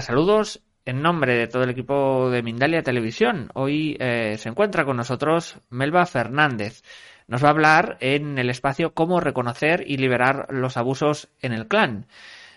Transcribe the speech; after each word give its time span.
Saludos 0.00 0.62
en 0.86 1.02
nombre 1.02 1.34
de 1.34 1.46
todo 1.46 1.64
el 1.64 1.70
equipo 1.70 2.30
de 2.30 2.42
Mindalia 2.42 2.82
Televisión. 2.82 3.50
Hoy 3.54 3.96
eh, 4.00 4.36
se 4.38 4.48
encuentra 4.48 4.84
con 4.84 4.96
nosotros 4.96 5.58
Melba 5.68 6.06
Fernández. 6.06 6.82
Nos 7.26 7.44
va 7.44 7.48
a 7.48 7.50
hablar 7.50 7.98
en 8.00 8.38
el 8.38 8.48
espacio 8.48 8.94
cómo 8.94 9.20
reconocer 9.20 9.84
y 9.86 9.98
liberar 9.98 10.46
los 10.50 10.76
abusos 10.76 11.28
en 11.40 11.52
el 11.52 11.68
clan. 11.68 12.06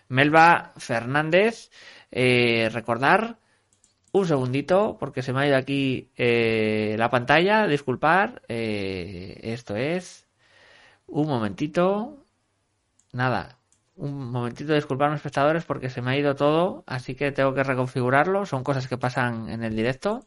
Melba 0.08 0.72
Fernández, 0.78 1.70
eh, 2.12 2.70
recordar 2.72 3.38
un 4.14 4.26
segundito 4.26 4.98
porque 4.98 5.22
se 5.22 5.34
me 5.34 5.42
ha 5.42 5.48
ido 5.48 5.58
aquí 5.58 6.12
eh, 6.16 6.96
la 6.98 7.10
pantalla, 7.10 7.68
disculpar, 7.68 8.42
esto 8.48 9.76
es 9.76 10.28
un 11.08 11.28
momentito, 11.28 12.26
nada, 13.12 13.58
un 13.96 14.32
momentito, 14.32 14.74
disculparme 14.74 15.16
espectadores 15.16 15.66
porque 15.66 15.90
se 15.90 16.02
me 16.02 16.12
ha 16.12 16.18
ido 16.18 16.36
todo, 16.36 16.84
así 16.88 17.16
que 17.16 17.32
tengo 17.32 17.54
que 17.54 17.64
reconfigurarlo. 17.64 18.46
Son 18.46 18.64
cosas 18.64 18.88
que 18.88 18.98
pasan 18.98 19.50
en 19.50 19.64
el 19.64 19.76
directo. 19.76 20.26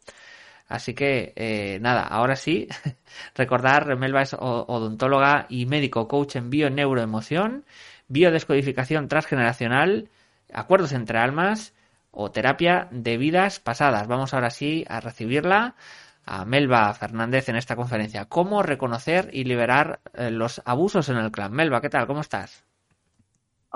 Así 0.68 0.94
que 0.94 1.32
eh, 1.36 1.78
nada, 1.80 2.02
ahora 2.02 2.36
sí, 2.36 2.68
recordar, 3.34 3.96
Melba 3.96 4.22
es 4.22 4.34
odontóloga 4.34 5.46
y 5.48 5.66
médico 5.66 6.08
coach 6.08 6.36
en 6.36 6.50
bio 6.50 6.70
neuroemoción, 6.70 7.64
biodescodificación 8.08 9.08
transgeneracional, 9.08 10.10
acuerdos 10.52 10.92
entre 10.92 11.18
almas 11.18 11.74
o 12.10 12.30
terapia 12.32 12.88
de 12.90 13.16
vidas 13.16 13.60
pasadas. 13.60 14.08
Vamos 14.08 14.34
ahora 14.34 14.50
sí 14.50 14.84
a 14.88 15.00
recibirla 15.00 15.76
a 16.24 16.44
Melba 16.44 16.92
Fernández 16.94 17.48
en 17.48 17.56
esta 17.56 17.76
conferencia. 17.76 18.24
¿Cómo 18.26 18.62
reconocer 18.62 19.30
y 19.32 19.44
liberar 19.44 20.00
eh, 20.14 20.30
los 20.32 20.60
abusos 20.64 21.08
en 21.08 21.18
el 21.18 21.30
clan? 21.30 21.52
Melba, 21.52 21.80
¿qué 21.80 21.90
tal? 21.90 22.08
¿Cómo 22.08 22.20
estás? 22.22 22.65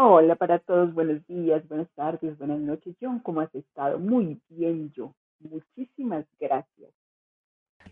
Hola 0.03 0.35
para 0.35 0.59
todos, 0.59 0.95
buenos 0.95 1.27
días, 1.27 1.69
buenas 1.69 1.91
tardes, 1.91 2.39
buenas 2.39 2.59
noches. 2.59 2.97
John, 2.99 3.19
¿cómo 3.19 3.43
has 3.43 3.55
estado? 3.55 3.99
Muy 3.99 4.41
bien, 4.49 4.91
yo. 4.93 5.15
Muchísimas 5.41 6.25
gracias. 6.41 6.91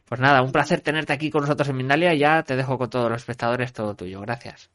Pues 0.08 0.18
nada, 0.18 0.40
un 0.40 0.50
placer 0.50 0.80
tenerte 0.80 1.12
aquí 1.12 1.30
con 1.30 1.42
nosotros 1.42 1.68
en 1.68 1.76
Mindalia. 1.76 2.14
Ya 2.14 2.42
te 2.44 2.56
dejo 2.56 2.78
con 2.78 2.88
todos 2.88 3.10
los 3.10 3.20
espectadores, 3.20 3.74
todo 3.74 3.94
tuyo. 3.94 4.22
Gracias. 4.22 4.70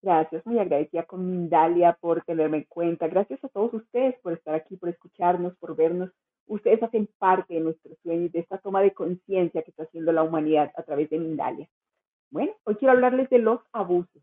Gracias, 0.00 0.46
muy 0.46 0.58
agradecida 0.58 1.02
con 1.02 1.30
Mindalia 1.30 1.98
por 2.00 2.24
tenerme 2.24 2.56
en 2.56 2.64
cuenta. 2.64 3.06
Gracias 3.06 3.44
a 3.44 3.48
todos 3.48 3.74
ustedes 3.74 4.18
por 4.22 4.32
estar 4.32 4.54
aquí, 4.54 4.78
por 4.78 4.88
escucharnos, 4.88 5.54
por 5.56 5.76
vernos. 5.76 6.08
Ustedes 6.46 6.82
hacen 6.82 7.06
parte 7.18 7.52
de 7.52 7.60
nuestro 7.60 7.94
sueño 8.02 8.24
y 8.24 8.28
de 8.30 8.38
esta 8.38 8.56
toma 8.56 8.80
de 8.80 8.94
conciencia 8.94 9.62
que 9.62 9.72
está 9.72 9.82
haciendo 9.82 10.10
la 10.10 10.22
humanidad 10.22 10.72
a 10.74 10.84
través 10.84 11.10
de 11.10 11.18
Mindalia. 11.18 11.68
Bueno, 12.30 12.52
hoy 12.64 12.76
quiero 12.76 12.92
hablarles 12.92 13.28
de 13.28 13.40
los 13.40 13.60
abusos 13.74 14.22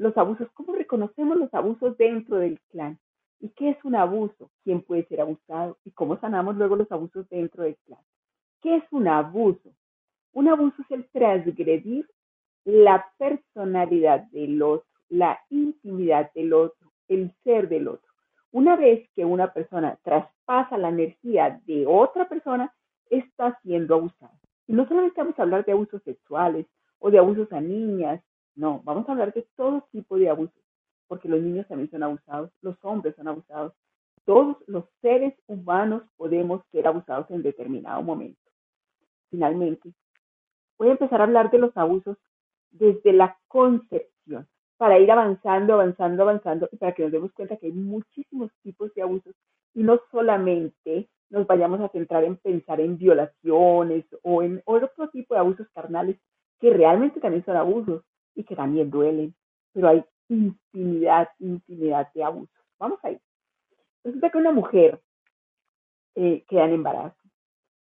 los 0.00 0.16
abusos, 0.16 0.48
cómo 0.54 0.74
reconocemos 0.74 1.36
los 1.36 1.52
abusos 1.52 1.96
dentro 1.98 2.38
del 2.38 2.58
clan 2.70 2.98
y 3.38 3.50
qué 3.50 3.68
es 3.68 3.84
un 3.84 3.94
abuso, 3.94 4.50
quién 4.64 4.80
puede 4.80 5.04
ser 5.04 5.20
abusado 5.20 5.76
y 5.84 5.90
cómo 5.90 6.18
sanamos 6.18 6.56
luego 6.56 6.74
los 6.74 6.90
abusos 6.90 7.28
dentro 7.28 7.64
del 7.64 7.76
clan. 7.84 8.00
¿Qué 8.62 8.76
es 8.76 8.84
un 8.92 9.08
abuso? 9.08 9.74
Un 10.32 10.48
abuso 10.48 10.80
es 10.80 10.90
el 10.90 11.04
transgredir 11.10 12.08
la 12.64 13.06
personalidad 13.18 14.22
del 14.30 14.62
otro, 14.62 14.88
la 15.10 15.38
intimidad 15.50 16.32
del 16.32 16.54
otro, 16.54 16.90
el 17.08 17.34
ser 17.44 17.68
del 17.68 17.88
otro. 17.88 18.10
Una 18.52 18.76
vez 18.76 19.06
que 19.14 19.26
una 19.26 19.52
persona 19.52 19.98
traspasa 20.02 20.78
la 20.78 20.88
energía 20.88 21.60
de 21.66 21.86
otra 21.86 22.26
persona, 22.26 22.72
está 23.10 23.58
siendo 23.62 23.96
abusada. 23.96 24.32
Y 24.66 24.72
no 24.72 24.88
solamente 24.88 25.20
vamos 25.20 25.38
a 25.38 25.42
hablar 25.42 25.66
de 25.66 25.72
abusos 25.72 26.02
sexuales 26.04 26.64
o 27.00 27.10
de 27.10 27.18
abusos 27.18 27.52
a 27.52 27.60
niñas 27.60 28.22
no, 28.54 28.82
vamos 28.84 29.08
a 29.08 29.12
hablar 29.12 29.32
de 29.32 29.46
todo 29.56 29.86
tipo 29.92 30.16
de 30.16 30.28
abusos, 30.28 30.62
porque 31.08 31.28
los 31.28 31.40
niños 31.40 31.66
también 31.68 31.90
son 31.90 32.02
abusados, 32.02 32.50
los 32.62 32.76
hombres 32.82 33.14
son 33.16 33.28
abusados, 33.28 33.72
todos 34.24 34.56
los 34.66 34.84
seres 35.00 35.34
humanos 35.46 36.02
podemos 36.16 36.62
ser 36.72 36.86
abusados 36.86 37.30
en 37.30 37.42
determinado 37.42 38.02
momento. 38.02 38.40
Finalmente, 39.30 39.92
voy 40.78 40.88
a 40.88 40.92
empezar 40.92 41.20
a 41.20 41.24
hablar 41.24 41.50
de 41.50 41.58
los 41.58 41.76
abusos 41.76 42.16
desde 42.70 43.12
la 43.12 43.38
concepción, 43.48 44.46
para 44.76 44.98
ir 44.98 45.10
avanzando, 45.10 45.74
avanzando, 45.74 46.22
avanzando, 46.22 46.68
y 46.72 46.76
para 46.76 46.92
que 46.92 47.02
nos 47.02 47.12
demos 47.12 47.32
cuenta 47.32 47.56
que 47.56 47.66
hay 47.66 47.72
muchísimos 47.72 48.50
tipos 48.62 48.92
de 48.94 49.02
abusos 49.02 49.34
y 49.74 49.82
no 49.82 50.00
solamente 50.10 51.08
nos 51.28 51.46
vayamos 51.46 51.80
a 51.80 51.88
centrar 51.90 52.24
en 52.24 52.36
pensar 52.36 52.80
en 52.80 52.98
violaciones 52.98 54.04
o 54.22 54.42
en 54.42 54.62
otro 54.64 55.08
tipo 55.10 55.34
de 55.34 55.40
abusos 55.40 55.68
carnales 55.74 56.16
que 56.60 56.70
realmente 56.70 57.20
también 57.20 57.44
son 57.44 57.56
abusos, 57.56 58.02
y 58.34 58.44
que 58.44 58.56
también 58.56 58.90
duelen, 58.90 59.34
pero 59.72 59.88
hay 59.88 60.04
infinidad, 60.28 61.28
infinidad 61.38 62.12
de 62.14 62.24
abusos. 62.24 62.64
Vamos 62.78 62.98
a 63.02 63.10
ir. 63.10 63.20
Resulta 64.04 64.30
que 64.30 64.38
una 64.38 64.52
mujer 64.52 65.00
eh, 66.14 66.44
queda 66.48 66.64
en 66.64 66.72
embarazo 66.72 67.20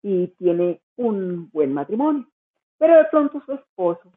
y 0.02 0.28
tiene 0.38 0.80
un 0.96 1.50
buen 1.50 1.72
matrimonio, 1.72 2.26
pero 2.78 2.96
de 2.96 3.04
pronto 3.04 3.40
su 3.46 3.52
esposo 3.52 4.12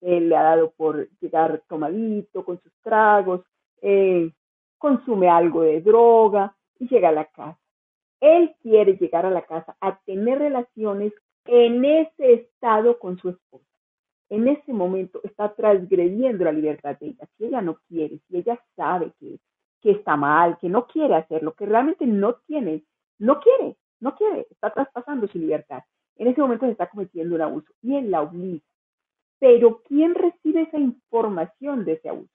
eh, 0.00 0.20
le 0.20 0.36
ha 0.36 0.42
dado 0.42 0.70
por 0.72 1.08
llegar 1.20 1.62
tomadito 1.68 2.44
con 2.44 2.60
sus 2.60 2.72
tragos, 2.82 3.42
eh, 3.80 4.30
consume 4.76 5.28
algo 5.28 5.62
de 5.62 5.80
droga 5.80 6.54
y 6.78 6.88
llega 6.88 7.08
a 7.08 7.12
la 7.12 7.24
casa. 7.26 7.58
Él 8.20 8.54
quiere 8.60 8.96
llegar 8.96 9.24
a 9.26 9.30
la 9.30 9.42
casa 9.42 9.76
a 9.80 9.98
tener 10.00 10.38
relaciones 10.38 11.12
en 11.46 11.84
ese 11.84 12.34
estado 12.34 12.98
con 12.98 13.18
su 13.18 13.30
esposa 13.30 13.71
en 14.32 14.48
ese 14.48 14.72
momento 14.72 15.20
está 15.24 15.54
transgrediendo 15.54 16.44
la 16.44 16.52
libertad 16.52 16.98
de 16.98 17.08
ella. 17.08 17.28
Si 17.36 17.44
ella 17.44 17.60
no 17.60 17.78
quiere, 17.86 18.18
si 18.26 18.38
ella 18.38 18.58
sabe 18.74 19.12
que, 19.20 19.38
que 19.82 19.90
está 19.90 20.16
mal, 20.16 20.56
que 20.58 20.70
no 20.70 20.86
quiere 20.86 21.16
hacerlo, 21.16 21.52
que 21.52 21.66
realmente 21.66 22.06
no 22.06 22.36
tiene, 22.46 22.82
no 23.18 23.40
quiere, 23.40 23.76
no 24.00 24.14
quiere, 24.16 24.46
está 24.48 24.70
traspasando 24.72 25.28
su 25.28 25.38
libertad. 25.38 25.82
En 26.16 26.28
ese 26.28 26.40
momento 26.40 26.64
se 26.64 26.72
está 26.72 26.88
cometiendo 26.88 27.34
un 27.34 27.42
abuso 27.42 27.74
y 27.82 27.94
él 27.94 28.10
la 28.10 28.22
obliga. 28.22 28.64
Pero 29.38 29.82
¿quién 29.82 30.14
recibe 30.14 30.62
esa 30.62 30.78
información 30.78 31.84
de 31.84 31.92
ese 31.92 32.08
abuso? 32.08 32.32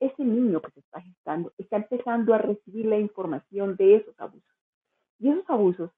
Ese 0.00 0.24
niño 0.24 0.60
que 0.60 0.72
se 0.72 0.80
está 0.80 1.00
gestando 1.00 1.52
está 1.56 1.76
empezando 1.76 2.34
a 2.34 2.38
recibir 2.38 2.86
la 2.86 2.98
información 2.98 3.76
de 3.76 3.94
esos 3.94 4.18
abusos. 4.18 4.56
Y 5.20 5.28
esos 5.28 5.48
abusos 5.48 5.92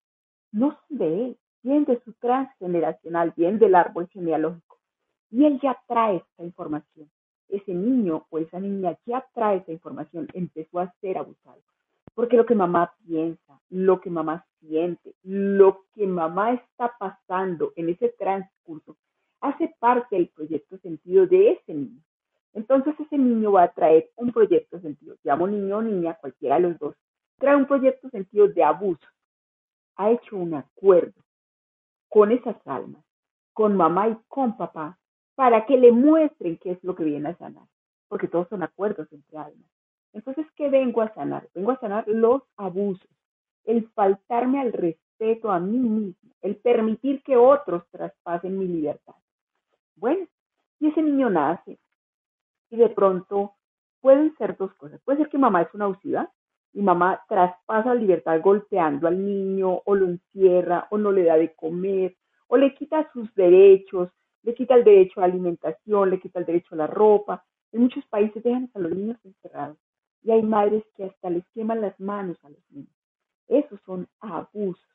no 0.52 0.72
son 0.72 0.98
de 0.98 1.24
él, 1.24 1.38
vienen 1.62 1.86
de 1.86 1.98
su 2.02 2.12
transgeneracional, 2.12 3.32
bien 3.34 3.58
del 3.58 3.74
árbol 3.74 4.06
genealógico 4.08 4.79
y 5.30 5.44
él 5.44 5.60
ya 5.62 5.78
trae 5.86 6.16
esta 6.16 6.44
información. 6.44 7.10
Ese 7.48 7.74
niño 7.74 8.26
o 8.30 8.38
esa 8.38 8.60
niña 8.60 8.96
ya 9.06 9.26
trae 9.34 9.58
esa 9.58 9.72
información, 9.72 10.28
empezó 10.34 10.78
a 10.78 10.92
ser 11.00 11.18
abusado. 11.18 11.60
Porque 12.14 12.36
lo 12.36 12.46
que 12.46 12.54
mamá 12.54 12.92
piensa, 13.06 13.60
lo 13.70 14.00
que 14.00 14.10
mamá 14.10 14.44
siente, 14.60 15.14
lo 15.22 15.84
que 15.94 16.06
mamá 16.06 16.54
está 16.54 16.92
pasando 16.98 17.72
en 17.76 17.88
ese 17.88 18.10
transcurso, 18.10 18.96
hace 19.40 19.74
parte 19.78 20.16
del 20.16 20.28
proyecto 20.28 20.78
sentido 20.78 21.26
de 21.26 21.52
ese 21.52 21.74
niño. 21.74 22.02
Entonces 22.52 22.94
ese 22.98 23.16
niño 23.16 23.52
va 23.52 23.64
a 23.64 23.72
traer 23.72 24.10
un 24.16 24.32
proyecto 24.32 24.80
sentido, 24.80 25.16
llamo 25.22 25.46
niño 25.46 25.78
o 25.78 25.82
niña, 25.82 26.18
cualquiera 26.20 26.56
de 26.56 26.62
los 26.62 26.78
dos, 26.78 26.96
trae 27.38 27.56
un 27.56 27.66
proyecto 27.66 28.10
sentido 28.10 28.48
de 28.48 28.64
abuso. 28.64 29.06
Ha 29.96 30.10
hecho 30.10 30.36
un 30.36 30.54
acuerdo 30.54 31.22
con 32.08 32.32
esas 32.32 32.56
almas, 32.66 33.04
con 33.52 33.76
mamá 33.76 34.08
y 34.08 34.16
con 34.28 34.56
papá, 34.56 34.98
para 35.34 35.66
que 35.66 35.76
le 35.78 35.92
muestren 35.92 36.58
qué 36.58 36.72
es 36.72 36.84
lo 36.84 36.94
que 36.94 37.04
viene 37.04 37.30
a 37.30 37.36
sanar, 37.36 37.66
porque 38.08 38.28
todos 38.28 38.48
son 38.48 38.62
acuerdos 38.62 39.10
entre 39.12 39.38
almas. 39.38 39.70
Entonces, 40.12 40.46
¿qué 40.56 40.68
vengo 40.68 41.02
a 41.02 41.14
sanar? 41.14 41.48
Vengo 41.54 41.70
a 41.70 41.80
sanar 41.80 42.06
los 42.08 42.42
abusos, 42.56 43.10
el 43.64 43.88
faltarme 43.90 44.60
al 44.60 44.72
respeto 44.72 45.50
a 45.50 45.60
mí 45.60 45.78
mismo, 45.78 46.32
el 46.42 46.56
permitir 46.56 47.22
que 47.22 47.36
otros 47.36 47.84
traspasen 47.90 48.58
mi 48.58 48.66
libertad. 48.66 49.14
Bueno, 49.96 50.26
y 50.78 50.88
ese 50.88 51.02
niño 51.02 51.30
nace 51.30 51.78
y 52.70 52.76
de 52.76 52.88
pronto 52.88 53.54
pueden 54.00 54.34
ser 54.36 54.56
dos 54.56 54.72
cosas. 54.74 55.00
Puede 55.04 55.18
ser 55.18 55.28
que 55.28 55.38
mamá 55.38 55.62
es 55.62 55.74
una 55.74 55.84
abusiva 55.84 56.30
y 56.72 56.82
mamá 56.82 57.22
traspasa 57.28 57.94
la 57.94 58.00
libertad 58.00 58.40
golpeando 58.42 59.08
al 59.08 59.24
niño 59.24 59.82
o 59.84 59.94
lo 59.94 60.06
encierra 60.06 60.86
o 60.90 60.98
no 60.98 61.12
le 61.12 61.24
da 61.24 61.36
de 61.36 61.54
comer 61.54 62.16
o 62.48 62.56
le 62.56 62.74
quita 62.74 63.08
sus 63.12 63.32
derechos, 63.34 64.10
le 64.42 64.54
quita 64.54 64.74
el 64.74 64.84
derecho 64.84 65.20
a 65.20 65.26
la 65.26 65.32
alimentación, 65.32 66.10
le 66.10 66.20
quita 66.20 66.38
el 66.38 66.46
derecho 66.46 66.74
a 66.74 66.78
la 66.78 66.86
ropa. 66.86 67.44
En 67.72 67.82
muchos 67.82 68.04
países 68.06 68.42
dejan 68.42 68.70
a 68.74 68.78
los 68.78 68.92
niños 68.92 69.18
encerrados 69.24 69.78
y 70.22 70.30
hay 70.30 70.42
madres 70.42 70.84
que 70.96 71.04
hasta 71.04 71.30
les 71.30 71.46
queman 71.54 71.80
las 71.80 71.98
manos 72.00 72.36
a 72.44 72.50
los 72.50 72.70
niños. 72.70 72.94
Esos 73.48 73.80
son 73.82 74.08
abusos. 74.20 74.86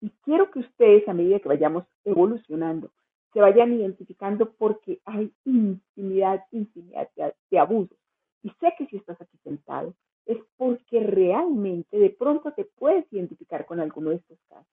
Y 0.00 0.10
quiero 0.22 0.50
que 0.50 0.60
ustedes, 0.60 1.08
a 1.08 1.12
medida 1.12 1.40
que 1.40 1.48
vayamos 1.48 1.84
evolucionando, 2.04 2.90
se 3.32 3.40
vayan 3.40 3.72
identificando 3.72 4.52
porque 4.52 5.00
hay 5.04 5.32
infinidad, 5.44 6.44
infinidad 6.52 7.08
de, 7.50 7.58
abusos. 7.58 7.98
Y 8.42 8.50
sé 8.60 8.72
que 8.78 8.86
si 8.86 8.96
estás 8.96 9.20
aquí 9.20 9.36
sentado 9.42 9.94
es 10.26 10.38
porque 10.56 11.00
realmente 11.00 11.98
de 11.98 12.10
pronto 12.10 12.52
te 12.52 12.64
puedes 12.64 13.10
identificar 13.12 13.66
con 13.66 13.80
alguno 13.80 14.10
de 14.10 14.16
estos 14.16 14.38
casos. 14.48 14.66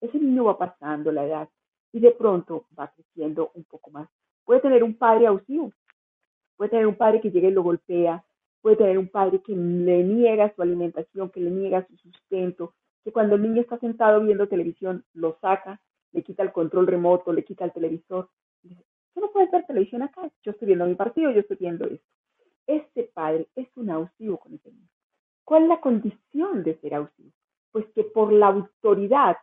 Ese 0.00 0.18
niño 0.18 0.44
va 0.44 0.58
pasando 0.58 1.12
la 1.12 1.24
edad 1.24 1.48
y 1.94 2.00
de 2.00 2.10
pronto 2.10 2.66
va 2.76 2.88
creciendo 2.88 3.52
un 3.54 3.62
poco 3.62 3.92
más. 3.92 4.08
Puede 4.44 4.60
tener 4.60 4.82
un 4.82 4.98
padre 4.98 5.28
abusivo, 5.28 5.72
puede 6.56 6.70
tener 6.70 6.88
un 6.88 6.96
padre 6.96 7.20
que 7.20 7.30
llega 7.30 7.48
y 7.48 7.52
lo 7.52 7.62
golpea, 7.62 8.24
puede 8.60 8.74
tener 8.74 8.98
un 8.98 9.08
padre 9.08 9.40
que 9.40 9.54
le 9.54 10.02
niega 10.02 10.52
su 10.56 10.60
alimentación, 10.60 11.30
que 11.30 11.38
le 11.38 11.50
niega 11.50 11.86
su 11.86 11.96
sustento, 11.98 12.74
que 13.04 13.12
cuando 13.12 13.36
el 13.36 13.42
niño 13.42 13.62
está 13.62 13.78
sentado 13.78 14.20
viendo 14.20 14.48
televisión 14.48 15.04
lo 15.12 15.38
saca, 15.40 15.80
le 16.10 16.24
quita 16.24 16.42
el 16.42 16.50
control 16.50 16.88
remoto, 16.88 17.32
le 17.32 17.44
quita 17.44 17.64
el 17.64 17.72
televisor. 17.72 18.28
Tú 18.62 19.20
no 19.20 19.30
puedes 19.30 19.52
ver 19.52 19.64
televisión 19.64 20.02
acá, 20.02 20.28
yo 20.42 20.50
estoy 20.50 20.66
viendo 20.66 20.86
mi 20.86 20.96
partido, 20.96 21.30
yo 21.30 21.40
estoy 21.40 21.58
viendo 21.58 21.86
esto. 21.86 22.08
Este 22.66 23.04
padre 23.04 23.46
es 23.54 23.68
un 23.76 23.88
abusivo 23.90 24.38
con 24.38 24.52
ese 24.52 24.72
niño. 24.72 24.88
¿Cuál 25.44 25.62
es 25.64 25.68
la 25.68 25.80
condición 25.80 26.64
de 26.64 26.76
ser 26.80 26.94
abusivo? 26.94 27.30
Pues 27.70 27.86
que 27.94 28.02
por 28.02 28.32
la 28.32 28.48
autoridad 28.48 29.36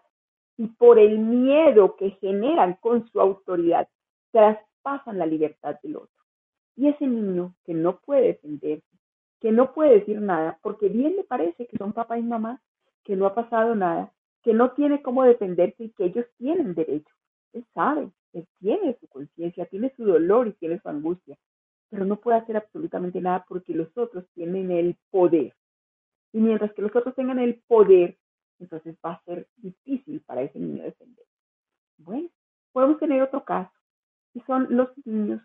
y 0.62 0.68
por 0.68 1.00
el 1.00 1.18
miedo 1.18 1.96
que 1.96 2.12
generan 2.22 2.76
con 2.76 3.10
su 3.10 3.20
autoridad, 3.20 3.88
traspasan 4.30 5.18
la 5.18 5.26
libertad 5.26 5.80
del 5.82 5.96
otro. 5.96 6.24
Y 6.76 6.88
ese 6.88 7.08
niño 7.08 7.56
que 7.66 7.74
no 7.74 7.98
puede 7.98 8.28
defenderse, 8.28 8.86
que 9.40 9.52
no 9.52 9.74
puede 9.74 9.96
decir 9.96 10.22
nada, 10.22 10.60
porque 10.62 10.88
bien 10.88 11.16
le 11.16 11.24
parece 11.24 11.66
que 11.66 11.78
son 11.80 11.94
papá 11.94 12.20
y 12.20 12.22
mamá, 12.22 12.62
que 13.04 13.16
no 13.16 13.26
ha 13.26 13.34
pasado 13.34 13.74
nada, 13.74 14.14
que 14.44 14.54
no 14.54 14.74
tiene 14.74 15.02
cómo 15.02 15.24
defenderse 15.24 15.86
y 15.86 15.90
que 15.94 16.06
ellos 16.06 16.28
tienen 16.38 16.76
derecho. 16.76 17.12
Él 17.54 17.66
sabe, 17.74 18.12
él 18.34 18.48
tiene 18.60 18.96
su 19.00 19.08
conciencia, 19.08 19.66
tiene 19.66 19.92
su 19.98 20.06
dolor 20.06 20.48
y 20.48 20.54
tiene 20.54 20.80
su 20.80 20.90
angustia, 20.90 21.40
pero 21.90 22.06
no 22.06 22.18
puede 22.18 22.38
hacer 22.38 22.56
absolutamente 22.56 23.20
nada 23.20 23.46
porque 23.48 23.74
los 23.74 23.90
otros 23.98 24.26
tienen 24.36 24.70
el 24.70 24.96
poder. 25.10 25.56
Y 26.34 26.40
mientras 26.40 26.72
que 26.74 26.84
los 26.84 26.96
otros 26.96 27.16
tengan 27.16 27.40
el 27.40 27.64
poder, 27.68 28.20
entonces 28.62 28.96
va 29.06 29.14
a 29.14 29.24
ser 29.24 29.48
difícil 29.58 30.22
para 30.22 30.44
ese 30.44 30.60
niño 30.60 30.84
defender. 30.84 31.26
Bueno, 31.98 32.30
podemos 32.72 33.00
tener 33.00 33.22
otro 33.22 33.44
caso, 33.44 33.72
y 34.34 34.42
son 34.42 34.68
los 34.70 34.90
niños 35.06 35.42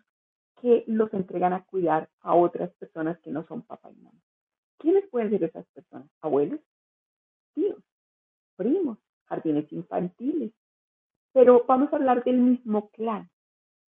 que 0.61 0.83
los 0.87 1.13
entregan 1.13 1.53
a 1.53 1.63
cuidar 1.65 2.09
a 2.21 2.33
otras 2.33 2.73
personas 2.75 3.19
que 3.19 3.31
no 3.31 3.45
son 3.47 3.61
papá 3.61 3.91
y 3.91 3.95
mamá. 3.97 4.19
¿Quiénes 4.79 5.07
pueden 5.09 5.29
ser 5.29 5.43
esas 5.43 5.67
personas? 5.67 6.07
Abuelos, 6.21 6.59
tíos, 7.53 7.83
primos, 8.55 8.97
jardines 9.25 9.71
infantiles. 9.71 10.53
Pero 11.33 11.65
vamos 11.67 11.91
a 11.91 11.97
hablar 11.97 12.23
del 12.23 12.37
mismo 12.37 12.89
clan, 12.89 13.29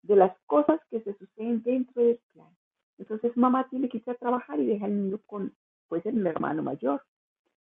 de 0.03 0.15
las 0.15 0.37
cosas 0.45 0.79
que 0.89 1.01
se 1.01 1.13
suceden 1.15 1.63
dentro 1.63 2.03
del 2.03 2.19
clan. 2.31 2.55
Entonces 2.97 3.35
mamá 3.35 3.67
tiene 3.69 3.89
que 3.89 3.97
irse 3.97 4.11
a 4.11 4.15
trabajar 4.15 4.59
y 4.59 4.67
deja 4.67 4.85
al 4.85 4.95
niño 4.95 5.19
con, 5.25 5.55
pues, 5.87 6.05
el 6.05 6.25
hermano 6.25 6.61
mayor. 6.61 7.03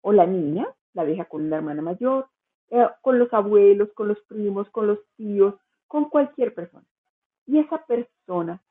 O 0.02 0.12
la 0.12 0.28
niña 0.28 0.68
la 0.94 1.06
deja 1.06 1.26
con 1.26 1.44
una 1.44 1.58
hermana 1.58 1.82
mayor, 1.82 2.28
eh, 2.70 2.88
con 3.02 3.20
los 3.20 3.34
abuelos, 3.34 3.92
con 3.94 4.08
los 4.08 4.20
primos, 4.22 4.70
con 4.70 4.88
los 4.88 5.00
tíos, 5.16 5.56
con 5.88 6.10
cualquier 6.10 6.54
persona. 6.54 6.86
Y 7.46 7.60
esa 7.60 7.86
persona 7.86 8.62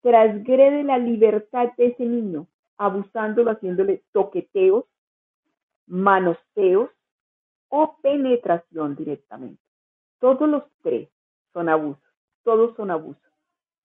transgrede 0.00 0.84
la 0.84 0.98
libertad 0.98 1.72
de 1.76 1.86
ese 1.86 2.04
niño, 2.04 2.46
abusándolo, 2.76 3.50
haciéndole 3.50 4.02
toqueteos, 4.12 4.84
manoseos 5.86 6.90
o 7.68 7.96
penetración 8.02 8.96
directamente. 8.96 9.62
Todos 10.18 10.48
los 10.48 10.64
tres 10.82 11.08
son 11.52 11.68
abusos, 11.68 12.02
todos 12.44 12.74
son 12.76 12.90
abusos. 12.90 13.22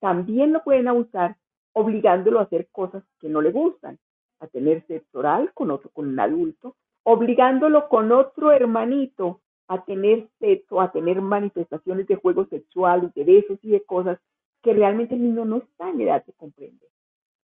También 0.00 0.52
lo 0.52 0.62
pueden 0.62 0.88
abusar 0.88 1.36
obligándolo 1.72 2.40
a 2.40 2.44
hacer 2.44 2.68
cosas 2.70 3.02
que 3.20 3.28
no 3.28 3.40
le 3.40 3.52
gustan, 3.52 3.98
a 4.40 4.46
tener 4.46 4.86
sexo 4.86 5.18
oral 5.18 5.52
con 5.54 5.70
otro, 5.70 5.90
con 5.90 6.08
un 6.08 6.18
adulto, 6.20 6.76
obligándolo 7.02 7.88
con 7.88 8.12
otro 8.12 8.52
hermanito 8.52 9.40
a 9.68 9.84
tener 9.84 10.28
sexo, 10.38 10.80
a 10.80 10.90
tener 10.92 11.20
manifestaciones 11.20 12.06
de 12.06 12.16
juegos 12.16 12.48
sexuales, 12.48 13.12
de 13.14 13.24
besos 13.24 13.58
y 13.62 13.70
de 13.70 13.84
cosas 13.84 14.18
que 14.62 14.72
realmente 14.72 15.14
el 15.14 15.22
niño 15.22 15.44
no 15.44 15.58
está 15.58 15.90
en 15.90 16.00
edad 16.00 16.24
de 16.24 16.32
comprender. 16.32 16.88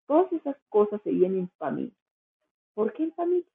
Todas 0.06 0.33
esas 0.33 0.56
cosas 0.69 1.00
se 1.03 1.11
vienen 1.11 1.41
en 1.41 1.49
familia. 1.59 1.95
¿Por 2.75 2.93
qué 2.93 3.05
en 3.05 3.12
familia? 3.12 3.50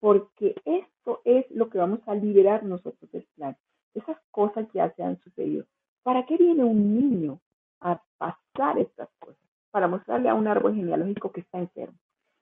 Porque 0.00 0.54
esto 0.64 1.20
es 1.24 1.50
lo 1.50 1.68
que 1.68 1.78
vamos 1.78 2.00
a 2.06 2.14
liberar 2.14 2.62
nosotros 2.62 3.10
del 3.10 3.26
plan. 3.34 3.56
Esas 3.94 4.18
cosas 4.30 4.66
ya 4.72 4.92
se 4.94 5.02
han 5.02 5.18
sucedido. 5.20 5.64
¿Para 6.02 6.24
qué 6.26 6.36
viene 6.36 6.64
un 6.64 6.94
niño 6.94 7.40
a 7.80 8.00
pasar 8.16 8.78
estas 8.78 9.08
cosas? 9.18 9.42
Para 9.70 9.88
mostrarle 9.88 10.28
a 10.28 10.34
un 10.34 10.46
árbol 10.46 10.74
genealógico 10.74 11.32
que 11.32 11.40
está 11.40 11.58
enfermo. 11.58 11.98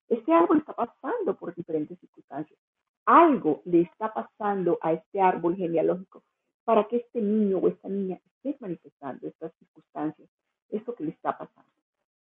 Este 0.09 0.33
árbol 0.33 0.59
está 0.59 0.73
pasando 0.75 1.35
por 1.37 1.55
diferentes 1.55 1.99
circunstancias. 1.99 2.59
Algo 3.07 3.63
le 3.65 3.83
está 3.83 4.13
pasando 4.13 4.79
a 4.83 4.93
este 4.93 5.21
árbol 5.21 5.57
genealógico 5.57 6.23
para 6.65 6.85
que 6.89 6.97
este 6.97 7.21
niño 7.21 7.59
o 7.59 7.69
esta 7.69 7.89
niña 7.89 8.21
esté 8.25 8.57
manifestando 8.61 9.29
estas 9.29 9.53
circunstancias, 9.59 10.29
esto 10.71 10.95
que 10.95 11.05
le 11.05 11.11
está 11.11 11.39
pasando. 11.39 11.71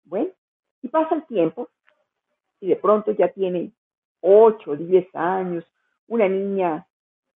Bueno, 0.03 0.29
y 0.83 0.87
pasa 0.87 1.15
el 1.15 1.25
tiempo 1.25 1.69
y 2.59 2.67
de 2.67 2.75
pronto 2.75 3.11
ya 3.11 3.29
tiene 3.29 3.71
8, 4.21 4.75
10 4.75 5.15
años, 5.15 5.65
una 6.07 6.29
niña 6.29 6.87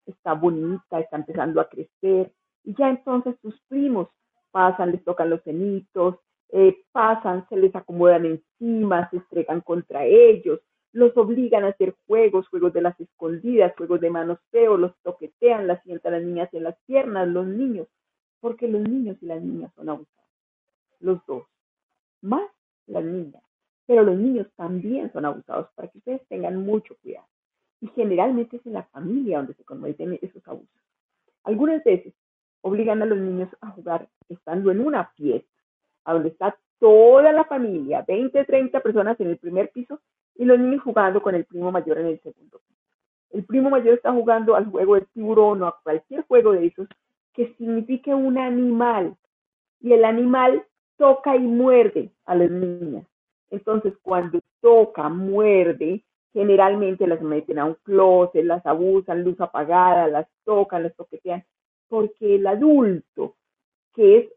está 0.06 0.34
bonita, 0.34 1.00
está 1.00 1.18
empezando 1.18 1.60
a 1.60 1.68
crecer 1.68 2.32
y 2.64 2.76
ya 2.76 2.90
entonces 2.90 3.36
sus 3.42 3.60
primos 3.68 4.08
pasan, 4.52 4.92
les 4.92 5.04
tocan 5.04 5.30
los 5.30 5.42
cenitos, 5.44 6.18
eh, 6.50 6.84
pasan, 6.92 7.48
se 7.50 7.58
les 7.58 7.76
acomodan 7.76 8.26
encima, 8.26 9.10
se 9.10 9.18
estregan 9.18 9.62
contra 9.62 10.06
ellos, 10.06 10.60
los 10.92 11.16
obligan 11.18 11.64
a 11.64 11.70
hacer 11.70 11.96
juegos, 12.08 12.48
juegos 12.48 12.74
de 12.74 12.82
las 12.82 13.00
escondidas, 13.00 13.76
juegos 13.78 14.02
de 14.02 14.10
manoseo, 14.10 14.78
los 14.78 14.96
toquetean, 15.04 15.68
las 15.68 15.84
sientan 15.84 16.14
las 16.14 16.24
niñas 16.24 16.54
en 16.54 16.64
las 16.64 16.78
piernas, 16.86 17.28
los 17.28 17.46
niños, 17.46 17.88
porque 18.40 18.68
los 18.68 18.82
niños 18.82 19.18
y 19.22 19.28
las 19.28 19.42
niñas 19.42 19.72
son 19.76 19.90
abusados, 19.90 20.30
los 21.00 21.24
dos, 21.28 21.44
más 22.22 22.50
las 22.88 23.04
niñas, 23.04 23.44
pero 23.86 24.04
los 24.04 24.18
niños 24.18 24.48
también 24.56 25.12
son 25.14 25.26
abusados 25.26 25.70
para 25.76 25.88
que 25.90 26.00
ustedes 26.00 26.26
tengan 26.28 26.58
mucho 26.58 26.96
cuidado. 27.02 27.28
Y 27.82 27.88
generalmente 27.90 28.58
es 28.58 28.66
en 28.66 28.74
la 28.74 28.84
familia 28.84 29.38
donde 29.38 29.54
se 29.54 29.64
cometen 29.64 30.18
esos 30.22 30.46
abusos. 30.48 30.70
Algunas 31.44 31.84
veces 31.84 32.14
obligan 32.62 33.02
a 33.02 33.06
los 33.06 33.18
niños 33.18 33.50
a 33.62 33.70
jugar 33.70 34.10
estando 34.28 34.72
en 34.72 34.82
una 34.82 35.06
fiesta, 35.16 35.50
a 36.04 36.14
donde 36.14 36.30
está 36.30 36.58
toda 36.80 37.32
la 37.32 37.46
familia, 37.46 38.04
20, 38.08 38.44
30 38.44 38.80
personas 38.82 39.20
en 39.20 39.28
el 39.28 39.38
primer 39.38 39.70
piso 39.72 40.02
y 40.40 40.46
los 40.46 40.58
niños 40.58 40.82
jugando 40.82 41.22
con 41.22 41.36
el 41.36 41.44
primo 41.44 41.70
mayor 41.70 41.98
en 42.00 42.08
el 42.08 42.20
segundo. 42.22 42.62
El 43.32 43.44
primo 43.44 43.70
mayor 43.70 43.96
está 43.96 44.14
jugando 44.14 44.56
al 44.56 44.68
juego 44.68 44.96
del 44.96 45.06
tiburón 45.08 45.62
o 45.62 45.68
a 45.68 45.78
cualquier 45.84 46.26
juego 46.28 46.54
de 46.54 46.68
esos 46.68 46.88
que 47.34 47.54
signifique 47.56 48.16
un 48.16 48.38
animal 48.38 49.18
y 49.82 49.92
el 49.92 50.06
animal 50.06 50.66
toca 50.96 51.36
y 51.36 51.42
muerde 51.42 52.12
a 52.26 52.36
las 52.36 52.50
niñas. 52.50 53.06
Entonces, 53.52 53.94
cuando 54.02 54.40
toca, 54.62 55.10
muerde, 55.10 56.06
generalmente 56.32 57.06
las 57.06 57.22
meten 57.22 57.60
a 57.60 57.66
un 57.66 57.76
closet, 57.84 58.46
las 58.46 58.66
abusan, 58.66 59.26
luz 59.26 59.42
apagada, 59.42 60.08
las 60.08 60.28
tocan, 60.46 60.84
las 60.84 60.96
toquetean, 60.96 61.44
porque 61.90 62.36
el 62.36 62.48
adulto, 62.48 63.36
que 63.94 64.20
es, 64.20 64.30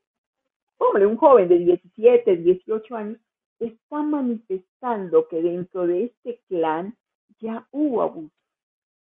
hombre, 0.79 1.07
un 1.07 1.17
joven 1.17 1.49
de 1.49 1.59
17, 1.59 2.39
18 2.39 2.97
años, 2.97 3.19
está 3.67 4.03
manifestando 4.03 5.29
que 5.29 5.43
dentro 5.43 5.87
de 5.87 6.05
este 6.05 6.41
clan 6.49 6.97
ya 7.39 7.67
hubo 7.71 8.03
abuso 8.03 8.35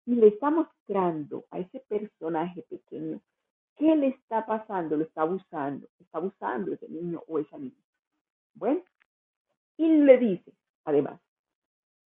y 0.06 0.14
le 0.16 0.28
está 0.28 0.50
mostrando 0.50 1.44
a 1.50 1.60
ese 1.60 1.80
personaje 1.80 2.62
pequeño 2.62 3.20
qué 3.76 3.96
le 3.96 4.08
está 4.08 4.44
pasando, 4.44 4.96
lo 4.96 5.04
está 5.04 5.22
abusando, 5.22 5.88
está 5.98 6.18
abusando 6.18 6.72
ese 6.72 6.88
niño 6.88 7.22
o 7.26 7.38
esa 7.38 7.58
niña. 7.58 7.82
Bueno, 8.54 8.82
y 9.76 9.88
le 9.88 10.18
dice, 10.18 10.52
además, 10.84 11.20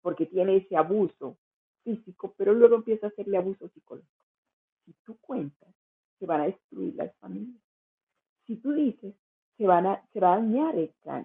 porque 0.01 0.25
tiene 0.25 0.57
ese 0.57 0.77
abuso 0.77 1.37
físico, 1.83 2.33
pero 2.37 2.53
luego 2.53 2.75
empieza 2.75 3.07
a 3.07 3.09
hacerle 3.09 3.37
abuso 3.37 3.67
psicológico. 3.69 4.11
Si 4.85 4.93
tú 5.03 5.17
cuentas, 5.17 5.69
se 6.17 6.25
van 6.25 6.41
a 6.41 6.45
destruir 6.45 6.95
las 6.95 7.13
familias. 7.17 7.61
Si 8.45 8.55
tú 8.57 8.71
dices, 8.71 9.13
se, 9.57 9.65
van 9.65 9.87
a, 9.87 10.01
se 10.13 10.19
va 10.19 10.33
a 10.33 10.37
dañar 10.37 10.75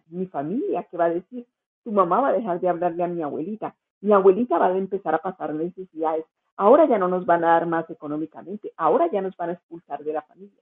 mi 0.08 0.26
familia, 0.26 0.84
que 0.84 0.96
va 0.96 1.06
a 1.06 1.10
decir, 1.10 1.46
tu 1.84 1.92
mamá 1.92 2.20
va 2.20 2.28
a 2.28 2.32
dejar 2.32 2.60
de 2.60 2.68
hablarle 2.68 3.04
a 3.04 3.08
mi 3.08 3.22
abuelita, 3.22 3.74
Mi 4.00 4.12
abuelita 4.12 4.58
va 4.58 4.66
a 4.66 4.76
empezar 4.76 5.14
a 5.14 5.18
pasar 5.18 5.54
necesidades. 5.54 6.24
Ahora 6.56 6.86
ya 6.86 6.98
no 6.98 7.08
nos 7.08 7.24
van 7.24 7.44
a 7.44 7.48
dar 7.48 7.66
más 7.66 7.88
económicamente. 7.88 8.72
Ahora 8.76 9.08
ya 9.10 9.22
nos 9.22 9.36
van 9.36 9.50
a 9.50 9.52
expulsar 9.52 10.02
de 10.02 10.12
la 10.12 10.22
familia. 10.22 10.60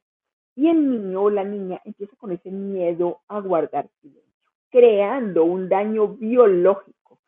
Y 0.56 0.68
el 0.68 0.90
niño 0.90 1.22
o 1.22 1.30
la 1.30 1.44
niña 1.44 1.80
empieza 1.84 2.14
con 2.16 2.32
ese 2.32 2.50
miedo 2.50 3.20
a 3.28 3.40
guardar 3.40 3.88
silencio, 4.00 4.50
creando 4.70 5.44
un 5.44 5.68
daño 5.68 6.08
biológico, 6.08 7.18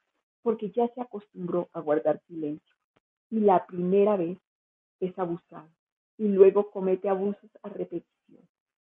porque 0.43 0.71
ya 0.71 0.89
se 0.89 1.01
acostumbró 1.01 1.69
a 1.73 1.81
guardar 1.81 2.21
silencio. 2.27 2.77
Y 3.31 3.41
la 3.41 3.65
primera 3.67 4.17
vez 4.17 4.39
es 5.01 5.19
abusado 5.19 5.69
y 6.19 6.29
luego 6.29 6.71
comete 6.71 7.09
abusos 7.09 7.51
a 7.63 7.69
repetición. 7.69 8.12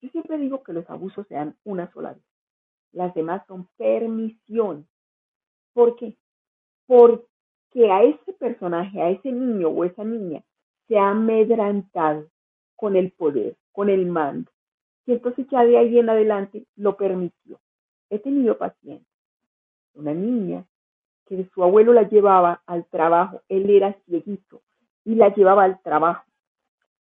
Yo 0.02 0.10
siempre 0.10 0.38
digo 0.38 0.64
que 0.64 0.74
los 0.74 0.90
abusos 0.90 1.28
sean 1.28 1.56
una 1.64 1.92
sola 1.92 2.14
vez. 2.14 2.24
Las 2.92 3.14
demás 3.14 3.44
son 3.48 3.68
permisión. 3.78 4.88
¿Por 5.74 5.96
qué? 5.96 6.18
Porque 6.88 7.92
a 7.92 8.04
ese 8.04 8.34
personaje, 8.34 9.02
a 9.02 9.12
ese 9.12 9.32
niño 9.32 9.70
o 9.70 9.86
esa 9.86 10.04
niña, 10.04 10.44
se 10.88 10.98
ha 10.98 11.12
amedrantado 11.12 12.28
con 12.76 12.96
el 12.96 13.12
poder, 13.12 13.56
con 13.72 13.90
el 13.90 14.08
mando. 14.08 14.52
Y 15.06 15.14
entonces 15.14 15.48
ya 15.50 15.64
de 15.64 15.78
ahí 15.78 16.00
en 16.00 16.10
adelante 16.10 16.66
lo 16.76 16.98
permitió. 16.98 17.60
He 18.10 18.20
tenido 18.20 18.58
paciente. 18.58 19.06
Una 19.94 20.14
niña 20.14 20.66
que 21.26 21.48
su 21.54 21.64
abuelo 21.64 21.94
la 21.94 22.10
llevaba 22.10 22.62
al 22.66 22.86
trabajo, 22.88 23.42
él 23.48 23.70
era 23.70 23.94
cieguito 24.06 24.62
y 25.06 25.16
la 25.16 25.34
llevaba 25.34 25.64
al 25.64 25.82
trabajo. 25.82 26.26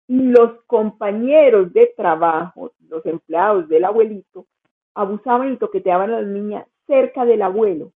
Los 0.07 0.61
compañeros 0.67 1.73
de 1.73 1.93
trabajo, 1.97 2.71
los 2.87 3.05
empleados 3.05 3.67
del 3.67 3.83
abuelito, 3.83 4.47
abusaban 4.93 5.53
y 5.53 5.57
toqueteaban 5.57 6.11
a 6.11 6.21
la 6.21 6.27
niña 6.27 6.65
cerca 6.87 7.25
del 7.25 7.41
abuelo. 7.41 7.91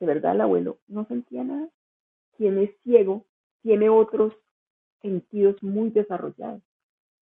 De 0.00 0.06
verdad 0.06 0.34
el 0.34 0.40
abuelo 0.40 0.78
no 0.88 1.04
sentía 1.06 1.44
nada. 1.44 1.68
Quien 2.36 2.58
es 2.58 2.70
ciego 2.82 3.24
tiene 3.62 3.88
otros 3.88 4.34
sentidos 5.02 5.62
muy 5.62 5.90
desarrollados. 5.90 6.62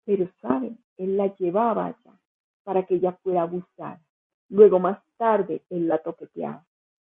Pero 0.05 0.29
saben, 0.41 0.77
él 0.97 1.17
la 1.17 1.35
llevaba 1.35 1.87
allá 1.87 2.19
para 2.63 2.85
que 2.85 2.95
ella 2.95 3.13
fuera 3.23 3.43
abusada. 3.43 4.01
Luego 4.49 4.79
más 4.79 4.99
tarde 5.17 5.61
él 5.69 5.87
la 5.87 5.99
toqueteaba. 5.99 6.65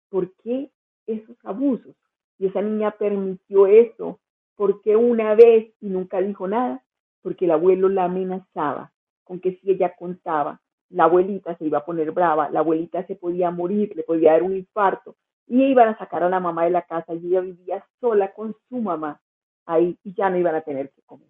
¿Por 0.08 0.32
qué 0.36 0.70
esos 1.06 1.36
abusos? 1.44 1.94
Y 2.38 2.46
esa 2.46 2.62
niña 2.62 2.90
permitió 2.92 3.66
eso. 3.66 4.20
¿Por 4.56 4.82
qué 4.82 4.96
una 4.96 5.34
vez 5.34 5.72
y 5.80 5.88
nunca 5.88 6.20
dijo 6.20 6.46
nada? 6.46 6.84
Porque 7.22 7.46
el 7.46 7.52
abuelo 7.52 7.88
la 7.88 8.04
amenazaba 8.04 8.92
con 9.24 9.40
que 9.40 9.56
si 9.56 9.70
ella 9.70 9.94
contaba, 9.96 10.60
la 10.90 11.04
abuelita 11.04 11.56
se 11.56 11.64
iba 11.64 11.78
a 11.78 11.84
poner 11.84 12.12
brava, 12.12 12.50
la 12.50 12.60
abuelita 12.60 13.06
se 13.06 13.16
podía 13.16 13.50
morir, 13.50 13.92
le 13.96 14.02
podía 14.02 14.32
dar 14.32 14.42
un 14.42 14.56
infarto, 14.56 15.16
y 15.46 15.62
iban 15.62 15.88
a 15.88 15.98
sacar 15.98 16.22
a 16.22 16.28
la 16.28 16.40
mamá 16.40 16.64
de 16.64 16.70
la 16.70 16.82
casa 16.82 17.14
y 17.14 17.26
ella 17.26 17.40
vivía 17.40 17.84
sola 18.00 18.32
con 18.32 18.54
su 18.68 18.76
mamá 18.76 19.20
ahí 19.66 19.98
y 20.02 20.14
ya 20.14 20.30
no 20.30 20.38
iban 20.38 20.54
a 20.54 20.60
tener 20.60 20.90
que 20.90 21.02
comer. 21.02 21.28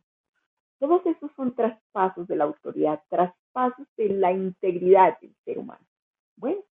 Todos 0.79 1.05
esos 1.07 1.31
son 1.37 1.55
traspasos 1.55 2.27
de 2.29 2.37
la 2.37 2.45
autoridad, 2.45 3.03
traspasos 3.09 3.87
de 3.97 4.11
la 4.11 4.33
integridad 4.33 5.19
del 5.21 5.35
ser 5.45 5.59
humano. 5.59 5.85
Bueno, 6.37 6.63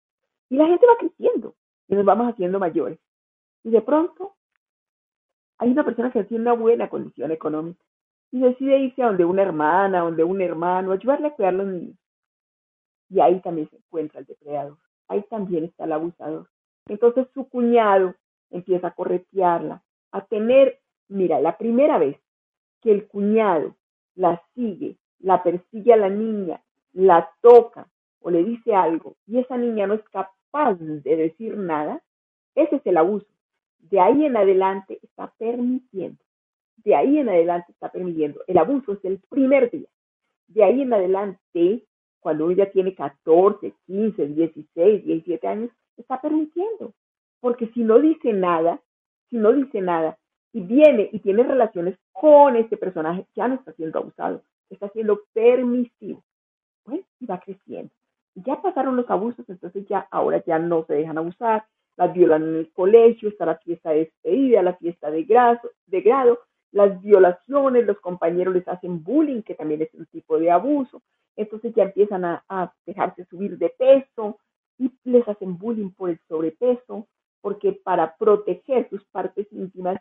y 0.50 0.58
la 0.58 0.68
gente 0.68 0.86
va 0.86 0.98
creciendo 1.00 1.56
y 1.88 1.96
nos 1.96 2.06
vamos 2.06 2.32
haciendo 2.32 2.60
mayores. 2.60 3.00
Y 3.64 3.72
de 3.72 3.82
pronto 3.82 4.36
hay 5.58 5.72
una 5.72 5.84
persona 5.84 6.12
que 6.12 6.24
tiene 6.24 6.44
una 6.44 6.54
buena 6.54 6.90
condición 6.90 7.32
económica 7.32 7.84
y 8.32 8.40
decide 8.40 8.80
irse 8.80 9.04
a 9.04 9.08
donde 9.08 9.26
una 9.26 9.44
hermana, 9.44 10.00
donde 10.00 10.24
un 10.24 10.42
hermano, 10.42 10.92
ayudarle 10.92 11.28
a 11.28 11.34
cuidar 11.36 11.54
los 11.54 11.68
niños. 11.68 11.98
Y 13.10 13.20
ahí 13.20 13.40
también 13.42 13.70
se 13.70 13.78
encuentra 13.78 14.20
el 14.20 14.26
depredador. 14.26 14.78
Ahí 15.08 15.24
también 15.30 15.66
está 15.66 15.84
el 15.84 15.92
abusador. 15.92 16.50
Entonces 16.88 17.28
su 17.34 17.48
cuñado 17.48 18.16
empieza 18.50 18.88
a 18.88 18.96
corretearla, 18.96 19.84
a 20.12 20.26
tener, 20.26 20.80
mira, 21.08 21.40
la 21.40 21.58
primera 21.58 21.98
vez 21.98 22.18
que 22.82 22.92
el 22.92 23.08
cuñado 23.08 23.76
la 24.16 24.42
sigue, 24.56 24.98
la 25.20 25.44
persigue 25.44 25.94
a 25.94 25.98
la 25.98 26.10
niña, 26.10 26.62
la 26.92 27.30
toca 27.42 27.88
o 28.20 28.30
le 28.30 28.44
dice 28.44 28.74
algo 28.74 29.16
y 29.28 29.40
esa 29.40 29.58
niña 29.58 29.88
no 29.88 29.96
es 29.96 30.04
capaz 30.10 30.76
de 30.76 31.16
decir 31.16 31.58
nada, 31.58 32.02
ese 32.56 32.78
es 32.78 32.86
el 32.86 32.98
abuso. 32.98 33.28
De 33.90 34.00
ahí 34.00 34.26
en 34.26 34.38
adelante 34.38 35.00
está 35.02 35.34
permitiendo. 35.38 36.18
De 36.78 36.96
ahí 36.96 37.18
en 37.18 37.30
adelante 37.30 37.72
está 37.72 37.92
permitiendo. 37.92 38.42
El 38.48 38.58
abuso 38.58 38.94
es 38.94 39.06
el 39.06 39.20
primer 39.30 39.70
día. 39.72 39.88
De 40.48 40.64
ahí 40.64 40.82
en 40.82 40.94
adelante, 40.94 41.86
cuando 42.20 42.50
ella 42.50 42.72
tiene 42.72 42.96
14, 42.96 43.74
15, 43.86 44.28
16, 44.28 45.06
17 45.06 45.48
años, 45.48 45.72
está 45.98 46.22
permitiendo. 46.22 46.94
Porque 47.40 47.68
si 47.74 47.84
no 47.84 48.00
dice 48.00 48.34
nada, 48.34 48.82
si 49.30 49.38
no 49.38 49.52
dice 49.52 49.82
nada 49.82 50.18
y 50.54 50.62
viene 50.62 51.10
y 51.12 51.20
tiene 51.20 51.44
relaciones 51.44 51.98
con 52.12 52.56
este 52.56 52.78
personaje, 52.78 53.26
ya 53.36 53.48
no 53.48 53.56
está 53.56 53.74
siendo 53.74 54.00
abusado, 54.00 54.44
está 54.70 54.90
siendo 54.90 55.22
permisivo. 55.34 56.24
Bueno, 56.86 57.04
y 57.20 57.26
va 57.26 57.40
creciendo. 57.40 57.92
Ya 58.36 58.62
pasaron 58.62 58.96
los 58.96 59.10
abusos, 59.10 59.48
entonces 59.50 59.86
ya 59.88 60.08
ahora 60.12 60.44
ya 60.46 60.60
no 60.60 60.86
se 60.86 60.94
dejan 60.94 61.18
abusar, 61.18 61.66
las 61.96 62.14
violan 62.14 62.44
en 62.44 62.56
el 62.56 62.72
colegio, 62.72 63.30
está 63.30 63.46
la 63.46 63.58
fiesta 63.58 63.92
de 63.92 64.00
despedida, 64.00 64.62
la 64.62 64.76
fiesta 64.76 65.12
de 65.12 65.24
grado, 65.24 65.60
de 65.88 66.02
grado, 66.02 66.40
las 66.72 67.02
violaciones, 67.02 67.86
los 67.86 68.00
compañeros 68.00 68.54
les 68.56 68.68
hacen 68.68 69.04
bullying, 69.04 69.42
que 69.44 69.56
también 69.56 69.82
es 69.84 69.94
un 69.94 70.06
tipo 70.08 70.40
de 70.40 70.50
abuso, 70.50 71.02
entonces 71.36 71.74
ya 71.76 71.84
empiezan 71.84 72.26
a, 72.26 72.44
a 72.50 72.74
dejarse 72.86 73.26
subir 73.26 73.58
de 73.58 73.70
peso, 73.70 74.40
y 74.78 74.92
les 75.04 75.28
hacen 75.28 75.58
bullying 75.58 75.92
por 75.92 76.10
el 76.10 76.20
sobrepeso, 76.28 77.08
porque 77.42 77.74
para 77.74 78.16
proteger 78.16 78.90
sus 78.90 79.04
partes 79.06 79.48
íntimas, 79.52 80.00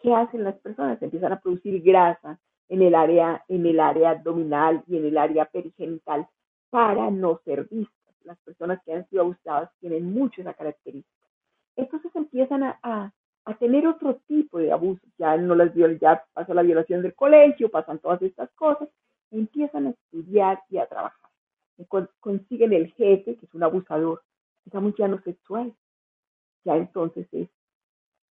¿qué 0.00 0.14
hacen 0.14 0.44
las 0.44 0.56
personas? 0.56 1.00
Empiezan 1.02 1.32
a 1.32 1.40
producir 1.40 1.82
grasa 1.82 2.38
en 2.68 2.82
el 2.82 2.94
área, 2.94 3.44
en 3.48 3.66
el 3.66 3.80
área 3.80 4.10
abdominal 4.10 4.82
y 4.86 4.96
en 4.96 5.06
el 5.06 5.18
área 5.18 5.44
perigenital 5.44 6.26
para 6.70 7.10
no 7.10 7.40
ser 7.44 7.68
vistas. 7.68 8.14
Las 8.22 8.38
personas 8.38 8.80
que 8.84 8.94
han 8.94 9.08
sido 9.08 9.22
abusadas 9.22 9.70
tienen 9.80 10.12
mucho 10.12 10.40
esa 10.40 10.54
característica. 10.54 11.23
Entonces 11.76 12.14
empiezan 12.14 12.62
a, 12.62 12.78
a, 12.82 13.12
a 13.44 13.54
tener 13.58 13.86
otro 13.86 14.16
tipo 14.26 14.58
de 14.58 14.72
abusos. 14.72 15.08
Ya 15.18 15.36
no 15.36 15.54
las 15.54 15.72
ya 16.00 16.24
pasó 16.32 16.54
la 16.54 16.62
violación 16.62 17.02
del 17.02 17.14
colegio, 17.14 17.70
pasan 17.70 17.98
todas 17.98 18.22
estas 18.22 18.50
cosas, 18.52 18.88
empiezan 19.30 19.88
a 19.88 19.90
estudiar 19.90 20.62
y 20.70 20.78
a 20.78 20.86
trabajar 20.86 21.24
consiguen 22.20 22.72
el 22.72 22.92
jefe, 22.92 23.36
que 23.36 23.46
es 23.46 23.54
un 23.54 23.62
abusador, 23.62 24.22
digamos 24.64 24.94
ya 24.96 25.08
no 25.08 25.20
sexual. 25.22 25.74
Ya 26.64 26.76
entonces 26.76 27.26
es, 27.32 27.48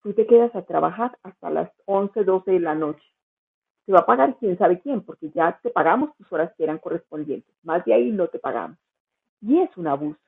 tú 0.04 0.14
te 0.14 0.28
quedas 0.28 0.56
a 0.56 0.64
trabajar 0.64 1.18
hasta 1.24 1.50
las 1.50 1.72
11, 1.86 2.24
12 2.24 2.52
de 2.52 2.60
la 2.60 2.76
noche. 2.76 3.04
Te 3.86 3.94
va 3.94 4.00
a 4.00 4.06
pagar 4.06 4.38
quién 4.38 4.58
sabe 4.58 4.80
quién, 4.82 5.02
porque 5.02 5.32
ya 5.32 5.60
te 5.64 5.72
pagamos 5.72 6.16
tus 6.16 6.32
horas 6.32 6.54
que 6.56 6.64
eran 6.64 6.78
correspondientes. 6.78 7.52
Más 7.64 7.84
de 7.86 7.94
ahí 7.94 8.12
no 8.12 8.28
te 8.28 8.38
pagamos. 8.38 8.78
Y 9.42 9.60
es 9.60 9.76
un 9.78 9.88
abuso. 9.88 10.20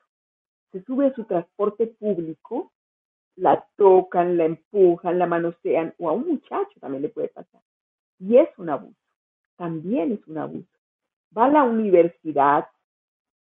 Se 0.72 0.82
sube 0.82 1.06
a 1.06 1.14
su 1.14 1.24
transporte 1.24 1.86
público, 1.86 2.72
la 3.36 3.66
tocan, 3.76 4.36
la 4.36 4.44
empujan, 4.44 5.18
la 5.18 5.26
manosean, 5.26 5.94
o 5.98 6.08
a 6.08 6.12
un 6.12 6.28
muchacho 6.28 6.80
también 6.80 7.02
le 7.02 7.08
puede 7.08 7.28
pasar. 7.28 7.60
Y 8.18 8.36
es 8.36 8.48
un 8.58 8.70
abuso. 8.70 8.96
También 9.56 10.12
es 10.12 10.26
un 10.26 10.38
abuso. 10.38 10.68
Va 11.36 11.46
a 11.46 11.50
la 11.50 11.62
universidad, 11.62 12.66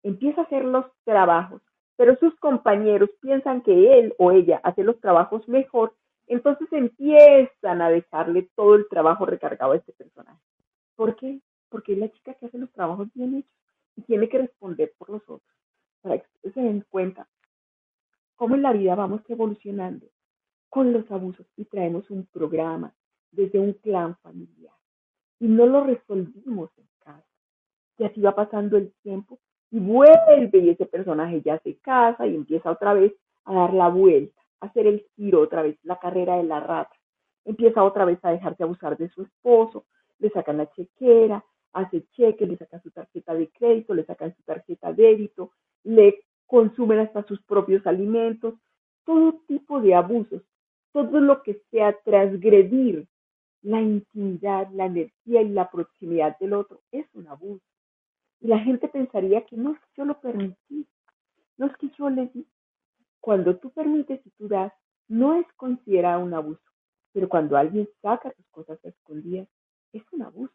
empieza 0.04 0.42
a 0.42 0.44
hacer 0.46 0.64
los 0.64 0.86
trabajos, 1.04 1.62
pero 1.96 2.16
sus 2.18 2.36
compañeros 2.40 3.10
piensan 3.22 3.62
que 3.62 4.00
él 4.00 4.14
o 4.20 4.32
ella 4.32 4.62
hace 4.64 4.84
los 4.84 5.00
trabajos 5.00 5.48
mejor, 5.48 5.96
entonces 6.28 6.72
empiezan 6.72 7.82
a 7.82 7.90
dejarle 7.90 8.50
todo 8.56 8.76
el 8.76 8.88
trabajo 8.88 9.26
recargado 9.26 9.72
a 9.72 9.78
este 9.78 9.92
personaje. 9.94 10.40
¿Por 10.96 11.16
qué? 11.16 11.42
Porque 11.70 11.94
es 11.94 12.00
la 12.00 12.10
chica 12.10 12.36
que 12.36 12.46
hace 12.46 12.58
los 12.58 12.72
trabajos 12.72 13.08
bien 13.14 13.36
hechos 13.36 13.52
y 13.96 14.04
tiene 14.04 14.30
que 14.30 14.38
responder 14.38 14.94
por 14.98 15.10
los 15.10 15.24
otros. 15.24 15.42
Para 16.02 16.20
que 16.20 16.52
se 16.52 16.62
den 16.62 16.86
cuenta 16.90 17.28
cómo 18.40 18.56
en 18.56 18.62
la 18.62 18.72
vida 18.72 18.96
vamos 18.96 19.22
evolucionando 19.28 20.08
con 20.70 20.94
los 20.94 21.12
abusos 21.12 21.46
y 21.58 21.66
traemos 21.66 22.10
un 22.10 22.26
programa 22.28 22.96
desde 23.32 23.60
un 23.60 23.74
clan 23.74 24.16
familiar 24.20 24.74
y 25.42 25.48
no 25.50 25.66
lo 25.66 25.84
resolvimos 25.84 26.70
en 26.78 26.88
casa. 27.00 27.28
Y 27.98 28.06
así 28.06 28.22
va 28.22 28.34
pasando 28.34 28.78
el 28.78 28.94
tiempo 29.04 29.40
y 29.72 29.80
vuelve 29.80 30.58
y 30.58 30.70
ese 30.70 30.86
personaje 30.86 31.42
ya 31.42 31.60
se 31.60 31.80
casa 31.80 32.26
y 32.28 32.36
empieza 32.36 32.72
otra 32.72 32.94
vez 32.94 33.14
a 33.44 33.54
dar 33.54 33.74
la 33.74 33.90
vuelta, 33.90 34.42
a 34.62 34.68
hacer 34.68 34.88
el 34.88 35.06
giro 35.18 35.42
otra 35.42 35.62
vez, 35.62 35.78
la 35.84 36.00
carrera 36.00 36.38
de 36.38 36.44
la 36.44 36.62
rata. 36.62 36.96
Empieza 37.44 37.84
otra 37.84 38.06
vez 38.06 38.20
a 38.24 38.32
dejarse 38.32 38.64
abusar 38.64 38.98
de 38.98 39.10
su 39.10 39.24
esposo, 39.24 39.84
le 40.18 40.30
sacan 40.30 40.56
la 40.56 40.72
chequera, 40.72 41.44
hace 41.74 42.06
cheque, 42.12 42.48
le 42.48 42.56
sacan 42.56 42.82
su 42.82 42.92
tarjeta 42.92 43.34
de 43.34 43.50
crédito, 43.50 43.94
le 43.94 44.06
sacan 44.06 44.34
su 44.34 44.44
tarjeta 44.44 44.94
de 44.94 45.04
débito, 45.04 45.52
le 45.84 46.24
consumen 46.50 46.98
hasta 47.00 47.24
sus 47.28 47.40
propios 47.44 47.86
alimentos, 47.86 48.56
todo 49.06 49.40
tipo 49.48 49.80
de 49.80 49.94
abusos, 49.94 50.42
todo 50.92 51.22
lo 51.22 51.44
que 51.44 51.62
sea 51.70 51.96
transgredir 52.04 53.08
la 53.62 53.80
intimidad, 53.82 54.68
la 54.72 54.88
energía 54.88 55.44
y 55.44 55.50
la 55.50 55.70
proximidad 55.70 56.38
del 56.40 56.54
otro 56.54 56.82
es 56.92 57.06
un 57.14 57.28
abuso. 57.28 57.64
Y 58.42 58.48
la 58.48 58.58
gente 58.60 58.88
pensaría 58.88 59.46
que 59.46 59.58
no 59.58 59.74
es 59.74 59.80
que 59.80 59.88
yo 59.98 60.06
lo 60.06 60.20
permití, 60.20 60.88
no 61.58 61.68
es 61.68 61.78
que 61.78 61.92
yo 61.96 62.10
le 62.10 62.28
di. 62.28 62.48
Cuando 63.22 63.58
tú 63.58 63.70
permites 63.70 64.20
y 64.26 64.32
tú 64.32 64.48
das, 64.48 64.74
no 65.08 65.36
es 65.36 65.46
considerado 65.56 66.24
un 66.24 66.34
abuso, 66.34 66.64
pero 67.14 67.30
cuando 67.30 67.58
alguien 67.58 67.88
saca 68.02 68.32
tus 68.32 68.48
cosas 68.48 68.84
a 68.84 68.90
escondidas, 68.90 69.48
es 69.94 70.02
un 70.14 70.24
abuso. 70.24 70.54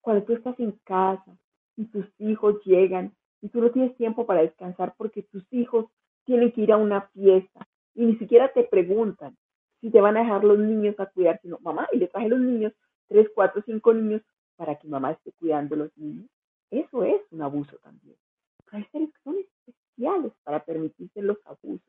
Cuando 0.00 0.24
tú 0.24 0.34
estás 0.34 0.58
en 0.60 0.72
casa 0.84 1.36
y 1.74 1.86
tus 1.86 2.06
hijos 2.18 2.62
llegan 2.64 3.12
y 3.42 3.48
tú 3.48 3.60
no 3.60 3.70
tienes 3.70 3.94
tiempo 3.96 4.24
para 4.24 4.40
descansar 4.40 4.94
porque 4.96 5.22
tus 5.24 5.44
hijos 5.52 5.86
tienen 6.24 6.52
que 6.52 6.62
ir 6.62 6.72
a 6.72 6.76
una 6.78 7.02
fiesta 7.08 7.68
y 7.94 8.06
ni 8.06 8.16
siquiera 8.16 8.52
te 8.52 8.64
preguntan 8.64 9.36
si 9.80 9.90
te 9.90 10.00
van 10.00 10.16
a 10.16 10.20
dejar 10.20 10.44
los 10.44 10.58
niños 10.58 10.98
a 11.00 11.06
cuidar, 11.06 11.40
sino 11.42 11.58
mamá, 11.60 11.88
y 11.92 11.98
le 11.98 12.06
traje 12.06 12.28
los 12.28 12.38
niños, 12.38 12.72
tres, 13.08 13.28
cuatro, 13.34 13.62
cinco 13.66 13.92
niños, 13.92 14.22
para 14.56 14.76
que 14.76 14.86
mamá 14.86 15.10
esté 15.10 15.32
cuidando 15.32 15.74
los 15.74 15.90
niños. 15.96 16.30
Eso 16.70 17.02
es 17.02 17.20
un 17.32 17.42
abuso 17.42 17.76
también. 17.82 18.16
hay 18.70 18.84
seres 18.92 19.10
que 19.10 19.22
son 19.24 19.36
especiales 19.38 20.32
para 20.44 20.64
permitirse 20.64 21.20
los 21.20 21.36
abusos, 21.44 21.82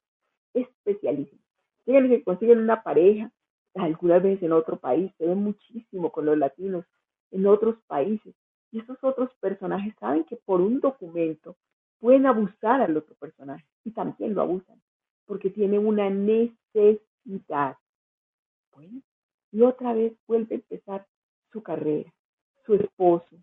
especialísimos. 0.56 1.46
Díganme 1.86 2.10
que 2.10 2.24
consiguen 2.24 2.60
una 2.60 2.82
pareja, 2.82 3.32
algunas 3.76 4.24
veces 4.24 4.44
en 4.44 4.54
otro 4.54 4.78
país, 4.78 5.12
se 5.18 5.28
ve 5.28 5.36
muchísimo 5.36 6.12
con 6.12 6.26
los 6.26 6.38
latinos, 6.38 6.86
en 7.32 7.46
otros 7.46 7.76
países. 7.88 8.34
Y 8.74 8.80
esos 8.80 8.98
otros 9.04 9.34
personajes 9.36 9.94
saben 10.00 10.26
que 10.26 10.36
por 10.36 10.60
un 10.60 10.82
documento 10.82 11.56
pueden 12.00 12.26
abusar 12.26 12.82
al 12.82 12.98
otro 12.98 13.16
personaje 13.16 13.66
y 13.86 13.92
también 13.92 14.34
lo 14.34 14.42
abusan 14.42 14.82
porque 15.26 15.50
tiene 15.50 15.80
una 15.80 16.10
necesidad. 16.10 17.78
Bueno, 18.74 19.02
y 19.52 19.62
otra 19.62 19.94
vez 19.94 20.14
vuelve 20.28 20.56
a 20.56 20.58
empezar 20.58 21.08
su 21.52 21.64
carrera. 21.64 22.12
Su 22.66 22.74
esposo 22.74 23.38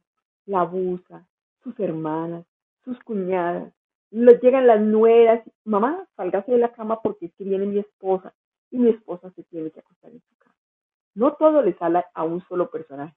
la 0.47 0.63
abusa, 0.63 1.27
sus 1.63 1.79
hermanas, 1.79 2.45
sus 2.85 2.99
cuñadas. 3.01 3.73
Le 4.11 4.39
llegan 4.39 4.67
las 4.67 4.81
nueras, 4.81 5.43
mamá, 5.65 6.07
salgase 6.17 6.53
de 6.53 6.59
la 6.59 6.73
cama 6.73 7.01
porque 7.01 7.27
es 7.27 7.35
que 7.35 7.45
viene 7.45 7.67
mi 7.67 7.79
esposa 7.79 8.35
y 8.71 8.79
mi 8.79 8.91
esposa 8.91 9.31
se 9.31 9.45
tiene 9.45 9.71
que 9.71 9.81
acostar 9.81 10.11
en 10.11 10.21
su 10.21 10.37
cama. 10.39 10.55
No 11.15 11.35
todo 11.35 11.63
le 11.63 11.75
sale 11.79 12.05
a 12.13 12.25
un 12.25 12.41
solo 12.49 12.69
personaje, 12.71 13.15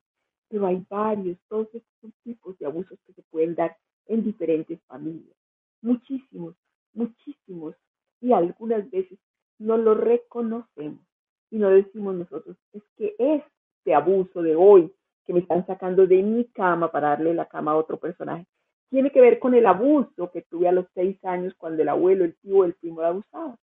pero 0.53 0.67
hay 0.67 0.86
varios, 0.88 1.39
todos 1.50 1.67
estos 1.74 2.13
tipos 2.24 2.55
de 2.60 2.67
abusos 2.67 3.00
que 3.07 3.13
se 3.13 3.24
pueden 3.24 3.55
dar 3.55 3.75
en 4.05 4.24
diferentes 4.24 4.79
familias. 4.83 5.36
Muchísimos, 5.81 6.53
muchísimos. 6.93 7.75
Y 8.22 8.33
algunas 8.33 8.88
veces 8.91 9.17
no 9.57 9.77
lo 9.77 9.95
reconocemos 9.95 11.01
y 11.50 11.57
no 11.57 11.72
decimos 11.72 12.13
nosotros, 12.13 12.55
es 12.72 12.83
que 12.98 13.15
este 13.17 13.95
abuso 13.95 14.43
de 14.43 14.55
hoy 14.55 14.93
que 15.25 15.33
me 15.33 15.39
están 15.39 15.65
sacando 15.65 16.05
de 16.05 16.22
mi 16.22 16.45
cama 16.50 16.91
para 16.91 17.10
darle 17.10 17.33
la 17.33 17.48
cama 17.48 17.72
a 17.72 17.77
otro 17.77 18.00
personaje, 18.00 18.45
tiene 18.91 19.10
que 19.10 19.22
ver 19.22 19.39
con 19.39 19.55
el 19.55 19.65
abuso 19.65 20.29
que 20.29 20.43
tuve 20.43 20.67
a 20.67 20.72
los 20.72 20.86
seis 20.93 21.17
años 21.25 21.55
cuando 21.57 21.81
el 21.81 21.89
abuelo, 21.89 22.25
el 22.25 22.36
tío, 22.36 22.63
el 22.63 22.75
primo 22.75 23.01
la 23.01 23.07
abusaba. 23.07 23.57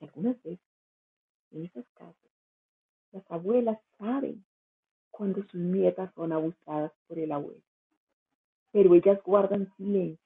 algunas 0.00 0.40
veces, 0.44 0.64
en 1.50 1.64
esas 1.64 1.88
casas, 1.94 2.30
las 3.10 3.28
abuelas 3.32 3.80
saben 3.98 4.44
cuando 5.18 5.42
sus 5.42 5.60
nietas 5.60 6.10
son 6.14 6.32
abusadas 6.32 6.92
por 7.08 7.18
el 7.18 7.32
abuelo, 7.32 7.60
pero 8.70 8.94
ellas 8.94 9.20
guardan 9.24 9.68
silencio, 9.76 10.24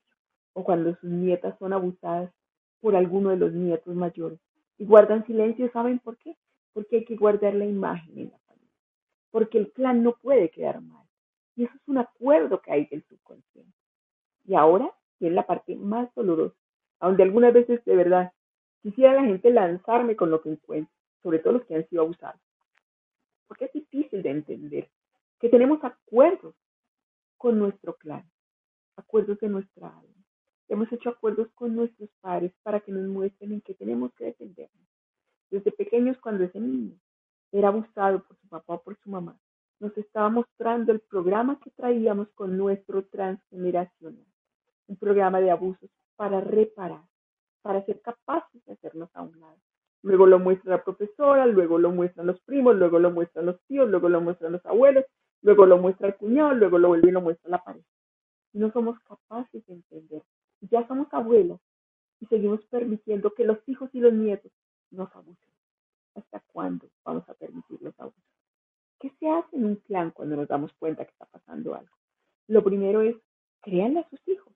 o 0.53 0.63
cuando 0.63 0.95
sus 0.97 1.11
nietas 1.11 1.59
son 1.59 1.73
abusadas 1.73 2.31
por 2.81 2.95
alguno 2.95 3.31
de 3.31 3.37
los 3.37 3.53
nietos 3.53 3.95
mayores, 3.95 4.39
y 4.77 4.85
guardan 4.85 5.25
silencio, 5.27 5.71
¿saben 5.73 5.99
por 5.99 6.19
qué? 6.19 6.37
Porque 6.75 6.97
hay 6.97 7.05
que 7.07 7.17
guardar 7.17 7.55
la 7.55 7.65
imagen 7.65 8.19
en 8.19 8.31
la 8.31 8.39
porque 9.33 9.59
el 9.59 9.69
plan 9.69 10.03
no 10.03 10.13
puede 10.13 10.51
quedar 10.51 10.81
mal. 10.83 11.07
Y 11.57 11.65
eso 11.65 11.73
es 11.75 11.89
un 11.89 11.99
acuerdo 11.99 12.61
que 12.61 12.71
hay 12.71 12.87
del 12.87 13.03
subconsciente. 13.05 13.73
Y 14.45 14.55
ahora 14.55 14.95
viene 15.19 15.35
la 15.35 15.47
parte 15.47 15.75
más 15.75 16.15
dolorosa, 16.15 16.55
donde 17.01 17.23
algunas 17.23 17.53
veces 17.53 17.83
de 17.85 17.97
verdad 17.97 18.33
quisiera 18.83 19.15
la 19.15 19.25
gente 19.25 19.51
lanzarme 19.51 20.17
con 20.17 20.31
lo 20.31 20.43
que 20.43 20.51
encuentro, 20.51 20.95
sobre 21.23 21.39
todo 21.39 21.55
los 21.55 21.65
que 21.65 21.77
han 21.77 21.89
sido 21.89 22.03
abusados. 22.03 22.41
Porque 23.53 23.67
es 23.67 23.73
difícil 23.75 24.23
de 24.23 24.31
entender 24.31 24.91
que 25.39 25.51
tenemos 25.51 25.85
acuerdos 25.85 26.55
con 27.37 27.59
nuestro 27.59 27.97
clan, 27.97 28.25
acuerdos 28.97 29.39
de 29.41 29.51
nuestra 29.51 29.89
alma. 29.89 30.25
Hemos 30.69 30.91
hecho 30.91 31.11
acuerdos 31.11 31.49
con 31.55 31.77
nuestros 31.77 32.09
padres 32.23 32.55
para 32.63 32.81
que 32.81 32.93
nos 32.93 33.07
muestren 33.07 33.53
en 33.53 33.61
qué 33.61 33.75
tenemos 33.75 34.11
que 34.15 34.25
defendernos. 34.25 34.89
Desde 35.51 35.71
pequeños, 35.71 36.17
cuando 36.17 36.45
ese 36.45 36.61
niño 36.61 36.99
era 37.53 37.69
abusado 37.69 38.25
por 38.25 38.39
su 38.39 38.49
papá 38.49 38.73
o 38.73 38.83
por 38.83 38.97
su 39.01 39.11
mamá, 39.11 39.39
nos 39.81 39.95
estaba 39.99 40.31
mostrando 40.31 40.91
el 40.91 41.01
programa 41.01 41.61
que 41.61 41.69
traíamos 41.73 42.31
con 42.31 42.57
nuestro 42.57 43.05
transgeneracional, 43.05 44.25
un 44.87 44.97
programa 44.97 45.43
de 45.43 45.51
abusos 45.51 45.91
para 46.17 46.41
reparar, 46.41 47.05
para 47.61 47.85
ser 47.85 48.01
capaces 48.01 48.65
de 48.65 48.73
hacernos 48.73 49.11
a 49.13 49.21
un 49.21 49.39
lado. 49.39 49.61
Luego 50.03 50.27
lo 50.27 50.39
muestra 50.39 50.73
la 50.73 50.85
profesora, 50.85 51.47
luego 51.47 51.79
lo 51.79 51.91
muestran 51.91 52.27
los 52.27 52.41
primos, 52.41 52.77
luego 52.77 52.99
lo 52.99 53.11
muestran 53.11 53.47
los 53.47 53.61
tíos, 53.69 53.89
luego 53.89 54.09
lo 54.09 54.21
muestran 54.21 54.53
los 54.53 54.67
abuelos, 54.67 55.05
luego 55.43 55.67
lo 55.67 55.79
muestra 55.79 56.09
el 56.09 56.17
cuñado, 56.17 56.55
luego 56.55 56.79
lo 56.79 56.89
vuelve 56.89 57.09
y 57.09 57.13
lo 57.13 57.21
muestra 57.21 57.51
la 57.51 57.63
pareja. 57.63 57.87
No 58.53 58.73
somos 58.73 58.99
capaces 59.01 59.65
de 59.67 59.75
entender. 59.75 60.23
Ya 60.61 60.87
somos 60.87 61.07
abuelos 61.13 61.61
y 62.21 62.27
seguimos 62.27 62.65
permitiendo 62.67 63.33
que 63.35 63.45
los 63.45 63.59
hijos 63.67 63.91
y 63.93 64.01
los 64.01 64.13
nietos 64.13 64.53
nos 64.91 65.15
abusen. 65.15 65.49
¿Hasta 66.15 66.41
cuándo 66.53 66.89
vamos 67.05 67.29
a 67.29 67.35
permitir 67.35 67.81
los 67.81 67.99
abusos? 67.99 68.23
¿Qué 69.01 69.11
se 69.19 69.29
hace 69.29 69.57
en 69.57 69.65
un 69.65 69.77
clan 69.77 70.11
cuando 70.11 70.37
nos 70.37 70.49
damos 70.49 70.73
cuenta 70.75 71.05
que 71.05 71.11
está 71.11 71.27
pasando 71.27 71.75
algo? 71.75 71.97
Lo 72.49 72.63
primero 72.63 73.01
es, 73.01 73.17
créanle 73.63 74.01
a 74.01 74.09
sus 74.09 74.21
hijos. 74.29 74.53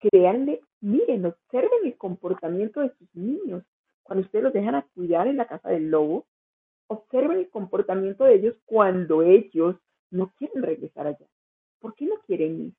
Créanle, 0.00 0.60
miren, 0.80 1.26
observen 1.26 1.84
el 1.84 1.96
comportamiento 1.96 2.80
de 2.80 2.92
sus 2.96 3.14
niños. 3.14 3.62
Cuando 4.04 4.24
ustedes 4.24 4.44
los 4.44 4.52
dejan 4.52 4.76
a 4.76 4.86
cuidar 4.94 5.26
en 5.26 5.36
la 5.36 5.48
casa 5.48 5.70
del 5.70 5.90
lobo, 5.90 6.26
observen 6.86 7.38
el 7.38 7.50
comportamiento 7.50 8.24
de 8.24 8.34
ellos 8.36 8.54
cuando 8.64 9.22
ellos 9.22 9.76
no 10.10 10.32
quieren 10.38 10.62
regresar 10.62 11.08
allá. 11.08 11.26
¿Por 11.80 11.94
qué 11.96 12.06
no 12.06 12.20
quieren 12.24 12.60
ir? 12.60 12.74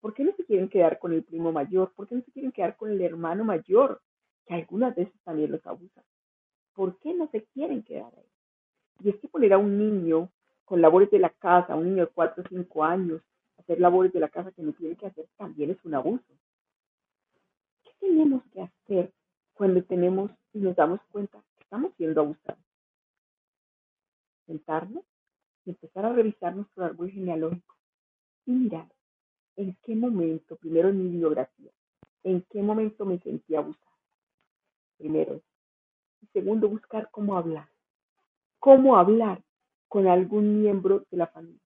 ¿Por 0.00 0.14
qué 0.14 0.24
no 0.24 0.32
se 0.36 0.44
quieren 0.44 0.70
quedar 0.70 0.98
con 0.98 1.12
el 1.12 1.22
primo 1.22 1.52
mayor? 1.52 1.92
¿Por 1.94 2.08
qué 2.08 2.14
no 2.14 2.22
se 2.22 2.32
quieren 2.32 2.52
quedar 2.52 2.76
con 2.76 2.90
el 2.90 3.02
hermano 3.02 3.44
mayor? 3.44 4.00
Que 4.46 4.54
algunas 4.54 4.96
veces 4.96 5.14
también 5.24 5.52
los 5.52 5.66
abusan. 5.66 6.04
¿por 6.78 6.96
qué 7.00 7.12
no 7.12 7.28
se 7.32 7.42
quieren 7.46 7.82
quedar 7.82 8.12
ahí? 8.16 8.30
Y 9.00 9.08
es 9.08 9.16
que 9.16 9.26
poner 9.26 9.52
a 9.52 9.58
un 9.58 9.76
niño 9.76 10.30
con 10.64 10.80
labores 10.80 11.10
de 11.10 11.18
la 11.18 11.30
casa, 11.30 11.74
un 11.74 11.86
niño 11.86 12.06
de 12.06 12.12
4 12.12 12.44
o 12.44 12.48
5 12.48 12.84
años, 12.84 13.20
hacer 13.58 13.80
labores 13.80 14.12
de 14.12 14.20
la 14.20 14.28
casa 14.28 14.52
que 14.52 14.62
no 14.62 14.72
tiene 14.72 14.94
que 14.94 15.06
hacer, 15.06 15.26
también 15.36 15.72
es 15.72 15.84
un 15.84 15.96
abuso. 15.96 16.32
¿Qué 17.82 17.90
tenemos 17.98 18.44
que 18.52 18.62
hacer 18.62 19.12
cuando 19.54 19.82
tenemos 19.82 20.30
y 20.58 20.60
nos 20.60 20.74
damos 20.74 21.00
cuenta 21.12 21.40
que 21.56 21.62
estamos 21.62 21.92
siendo 21.96 22.20
abusados? 22.20 22.64
Sentarnos 24.46 25.04
y 25.64 25.70
empezar 25.70 26.04
a 26.04 26.12
revisar 26.12 26.56
nuestro 26.56 26.84
árbol 26.84 27.10
genealógico 27.10 27.76
y 28.44 28.52
mirar 28.52 28.88
en 29.54 29.76
qué 29.82 29.94
momento, 29.94 30.56
primero 30.56 30.88
en 30.88 30.98
mi 31.02 31.16
biografía, 31.16 31.70
en 32.24 32.42
qué 32.50 32.60
momento 32.60 33.04
me 33.04 33.20
sentí 33.20 33.54
abusado. 33.54 33.86
Primero, 34.96 35.40
y 36.22 36.26
segundo, 36.32 36.68
buscar 36.68 37.08
cómo 37.12 37.36
hablar. 37.36 37.68
Cómo 38.58 38.96
hablar 38.96 39.40
con 39.86 40.08
algún 40.08 40.60
miembro 40.60 41.04
de 41.10 41.18
la 41.18 41.28
familia. 41.28 41.62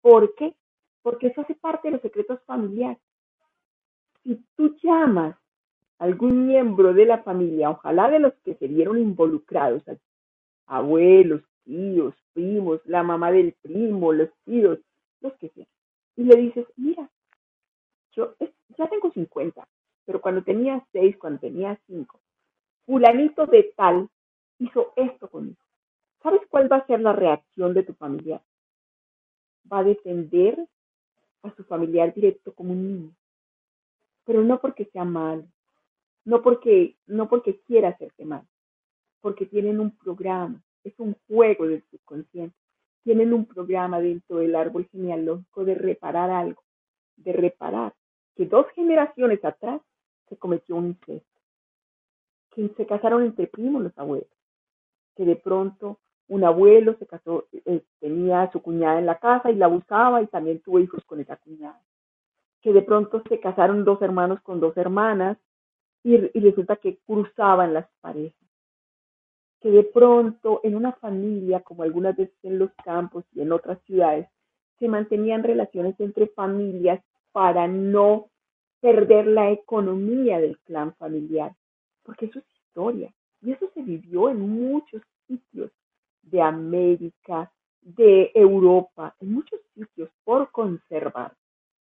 ¿Por 0.00 0.34
qué? 0.34 0.56
Porque 1.02 1.28
eso 1.28 1.42
hace 1.42 1.54
parte 1.54 1.88
de 1.88 1.92
los 1.92 2.02
secretos 2.02 2.42
familiares. 2.44 3.00
Si 4.24 4.44
tú 4.56 4.76
llamas 4.82 5.39
algún 6.00 6.48
miembro 6.48 6.94
de 6.94 7.04
la 7.04 7.22
familia, 7.22 7.70
ojalá 7.70 8.10
de 8.10 8.18
los 8.18 8.32
que 8.42 8.54
se 8.54 8.66
vieron 8.66 8.98
involucrados, 8.98 9.82
abuelos, 10.66 11.42
tíos, 11.64 12.14
primos, 12.32 12.80
la 12.86 13.02
mamá 13.02 13.30
del 13.30 13.52
primo, 13.60 14.10
los 14.12 14.30
tíos, 14.46 14.78
los 15.20 15.34
que 15.34 15.50
sean, 15.50 15.68
y 16.16 16.24
le 16.24 16.36
dices, 16.36 16.66
mira, 16.76 17.08
yo 18.12 18.34
ya 18.78 18.88
tengo 18.88 19.12
50, 19.12 19.68
pero 20.06 20.22
cuando 20.22 20.42
tenía 20.42 20.82
6, 20.92 21.18
cuando 21.18 21.38
tenía 21.38 21.78
5, 21.86 22.18
fulanito 22.86 23.44
de 23.44 23.64
tal 23.76 24.08
hizo 24.58 24.94
esto 24.96 25.28
conmigo. 25.28 25.60
¿Sabes 26.22 26.40
cuál 26.48 26.72
va 26.72 26.76
a 26.76 26.86
ser 26.86 27.00
la 27.00 27.12
reacción 27.12 27.74
de 27.74 27.82
tu 27.82 27.92
familiar? 27.92 28.40
Va 29.70 29.80
a 29.80 29.84
defender 29.84 30.66
a 31.42 31.54
su 31.54 31.64
familiar 31.64 32.14
directo 32.14 32.54
como 32.54 32.72
un 32.72 32.88
niño, 32.88 33.14
pero 34.24 34.42
no 34.42 34.58
porque 34.62 34.86
sea 34.86 35.04
malo, 35.04 35.44
no 36.24 36.42
porque, 36.42 36.96
no 37.06 37.28
porque 37.28 37.60
quiera 37.60 37.90
hacerte 37.90 38.24
mal, 38.24 38.46
porque 39.20 39.46
tienen 39.46 39.80
un 39.80 39.96
programa, 39.96 40.62
es 40.84 40.98
un 40.98 41.16
juego 41.28 41.66
del 41.66 41.84
subconsciente, 41.90 42.56
tienen 43.02 43.32
un 43.32 43.46
programa 43.46 44.00
dentro 44.00 44.38
del 44.38 44.54
árbol 44.54 44.86
genealógico 44.90 45.64
de 45.64 45.74
reparar 45.74 46.30
algo, 46.30 46.62
de 47.16 47.32
reparar 47.32 47.94
que 48.36 48.46
dos 48.46 48.66
generaciones 48.74 49.44
atrás 49.44 49.80
se 50.28 50.36
cometió 50.36 50.76
un 50.76 50.88
incesto 50.88 51.30
que 52.50 52.68
se 52.76 52.86
casaron 52.86 53.24
entre 53.24 53.46
primos 53.46 53.82
los 53.82 53.96
abuelos, 53.98 54.28
que 55.16 55.24
de 55.24 55.36
pronto 55.36 55.98
un 56.28 56.44
abuelo 56.44 56.96
se 56.98 57.06
casó, 57.06 57.46
eh, 57.52 57.82
tenía 57.98 58.42
a 58.42 58.52
su 58.52 58.62
cuñada 58.62 58.98
en 58.98 59.06
la 59.06 59.18
casa 59.18 59.50
y 59.50 59.56
la 59.56 59.66
abusaba 59.66 60.22
y 60.22 60.26
también 60.26 60.60
tuvo 60.60 60.78
hijos 60.78 61.04
con 61.04 61.20
esa 61.20 61.36
cuñada, 61.36 61.80
que 62.60 62.72
de 62.72 62.82
pronto 62.82 63.22
se 63.28 63.40
casaron 63.40 63.84
dos 63.84 64.00
hermanos 64.02 64.40
con 64.42 64.60
dos 64.60 64.76
hermanas 64.76 65.38
y, 66.02 66.16
resulta 66.16 66.76
que 66.76 66.98
cruzaban 67.06 67.74
las 67.74 67.88
parejas. 68.00 68.36
que 69.60 69.70
de 69.70 69.84
pronto 69.84 70.60
en 70.64 70.74
una 70.74 70.92
familia, 70.92 71.60
como 71.60 71.82
algunas 71.82 72.16
veces 72.16 72.34
en 72.44 72.58
los 72.58 72.72
campos 72.82 73.24
y 73.34 73.42
en 73.42 73.52
otras 73.52 73.78
ciudades, 73.84 74.26
se 74.78 74.88
mantenían 74.88 75.42
relaciones 75.42 76.00
entre 76.00 76.28
familias 76.28 77.02
para 77.32 77.68
no 77.68 78.30
perder 78.80 79.26
la 79.26 79.50
economía 79.50 80.40
del 80.40 80.58
clan 80.60 80.94
familiar, 80.94 81.54
porque 82.02 82.26
eso 82.26 82.38
es 82.38 82.44
historia 82.64 83.12
y 83.42 83.52
eso 83.52 83.70
se 83.74 83.82
vivió 83.82 84.30
en 84.30 84.40
muchos 84.40 85.02
sitios 85.26 85.70
de 86.22 86.40
América, 86.40 87.52
de 87.82 88.30
Europa, 88.34 89.14
en 89.20 89.34
muchos 89.34 89.60
sitios 89.74 90.10
por 90.24 90.50
conservar 90.50 91.34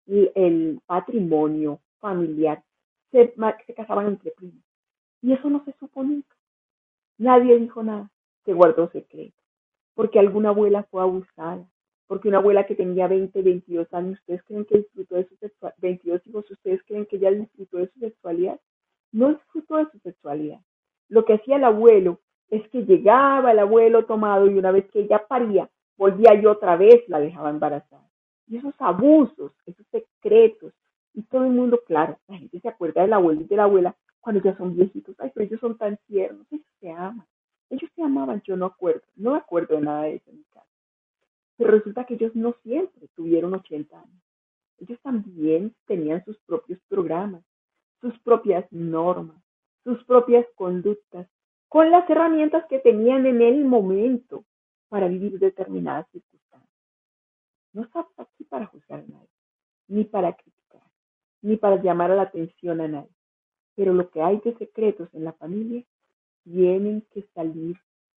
el, 0.06 0.80
patrimonio 0.86 1.80
familiar, 2.00 2.64
se, 3.12 3.34
casaban 3.76 4.08
entre 4.08 4.32
primos 4.32 4.64
y 5.22 5.34
eso 5.34 5.50
no 5.50 5.64
se 5.66 5.74
supo 5.74 6.04
nunca. 6.04 6.36
Nadie 7.18 7.58
dijo 7.58 7.84
nada, 7.84 8.12
se 8.46 8.54
guardó 8.54 8.90
secreto, 8.92 9.42
porque 9.96 10.20
alguna 10.20 10.50
abuela 10.50 10.84
fue 10.84 11.02
abusada, 11.02 11.68
porque 12.06 12.28
una 12.28 12.38
abuela 12.38 12.66
que 12.66 12.76
tenía 12.76 13.08
20, 13.08 13.42
22 13.42 13.94
años, 13.94 14.20
¿ustedes 14.20 14.44
creen 14.44 14.66
que 14.66 14.78
disfrutó 14.78 15.16
de 15.16 15.28
su 15.28 15.36
sexualidad? 15.38 15.78
22 15.82 16.28
hijos, 16.28 16.52
¿ustedes 16.52 16.84
creen 16.84 17.06
que 17.06 17.16
ella 17.18 17.32
disfrutó 17.32 17.78
de 17.78 17.90
su 17.90 18.00
sexualidad? 18.00 18.60
No 19.12 19.34
disfrutó 19.34 19.78
de 19.78 19.90
su 19.92 20.00
sexualidad. 20.00 20.60
Lo 21.10 21.26
que 21.26 21.34
hacía 21.34 21.56
el 21.56 21.64
abuelo 21.64 22.20
es 22.50 22.68
que 22.70 22.86
llegaba 22.86 23.52
el 23.52 23.60
abuelo 23.60 24.06
tomado 24.06 24.48
y 24.48 24.58
una 24.58 24.72
vez 24.72 24.90
que 24.92 25.00
ella 25.00 25.26
paría, 25.28 25.70
volvía 25.98 26.36
y 26.36 26.46
otra 26.46 26.78
vez 26.78 27.04
la 27.08 27.20
dejaba 27.20 27.50
embarazada. 27.50 28.08
Y 28.48 28.58
esos 28.58 28.76
abusos, 28.80 29.52
esos 29.66 29.86
secretos, 29.88 30.74
y 31.18 31.24
todo 31.24 31.46
el 31.46 31.50
mundo, 31.52 31.82
claro, 31.84 32.20
la 32.28 32.38
gente 32.38 32.60
se 32.60 32.70
acuerda 32.70 33.02
del 33.02 33.12
abuelo 33.12 33.42
y 33.42 33.46
de 33.46 33.56
la 33.56 33.64
abuela 33.64 33.96
cuando 34.20 34.40
ya 34.40 34.56
son 34.56 34.76
viejitos. 34.76 35.16
Ay, 35.20 35.32
pero 35.34 35.48
ellos 35.48 35.60
son 35.60 35.76
tan 35.76 35.98
tiernos, 36.06 36.46
ellos 36.52 36.68
se 36.80 36.92
aman. 36.92 37.26
Ellos 37.72 37.90
se 37.96 38.04
amaban, 38.04 38.40
yo 38.44 38.56
no 38.56 38.68
acuerdo, 38.68 39.02
no 39.16 39.32
me 39.32 39.38
acuerdo 39.40 39.76
de 39.76 39.82
nada 39.82 40.04
de 40.04 40.18
eso 40.18 40.30
en 40.30 40.38
mi 40.38 40.44
casa. 40.44 40.68
Pero 41.58 41.72
resulta 41.72 42.06
que 42.06 42.14
ellos 42.14 42.36
no 42.36 42.54
siempre 42.62 43.08
tuvieron 43.16 43.56
80 43.56 44.00
años. 44.00 44.22
Ellos 44.78 45.00
también 45.02 45.74
tenían 45.88 46.24
sus 46.24 46.38
propios 46.42 46.80
programas, 46.88 47.42
sus 48.00 48.18
propias 48.20 48.72
normas, 48.72 49.42
sus 49.84 50.04
propias 50.04 50.46
conductas, 50.54 51.28
con 51.68 51.90
las 51.90 52.08
herramientas 52.08 52.64
que 52.70 52.78
tenían 52.78 53.26
en 53.26 53.42
el 53.42 53.66
momento 53.66 54.46
para 54.88 55.08
vivir 55.08 55.40
determinadas 55.40 56.08
circunstancias. 56.12 56.70
No 57.74 57.82
estamos 57.82 58.12
aquí 58.20 58.44
para 58.44 58.68
juzgar 58.68 59.00
a 59.00 59.04
ni 59.88 60.04
para 60.04 60.34
criticar, 60.34 60.57
ni 61.42 61.58
para 61.58 61.82
llamar 61.82 62.10
la 62.12 62.24
atención 62.24 62.82
a 62.82 62.88
nadie. 62.88 63.16
Pero 63.76 63.94
lo 63.94 64.10
que 64.10 64.22
hay 64.22 64.40
de 64.44 64.58
secretos 64.58 65.10
en 65.14 65.24
la 65.24 65.34
familia 65.34 65.84
tienen 66.44 67.06
que 67.12 67.24
salir 67.34 67.78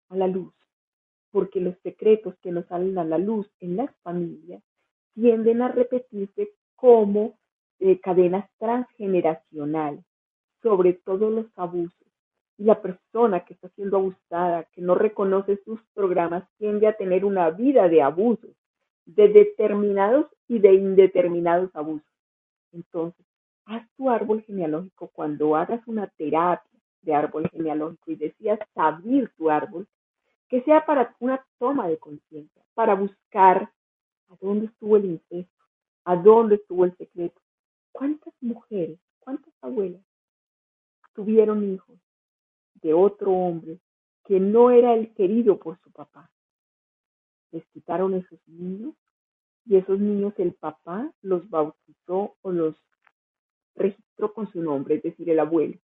a 0.08 0.16
la 0.16 0.26
luz 0.26 0.52
porque 1.30 1.60
los 1.60 1.76
secretos 1.82 2.34
que 2.42 2.50
nos 2.50 2.66
salen 2.66 2.98
a 2.98 3.04
la 3.04 3.18
luz 3.18 3.50
en 3.60 3.76
las 3.76 3.94
familias 4.02 4.62
tienden 5.14 5.62
a 5.62 5.68
repetirse 5.68 6.50
como 6.76 7.38
eh, 7.80 8.00
cadenas 8.00 8.48
transgeneracionales, 8.58 10.04
sobre 10.62 10.94
todo 10.94 11.30
los 11.30 11.46
abusos. 11.56 11.94
Y 12.56 12.64
la 12.64 12.80
persona 12.82 13.44
que 13.44 13.54
está 13.54 13.68
siendo 13.70 13.98
abusada, 13.98 14.64
que 14.72 14.80
no 14.80 14.94
reconoce 14.94 15.58
sus 15.64 15.80
programas, 15.94 16.44
tiende 16.58 16.86
a 16.88 16.96
tener 16.96 17.24
una 17.24 17.50
vida 17.50 17.88
de 17.88 18.02
abusos, 18.02 18.50
de 19.06 19.28
determinados 19.28 20.26
y 20.48 20.58
de 20.58 20.74
indeterminados 20.74 21.70
abusos. 21.74 22.07
Entonces, 22.72 23.24
haz 23.64 23.86
tu 23.96 24.10
árbol 24.10 24.42
genealógico 24.42 25.08
cuando 25.08 25.56
hagas 25.56 25.86
una 25.86 26.06
terapia 26.06 26.80
de 27.02 27.14
árbol 27.14 27.48
genealógico 27.50 28.10
y 28.10 28.16
decías 28.16 28.58
abrir 28.74 29.30
tu 29.36 29.50
árbol, 29.50 29.86
que 30.48 30.62
sea 30.62 30.84
para 30.84 31.14
una 31.20 31.44
toma 31.58 31.88
de 31.88 31.98
conciencia, 31.98 32.62
para 32.74 32.94
buscar 32.94 33.70
a 34.28 34.36
dónde 34.40 34.66
estuvo 34.66 34.96
el 34.96 35.04
incesto, 35.04 35.64
a 36.04 36.16
dónde 36.16 36.56
estuvo 36.56 36.84
el 36.84 36.96
secreto. 36.96 37.40
¿Cuántas 37.92 38.34
mujeres, 38.40 38.98
cuántas 39.20 39.52
abuelas 39.60 40.02
tuvieron 41.14 41.72
hijos 41.72 41.98
de 42.74 42.94
otro 42.94 43.32
hombre 43.32 43.78
que 44.24 44.40
no 44.40 44.70
era 44.70 44.94
el 44.94 45.12
querido 45.14 45.58
por 45.58 45.78
su 45.80 45.90
papá? 45.90 46.30
Les 47.50 47.66
quitaron 47.68 48.14
esos 48.14 48.38
niños 48.46 48.94
y 49.68 49.76
esos 49.76 50.00
niños 50.00 50.32
el 50.38 50.54
papá 50.54 51.12
los 51.20 51.48
bautizó 51.50 52.34
o 52.40 52.50
los 52.50 52.74
registró 53.76 54.32
con 54.32 54.50
su 54.50 54.62
nombre, 54.62 54.96
es 54.96 55.02
decir, 55.02 55.28
el 55.28 55.38
abuelo. 55.38 55.74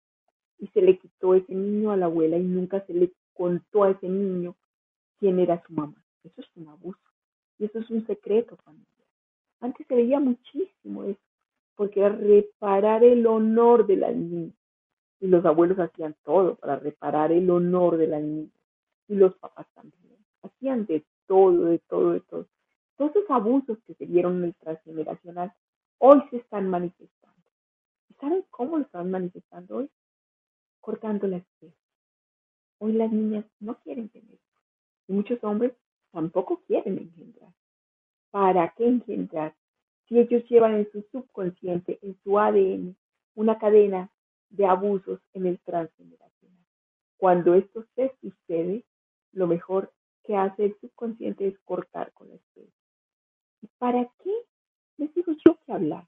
Y 0.59 0.68
se 0.68 0.81
le 0.81 0.99
quitó 0.99 1.35
ese 1.35 1.55
niño 1.55 1.92
a 1.92 1.97
la 1.97 2.07
abuela 2.07 2.38
y 2.38 2.44
nunca 2.44 2.85
se 2.87 2.94
le 2.94 3.12
contó 3.35 3.85
a 3.85 3.90
ese 3.90 4.09
niño 4.09 4.57
quién 5.18 5.38
era 5.38 5.62
su 5.66 5.75
mamá. 5.75 6.03
Eso 6.25 6.40
es 6.40 6.47
un 6.57 6.68
abuso. 6.68 6.99
Y 7.59 7.66
eso 7.66 7.79
es 7.79 7.90
un 7.90 8.07
secreto 8.07 8.57
familiar. 8.57 8.88
Antes 9.61 9.87
se 9.87 9.94
veía 9.94 10.18
muchísimo 10.18 11.05
eso, 11.05 11.20
porque 11.77 12.01
era 12.01 12.09
reparar 12.09 13.05
el 13.05 13.27
honor 13.27 13.87
de 13.87 13.97
la 13.97 14.12
niña. 14.12 14.53
Y 15.20 15.27
los 15.27 15.44
abuelos 15.44 15.79
hacían 15.79 16.16
todo 16.25 16.57
para 16.57 16.77
reparar 16.77 17.33
el 17.33 17.51
honor 17.51 17.99
de 17.99 18.07
la 18.07 18.20
niña. 18.20 18.51
Y 19.09 19.14
los 19.16 19.35
papás 19.37 19.66
también. 19.75 20.16
Hacían 20.42 20.87
de 20.87 21.05
todo, 21.27 21.66
de 21.66 21.79
todo, 21.81 22.12
de 22.12 22.20
todo. 22.20 22.47
Todos 22.96 23.16
esos 23.16 23.30
abusos 23.30 23.78
que 23.87 23.94
se 23.94 24.07
dieron 24.07 24.38
en 24.38 24.44
el 24.44 24.54
transgeneracional 24.54 25.52
hoy 25.98 26.22
se 26.30 26.37
están 26.38 26.68
manifestando. 26.68 27.50
¿Y 28.09 28.14
saben 28.14 28.44
cómo 28.50 28.78
lo 28.78 28.85
están 28.85 29.11
manifestando 29.11 29.76
hoy? 29.78 29.90
Cortando 30.80 31.26
la 31.26 31.38
especie. 31.38 31.76
Hoy 32.78 32.92
las 32.92 33.11
niñas 33.11 33.44
no 33.61 33.78
quieren 33.80 34.09
tener 34.09 34.38
y 35.09 35.12
muchos 35.12 35.42
hombres 35.44 35.72
tampoco 36.12 36.62
quieren 36.66 36.98
engendrar. 36.98 37.52
¿Para 38.30 38.74
qué 38.76 38.87
engendrar? 38.87 39.54
Si 40.07 40.18
ellos 40.18 40.44
llevan 40.48 40.74
en 40.74 40.90
su 40.92 41.02
subconsciente, 41.12 41.98
en 42.02 42.16
su 42.22 42.38
ADN, 42.38 42.96
una 43.35 43.59
cadena 43.59 44.11
de 44.50 44.66
abusos 44.66 45.20
en 45.33 45.46
el 45.46 45.59
transgeneracional. 45.61 46.64
Cuando 47.16 47.54
esto 47.54 47.85
se 47.94 48.14
sucede, 48.20 48.85
lo 49.33 49.46
mejor 49.46 49.92
que 50.24 50.37
hace 50.37 50.66
el 50.66 50.76
subconsciente 50.80 51.48
es 51.48 51.59
cortar 51.61 52.12
con 52.12 52.28
la 52.28 52.35
especie. 52.35 52.84
¿Y 53.64 53.68
para 53.79 54.05
qué 54.22 54.31
les 54.98 55.14
digo 55.14 55.33
yo 55.42 55.59
que 55.64 55.72
hablar? 55.72 56.07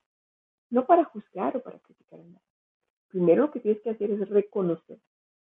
No 0.69 0.85
para 0.85 1.05
juzgar 1.05 1.57
o 1.57 1.63
para 1.63 1.79
criticar 1.79 2.21
a 2.21 2.23
nadie. 2.23 2.41
Primero 3.09 3.45
lo 3.45 3.51
que 3.51 3.61
tienes 3.61 3.81
que 3.81 3.89
hacer 3.89 4.11
es 4.11 4.29
reconocer 4.29 4.99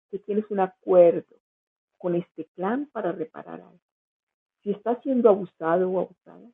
que 0.09 0.19
tienes 0.19 0.43
un 0.51 0.59
acuerdo 0.59 1.37
con 1.97 2.15
este 2.15 2.43
plan 2.53 2.89
para 2.91 3.13
reparar 3.13 3.61
algo. 3.61 3.79
Si 4.61 4.71
estás 4.71 5.01
siendo 5.03 5.29
abusado 5.29 5.89
o 5.89 6.01
abusada, 6.01 6.51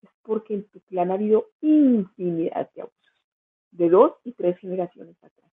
es 0.00 0.10
porque 0.22 0.54
en 0.54 0.68
tu 0.68 0.78
plan 0.78 1.10
ha 1.10 1.14
habido 1.14 1.48
infinidad 1.60 2.70
de 2.72 2.82
abusos, 2.82 3.24
de 3.72 3.88
dos 3.88 4.12
y 4.22 4.32
tres 4.34 4.58
generaciones 4.58 5.16
atrás. 5.24 5.50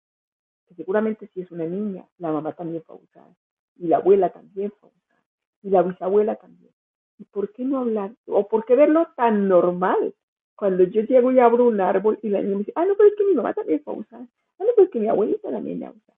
Que 0.68 0.76
seguramente 0.76 1.32
si 1.34 1.42
es 1.42 1.50
una 1.50 1.66
niña, 1.66 2.08
la 2.20 2.32
mamá 2.32 2.54
también 2.54 2.84
fue 2.84 2.96
abusada, 2.96 3.36
y 3.76 3.88
la 3.88 3.98
abuela 3.98 4.30
también 4.30 4.72
fue 4.80 4.90
abusada, 4.90 5.24
y 5.64 5.72
la 5.72 5.82
bisabuela 5.82 6.36
también. 6.36 6.77
¿Y 7.20 7.26
por 7.26 7.52
qué 7.54 7.64
no 7.66 7.80
hablar? 7.80 8.12
¿O 8.28 8.48
por 8.48 8.66
qué 8.66 8.76
verlo 8.76 9.08
tan 9.16 9.48
normal? 9.48 10.14
Cuando 10.56 10.84
yo 10.84 11.02
llego 11.02 11.32
y 11.32 11.40
abro 11.40 11.68
un 11.68 11.82
árbol 11.82 12.20
y 12.22 12.30
la 12.30 12.42
niña 12.42 12.54
me 12.54 12.60
dice, 12.60 12.74
ah, 12.76 12.86
no, 12.86 12.96
pero 12.96 13.10
es 13.10 13.16
que 13.16 13.26
mi 13.26 13.36
mamá 13.36 13.54
también 13.54 13.82
fue 13.84 13.94
abusada. 13.94 14.28
Ah, 14.60 14.64
no, 14.64 14.70
pero 14.76 14.86
es 14.86 14.92
que 14.92 15.00
mi 15.00 15.08
abuelita 15.08 15.52
también 15.52 15.80
fue 15.80 15.88
abusada 15.88 16.18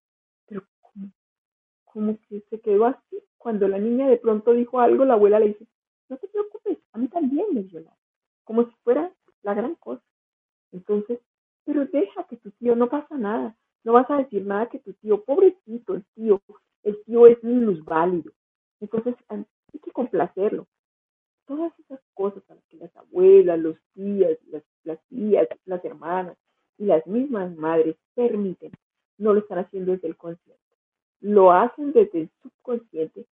como 1.91 2.17
que 2.27 2.41
se 2.49 2.59
quedó 2.61 2.85
así. 2.85 3.19
Cuando 3.37 3.67
la 3.67 3.79
niña 3.79 4.07
de 4.07 4.17
pronto 4.17 4.51
dijo 4.51 4.79
algo, 4.79 5.05
la 5.05 5.13
abuela 5.13 5.39
le 5.39 5.47
dice, 5.49 5.65
no 6.09 6.17
te 6.17 6.27
preocupes, 6.27 6.77
a 6.93 6.97
mí 6.97 7.07
también 7.07 7.47
me 7.53 7.61
violaron, 7.61 7.97
como 8.43 8.65
si 8.65 8.71
fuera 8.83 9.11
la 9.43 9.53
gran 9.53 9.75
cosa. 9.75 10.03
Entonces, 10.71 11.19
pero 11.65 11.85
deja 11.85 12.23
que 12.25 12.37
tu 12.37 12.51
tío, 12.51 12.75
no 12.75 12.89
pasa 12.89 13.17
nada, 13.17 13.55
no 13.83 13.93
vas 13.93 14.09
a 14.09 14.17
decir 14.17 14.45
nada 14.45 14.67
que 14.67 14.79
tu 14.79 14.93
tío, 14.93 15.23
pobrecito 15.23 15.95
el 15.95 16.05
tío, 16.15 16.41
el 16.83 17.01
tío 17.05 17.27
es 17.27 17.37
válido. 17.85 18.31
Entonces, 18.81 19.15
hay 19.27 19.45
que 19.81 19.91
complacerlo. 19.91 20.67
Todas 21.49 21.73
esas 21.79 21.99
cosas 22.13 22.43
a 22.49 22.53
las 22.53 22.63
que 22.65 22.77
las 22.77 22.95
abuelas, 22.95 23.59
los 23.59 23.75
tías, 23.93 24.37
las, 24.83 24.99
tías, 25.09 25.47
las 25.65 25.83
hermanas 25.83 26.37
y 26.77 26.85
las 26.85 27.05
mismas 27.07 27.53
madres 27.57 27.97
permiten, 28.13 28.71
no 29.17 29.33
lo 29.33 29.39
están 29.39 29.57
haciendo 29.57 29.91
desde 29.91 30.07
el 30.07 30.15
consciente 30.15 30.59
lo 31.21 31.51
hacen 31.51 31.91
desde 31.91 32.21
el 32.21 32.31
subconsciente 32.41 33.27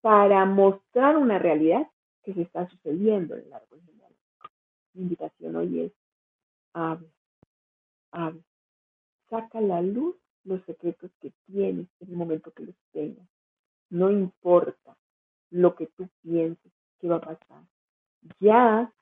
para 0.00 0.44
mostrar 0.44 1.16
una 1.16 1.38
realidad 1.38 1.88
que 2.22 2.34
se 2.34 2.42
está 2.42 2.68
sucediendo 2.68 3.36
en 3.36 3.46
el 3.46 3.52
árbol 3.52 3.80
genealógico. 3.84 4.50
Mi 4.94 5.02
invitación 5.02 5.56
hoy 5.56 5.80
es, 5.80 5.92
habla, 6.72 7.08
habla, 8.12 8.42
saca 9.28 9.60
la 9.60 9.82
luz 9.82 10.16
los 10.44 10.62
secretos 10.64 11.10
que 11.20 11.32
tienes 11.46 11.88
en 12.00 12.10
el 12.10 12.16
momento 12.16 12.52
que 12.52 12.64
los 12.64 12.76
tengas. 12.92 13.26
No 13.90 14.10
importa 14.10 14.96
lo 15.50 15.74
que 15.74 15.86
tú 15.86 16.08
pienses 16.22 16.72
que 17.02 17.08
va 17.08 17.16
a 17.16 17.20
pasar. 17.20 17.64
Ya 18.38 18.92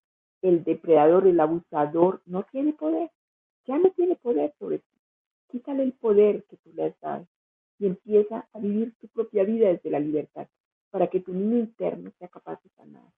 el 0.41 0.65
depredador, 0.65 1.27
el 1.27 1.39
abusador, 1.39 2.23
no 2.25 2.45
tiene 2.45 2.73
poder. 2.73 3.11
Ya 3.67 3.79
no 3.79 3.91
tiene 3.91 4.17
poder 4.17 4.55
sobre 4.59 4.79
ti. 4.79 4.97
Quítale 5.51 5.83
el 5.83 5.93
poder 5.93 6.45
que 6.45 6.57
tú 6.57 6.73
le 6.73 6.85
has 6.85 7.01
dado 7.01 7.27
y 7.79 7.87
empieza 7.87 8.49
a 8.53 8.59
vivir 8.59 8.95
tu 9.01 9.09
propia 9.09 9.45
vida 9.45 9.69
desde 9.69 9.91
la 9.91 10.01
libertad, 10.01 10.49
para 10.91 11.09
que 11.09 11.21
tu 11.21 11.33
niño 11.33 11.59
interno 11.59 12.11
sea 12.19 12.29
capaz 12.29 12.63
de 12.63 12.71
sanar, 12.71 13.11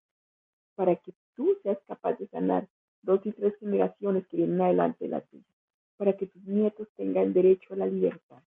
para 0.74 0.96
que 0.96 1.12
tú 1.34 1.56
seas 1.62 1.78
capaz 1.86 2.14
de 2.18 2.26
sanar 2.28 2.68
dos 3.02 3.24
y 3.24 3.32
tres 3.32 3.56
generaciones 3.58 4.26
que 4.28 4.36
vienen 4.36 4.60
adelante 4.60 5.04
de 5.04 5.10
la 5.10 5.20
tuya, 5.20 5.44
para 5.96 6.16
que 6.16 6.26
tus 6.26 6.42
nietos 6.44 6.88
tengan 6.96 7.32
derecho 7.32 7.74
a 7.74 7.76
la 7.76 7.86
libertad. 7.86 8.42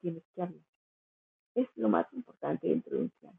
Tienes 0.00 0.22
que 0.34 0.42
hablar. 0.42 0.64
Es 1.54 1.68
lo 1.76 1.88
más 1.88 2.06
importante 2.12 2.68
dentro 2.68 2.96
de 2.96 3.02
un 3.04 3.10
plan. 3.20 3.38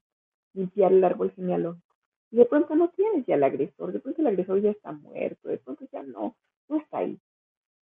Limpiar 0.53 0.91
el 0.91 1.03
árbol 1.03 1.31
genealógico. 1.31 1.88
Y 2.31 2.37
de 2.37 2.45
pronto 2.45 2.75
no 2.75 2.89
tienes 2.89 3.25
ya 3.25 3.35
el 3.35 3.43
agresor, 3.43 3.91
de 3.91 3.99
pronto 3.99 4.21
el 4.21 4.27
agresor 4.27 4.61
ya 4.61 4.71
está 4.71 4.91
muerto, 4.91 5.49
de 5.49 5.57
pronto 5.57 5.85
ya 5.91 6.03
no, 6.03 6.35
no 6.67 6.77
está 6.77 6.99
ahí. 6.99 7.19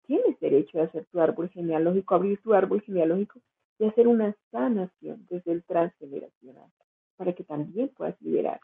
Tienes 0.06 0.40
derecho 0.40 0.80
a 0.80 0.86
hacer 0.86 1.06
tu 1.06 1.20
árbol 1.20 1.50
genealógico, 1.50 2.16
abrir 2.16 2.42
tu 2.42 2.54
árbol 2.54 2.82
genealógico 2.82 3.40
y 3.78 3.86
hacer 3.86 4.08
una 4.08 4.36
sanación 4.52 5.26
desde 5.30 5.52
el 5.52 5.64
transgeneracional 5.64 6.72
para 7.18 7.34
que 7.34 7.44
también 7.44 7.90
puedas 7.90 8.20
liberar. 8.22 8.60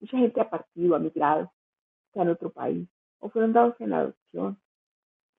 Mucha 0.00 0.18
gente 0.18 0.40
ha 0.40 0.48
partido, 0.48 0.94
ha 0.94 0.98
migrado, 1.00 1.52
está 2.06 2.22
en 2.22 2.28
otro 2.28 2.50
país 2.50 2.88
o 3.18 3.28
fueron 3.28 3.52
dados 3.52 3.74
en 3.80 3.92
adopción. 3.92 4.60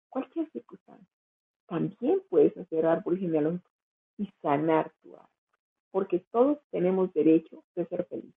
Cualquier 0.10 0.50
circunstancia. 0.52 1.08
También 1.68 2.22
puedes 2.30 2.56
hacer 2.58 2.86
árbol 2.86 3.18
genealógico 3.18 3.70
y 4.18 4.30
sanar 4.42 4.92
tu 5.02 5.14
árbol, 5.16 5.30
porque 5.92 6.20
todos 6.32 6.60
tenemos 6.72 7.14
derecho 7.14 7.64
de 7.76 7.86
ser 7.86 8.06
felices. 8.06 8.34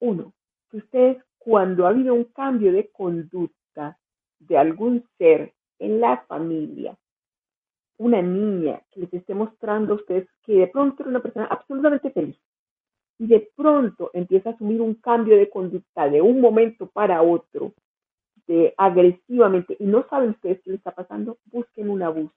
Uno, 0.00 0.32
que 0.70 0.78
ustedes 0.78 1.22
cuando 1.38 1.86
ha 1.86 1.90
habido 1.90 2.14
un 2.14 2.24
cambio 2.24 2.72
de 2.72 2.90
conducta 2.90 3.98
de 4.38 4.58
algún 4.58 5.04
ser 5.18 5.52
en 5.78 6.00
la 6.00 6.18
familia, 6.28 6.96
una 7.98 8.22
niña 8.22 8.82
que 8.90 9.00
les 9.00 9.12
esté 9.14 9.34
mostrando 9.34 9.92
a 9.92 9.96
ustedes 9.96 10.28
que 10.42 10.54
de 10.54 10.66
pronto 10.68 11.02
era 11.02 11.10
una 11.10 11.20
persona 11.20 11.46
absolutamente 11.46 12.10
feliz 12.10 12.38
y 13.18 13.26
de 13.26 13.50
pronto 13.54 14.10
empieza 14.14 14.50
a 14.50 14.52
asumir 14.54 14.80
un 14.80 14.94
cambio 14.94 15.36
de 15.36 15.50
conducta 15.50 16.08
de 16.08 16.22
un 16.22 16.40
momento 16.40 16.86
para 16.86 17.20
otro, 17.20 17.74
de 18.46 18.72
agresivamente, 18.78 19.76
y 19.78 19.84
no 19.84 20.06
saben 20.08 20.30
ustedes 20.30 20.62
qué 20.62 20.70
le 20.70 20.76
está 20.76 20.92
pasando, 20.92 21.36
busquen 21.44 21.90
un 21.90 22.02
abuso. 22.02 22.34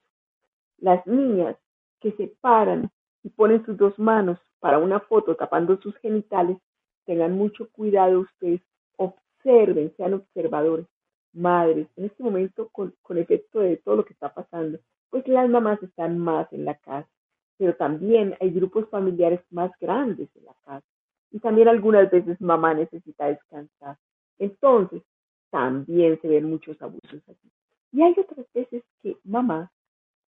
Las 0.79 1.07
niñas 1.07 1.55
que 2.01 2.11
se 2.11 2.27
paran 2.41 2.91
y 3.23 3.29
ponen 3.29 3.65
sus 3.65 3.77
dos 3.77 3.97
manos 3.97 4.37
para 4.59 4.79
una 4.79 4.99
foto 4.99 5.35
tapando 5.35 5.77
sus 5.77 5.95
genitales 5.99 6.57
tengan 7.05 7.33
mucho 7.33 7.69
cuidado 7.71 8.21
ustedes, 8.21 8.61
observen, 8.97 9.93
sean 9.97 10.13
observadores, 10.13 10.85
madres, 11.33 11.87
en 11.95 12.05
este 12.05 12.23
momento 12.23 12.69
con, 12.69 12.93
efecto 13.17 13.59
de 13.59 13.77
todo 13.77 13.97
lo 13.97 14.05
que 14.05 14.13
está 14.13 14.33
pasando, 14.33 14.79
pues 15.09 15.27
las 15.27 15.49
mamás 15.49 15.81
están 15.83 16.17
más 16.17 16.51
en 16.53 16.65
la 16.65 16.75
casa, 16.75 17.09
pero 17.57 17.75
también 17.75 18.35
hay 18.39 18.51
grupos 18.51 18.89
familiares 18.89 19.41
más 19.51 19.71
grandes 19.79 20.29
en 20.35 20.45
la 20.45 20.53
casa 20.65 20.85
y 21.31 21.39
también 21.39 21.67
algunas 21.67 22.09
veces 22.11 22.39
mamá 22.41 22.73
necesita 22.73 23.27
descansar. 23.27 23.97
Entonces, 24.37 25.01
también 25.49 26.19
se 26.21 26.27
ven 26.27 26.49
muchos 26.49 26.79
abusos 26.81 27.21
aquí. 27.27 27.51
Y 27.91 28.01
hay 28.01 28.15
otras 28.17 28.45
veces 28.53 28.83
que 29.01 29.17
mamá, 29.23 29.71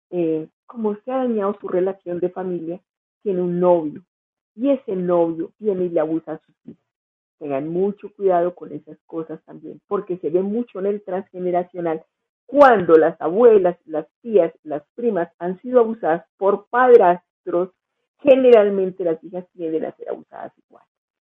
eh, 0.09 0.47
como 0.65 0.95
se 0.95 1.11
ha 1.11 1.17
dañado 1.17 1.57
su 1.59 1.67
relación 1.67 2.19
de 2.19 2.29
familia, 2.29 2.81
tiene 3.21 3.41
un 3.41 3.59
novio 3.59 4.03
y 4.55 4.69
ese 4.69 4.95
novio 4.95 5.51
viene 5.59 5.85
y 5.85 5.89
le 5.89 5.99
abusa 5.99 6.33
a 6.33 6.39
sus 6.39 6.55
hijos. 6.65 6.83
Tengan 7.39 7.67
mucho 7.67 8.13
cuidado 8.13 8.55
con 8.55 8.71
esas 8.71 8.97
cosas 9.05 9.43
también, 9.45 9.81
porque 9.87 10.17
se 10.17 10.29
ve 10.29 10.41
mucho 10.41 10.79
en 10.79 10.85
el 10.85 11.03
transgeneracional 11.03 12.05
cuando 12.45 12.97
las 12.97 13.19
abuelas, 13.19 13.77
las 13.85 14.07
tías, 14.21 14.53
las 14.63 14.83
primas 14.95 15.29
han 15.39 15.59
sido 15.61 15.79
abusadas 15.79 16.25
por 16.37 16.67
padrastros, 16.67 17.71
generalmente 18.19 19.03
las 19.03 19.23
hijas 19.23 19.45
tienden 19.53 19.85
a 19.85 19.95
ser 19.95 20.09
abusadas 20.09 20.53
igual. 20.67 20.85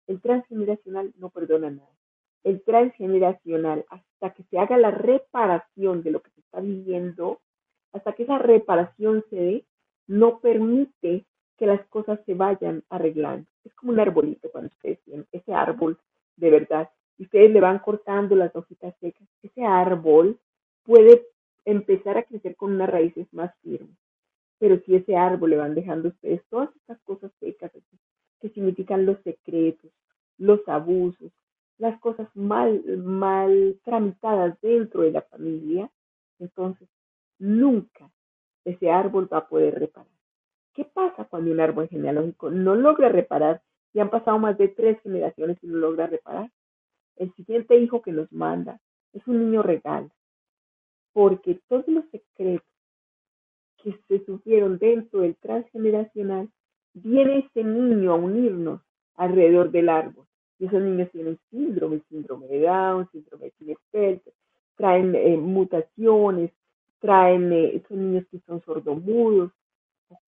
El 0.07 0.21
transgeneracional 0.21 1.13
no 1.17 1.29
perdona 1.29 1.69
nada. 1.69 1.89
El 2.43 2.61
transgeneracional, 2.63 3.85
hasta 3.89 4.31
que 4.31 4.43
se 4.43 4.59
haga 4.59 4.77
la 4.77 4.91
reparación 4.91 6.03
de 6.03 6.11
lo 6.11 6.21
que 6.21 6.31
se 6.31 6.41
está 6.41 6.59
viviendo, 6.59 7.39
hasta 7.93 8.13
que 8.13 8.23
esa 8.23 8.37
reparación 8.37 9.23
se 9.29 9.35
dé, 9.35 9.65
no 10.07 10.39
permite 10.39 11.25
que 11.57 11.65
las 11.65 11.85
cosas 11.87 12.19
se 12.25 12.33
vayan 12.33 12.83
arreglando. 12.89 13.47
Es 13.63 13.73
como 13.75 13.91
un 13.91 13.99
arbolito 13.99 14.49
cuando 14.51 14.69
ustedes 14.69 14.99
tienen 15.03 15.27
ese 15.31 15.53
árbol 15.53 15.97
de 16.35 16.49
verdad 16.49 16.89
y 17.17 17.23
ustedes 17.23 17.51
le 17.51 17.61
van 17.61 17.79
cortando 17.79 18.35
las 18.35 18.55
hojitas 18.55 18.95
secas. 18.99 19.27
Ese 19.41 19.63
árbol 19.63 20.39
puede 20.83 21.25
empezar 21.65 22.17
a 22.17 22.23
crecer 22.23 22.55
con 22.55 22.73
unas 22.73 22.89
raíces 22.89 23.27
más 23.31 23.53
firmes. 23.61 23.95
Pero 24.59 24.79
si 24.85 24.95
ese 24.95 25.15
árbol 25.15 25.51
le 25.51 25.57
van 25.57 25.75
dejando 25.75 26.09
ustedes 26.09 26.43
todas 26.49 26.75
estas 26.75 26.99
cosas 27.01 27.31
secas 27.39 27.71
que 28.39 28.49
significan 28.49 29.05
los 29.05 29.19
secretos, 29.21 29.91
los 30.37 30.67
abusos, 30.67 31.31
las 31.77 31.99
cosas 31.99 32.27
mal, 32.35 32.81
mal 32.97 33.79
tramitadas 33.83 34.59
dentro 34.61 35.01
de 35.01 35.11
la 35.11 35.21
familia, 35.21 35.89
entonces 36.39 36.87
nunca 37.39 38.09
ese 38.65 38.89
árbol 38.89 39.27
va 39.31 39.39
a 39.39 39.47
poder 39.47 39.79
reparar. 39.79 40.12
¿Qué 40.73 40.85
pasa 40.85 41.25
cuando 41.25 41.51
un 41.51 41.59
árbol 41.59 41.87
genealógico 41.87 42.49
no 42.49 42.75
logra 42.75 43.09
reparar 43.09 43.61
y 43.93 43.99
han 43.99 44.09
pasado 44.09 44.39
más 44.39 44.57
de 44.57 44.69
tres 44.69 44.99
generaciones 45.01 45.57
y 45.61 45.67
no 45.67 45.77
logra 45.77 46.07
reparar? 46.07 46.49
El 47.15 47.33
siguiente 47.35 47.77
hijo 47.77 48.01
que 48.01 48.11
nos 48.11 48.31
manda 48.31 48.79
es 49.13 49.25
un 49.27 49.39
niño 49.39 49.61
regalo, 49.61 50.09
porque 51.13 51.59
todos 51.67 51.87
los 51.87 52.05
secretos 52.09 52.65
que 53.83 53.99
se 54.07 54.25
sufrieron 54.25 54.77
dentro 54.77 55.21
del 55.21 55.35
transgeneracional, 55.35 56.49
viene 56.93 57.39
ese 57.39 57.63
niño 57.63 58.13
a 58.13 58.15
unirnos 58.15 58.81
alrededor 59.15 59.71
del 59.71 59.89
árbol. 59.89 60.25
Y 60.57 60.65
esos 60.65 60.81
niños 60.81 61.11
tienen 61.11 61.37
síndrome, 61.49 62.01
síndrome 62.09 62.47
de 62.47 62.61
Down, 62.61 63.09
síndrome 63.11 63.45
de 63.45 63.51
Klinefelter, 63.51 64.33
traen 64.75 65.13
eh, 65.15 65.37
mutaciones, 65.37 66.51
traen, 66.99 67.51
eh, 67.51 67.83
son 67.87 68.11
niños 68.11 68.25
que 68.31 68.39
son 68.47 68.61
sordomudos, 68.61 69.51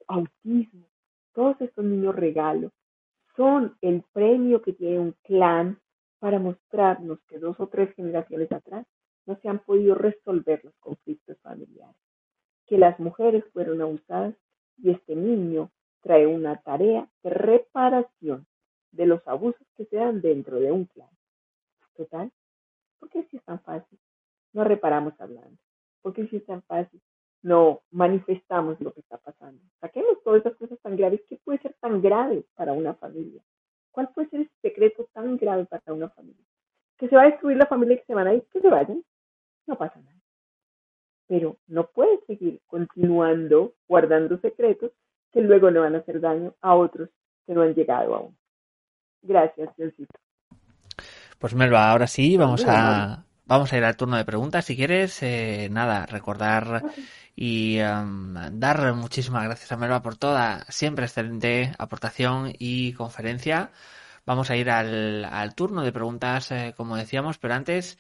autismo. 0.08 0.88
Todos 1.34 1.60
estos 1.62 1.84
niños 1.84 2.16
regalos 2.16 2.72
son 3.36 3.78
el 3.82 4.04
premio 4.14 4.62
que 4.62 4.74
tiene 4.74 5.00
un 5.00 5.16
clan 5.24 5.80
para 6.20 6.40
mostrarnos 6.40 7.20
que 7.28 7.40
dos 7.40 7.60
o 7.60 7.68
tres 7.68 7.94
generaciones 7.96 8.52
atrás 8.52 8.86
no 9.26 9.38
se 9.42 9.50
han 9.50 9.60
podido 9.60 9.96
resolver 9.96 10.64
los 10.64 10.76
conflictos 10.80 11.38
familiares, 11.42 11.96
que 12.68 12.78
las 12.78 13.00
mujeres 13.00 13.44
fueron 13.52 13.82
abusadas 13.82 14.36
y 14.78 14.92
este 14.92 15.16
niño 15.16 15.72
trae 16.02 16.28
una 16.28 16.62
tarea 16.62 17.10
de 17.24 17.30
reparación 17.30 18.48
de 18.92 19.06
los 19.06 19.28
abusos 19.28 19.68
que 19.76 19.86
se 19.86 19.98
dan 19.98 20.22
dentro 20.22 20.60
de 20.60 20.72
un 20.72 20.86
clan. 20.86 21.10
Total, 21.96 22.32
¿por 23.00 23.10
qué 23.10 23.24
si 23.26 23.38
es 23.38 23.44
tan 23.44 23.60
fácil? 23.62 24.00
No 24.54 24.64
reparamos 24.64 25.20
hablando. 25.20 25.58
¿Por 26.02 26.14
qué 26.14 26.28
si 26.28 26.38
es 26.38 26.46
tan 26.46 26.62
fácil? 26.64 27.02
No 27.46 27.84
manifestamos 27.92 28.82
lo 28.82 28.92
que 28.92 29.02
está 29.02 29.18
pasando. 29.18 29.62
Saquemos 29.80 30.18
todas 30.24 30.40
esas 30.42 30.56
cosas 30.56 30.80
tan 30.82 30.98
graves. 30.98 31.22
¿Qué 31.30 31.40
puede 31.44 31.60
ser 31.60 31.76
tan 31.80 32.02
grave 32.02 32.44
para 32.56 32.74
una 32.74 32.96
familia? 32.96 33.40
¿Cuál 33.92 34.10
puede 34.16 34.30
ser 34.30 34.40
ese 34.42 34.52
secreto 34.64 35.08
tan 35.14 35.38
grave 35.38 35.66
para 35.66 35.94
una 35.94 36.10
familia? 36.10 36.44
Que 36.98 37.08
se 37.08 37.16
va 37.16 37.22
a 37.22 37.30
destruir 37.30 37.58
la 37.58 37.68
familia 37.68 37.94
y 37.94 38.00
que 38.00 38.06
se 38.06 38.16
van 38.16 38.26
a 38.26 38.34
ir, 38.34 38.44
que 38.52 38.62
se 38.62 38.68
vayan 38.68 39.04
no 39.68 39.78
pasa 39.78 40.00
nada. 40.00 40.18
Pero 41.28 41.58
no 41.68 41.86
puedes 41.86 42.20
seguir 42.26 42.62
continuando 42.66 43.76
guardando 43.88 44.40
secretos 44.40 44.92
que 45.32 45.42
luego 45.42 45.70
le 45.70 45.80
van 45.80 45.94
a 45.94 46.00
hacer 46.00 46.20
daño 46.20 46.56
a 46.62 46.74
otros 46.74 47.10
que 47.46 47.54
no 47.54 47.62
han 47.62 47.76
llegado 47.76 48.16
aún. 48.16 48.38
Gracias, 49.22 49.70
Diosito. 49.78 50.20
Pues 51.38 51.54
Melba, 51.54 51.92
ahora 51.92 52.08
sí, 52.08 52.38
vamos 52.38 52.66
a, 52.68 53.25
vamos 53.46 53.72
a 53.72 53.78
ir 53.78 53.84
al 53.84 53.98
turno 53.98 54.18
de 54.18 54.26
preguntas. 54.26 54.66
Si 54.66 54.76
quieres, 54.76 55.22
eh, 55.24 55.70
nada, 55.72 56.06
recordar 56.06 56.84
y 57.36 57.80
um, 57.82 58.36
dar 58.52 58.94
muchísimas 58.94 59.44
gracias 59.44 59.72
a 59.72 59.78
Melba 59.78 60.02
por 60.02 60.18
toda 60.18 60.66
siempre 60.70 61.06
excelente 61.06 61.74
aportación 61.78 62.54
y 62.58 62.94
conferencia. 62.94 63.72
Vamos 64.26 64.50
a 64.50 64.56
ir 64.56 64.70
al, 64.72 65.26
al 65.26 65.54
turno 65.54 65.84
de 65.84 65.92
preguntas, 65.92 66.52
eh, 66.52 66.74
como 66.76 66.98
decíamos, 66.98 67.38
pero 67.38 67.54
antes 67.54 67.98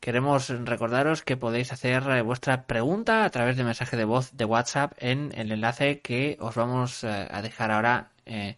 Queremos 0.00 0.48
recordaros 0.48 1.22
que 1.22 1.36
podéis 1.36 1.72
hacer 1.72 2.08
eh, 2.10 2.22
vuestra 2.22 2.66
pregunta 2.66 3.24
a 3.24 3.30
través 3.30 3.56
de 3.56 3.64
mensaje 3.64 3.96
de 3.96 4.04
voz 4.04 4.30
de 4.36 4.44
WhatsApp 4.44 4.92
en 4.98 5.32
el 5.34 5.50
enlace 5.50 6.00
que 6.00 6.36
os 6.40 6.54
vamos 6.54 7.02
eh, 7.02 7.28
a 7.28 7.42
dejar 7.42 7.72
ahora 7.72 8.12
eh, 8.24 8.56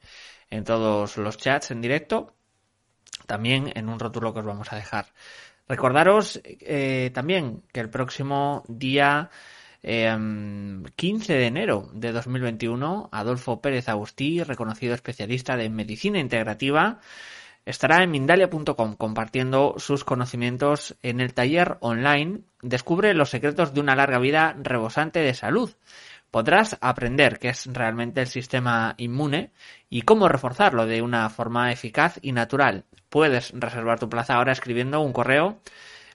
en 0.50 0.64
todos 0.64 1.16
los 1.16 1.38
chats 1.38 1.70
en 1.70 1.81
directo. 1.81 2.35
También 3.26 3.72
en 3.74 3.88
un 3.88 3.98
rótulo 3.98 4.35
que 4.35 4.40
os 4.40 4.44
vamos 4.44 4.70
a 4.72 4.76
dejar. 4.76 5.07
Recordaros 5.71 6.41
también 7.15 7.63
que 7.73 7.79
el 7.79 7.91
próximo 7.91 8.65
día 8.67 9.31
15 9.83 11.33
de 11.33 11.47
enero 11.47 11.89
de 11.95 12.11
2021, 12.11 13.09
Adolfo 13.13 13.61
Pérez 13.61 13.89
Agustí, 13.89 14.43
reconocido 14.43 14.95
especialista 14.95 15.57
de 15.57 15.71
medicina 15.71 16.19
integrativa, 16.19 16.99
Estará 17.67 18.03
en 18.03 18.11
Mindalia.com 18.11 18.97
compartiendo 18.97 19.75
sus 19.77 20.03
conocimientos 20.03 20.97
en 21.03 21.21
el 21.21 21.35
taller 21.35 21.77
online 21.81 22.41
Descubre 22.63 23.15
los 23.15 23.31
secretos 23.31 23.73
de 23.73 23.81
una 23.81 23.97
larga 23.97 24.19
vida 24.19 24.55
rebosante 24.61 25.21
de 25.21 25.33
salud, 25.33 25.71
podrás 26.31 26.79
aprender 26.81 27.38
qué 27.38 27.49
es 27.49 27.66
realmente 27.66 28.21
el 28.21 28.27
sistema 28.27 28.95
inmune 28.99 29.51
y 29.88 30.03
cómo 30.03 30.29
reforzarlo 30.29 30.87
de 30.87 31.03
una 31.03 31.29
forma 31.29 31.73
eficaz 31.73 32.19
y 32.23 32.33
natural. 32.33 32.85
Puedes 33.09 33.53
reservar 33.55 33.99
tu 33.99 34.09
plaza 34.09 34.35
ahora 34.35 34.53
escribiendo 34.53 35.01
un 35.01 35.12
correo 35.12 35.59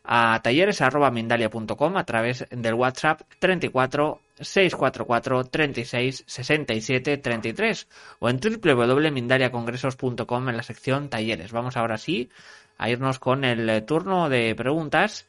a 0.03 0.39
talleres.mindalia.com 0.41 1.97
a 1.97 2.05
través 2.05 2.45
del 2.51 2.75
WhatsApp 2.75 3.21
34 3.39 4.21
644 4.39 5.45
36 5.45 6.23
67 6.27 7.17
33 7.17 7.87
o 8.19 8.29
en 8.29 8.39
www.mindaliacongresos.com 8.39 10.49
en 10.49 10.57
la 10.57 10.63
sección 10.63 11.09
talleres. 11.09 11.51
Vamos 11.51 11.75
ahora 11.75 11.97
sí 11.97 12.29
a 12.77 12.89
irnos 12.89 13.19
con 13.19 13.43
el 13.43 13.83
turno 13.85 14.29
de 14.29 14.53
preguntas. 14.55 15.27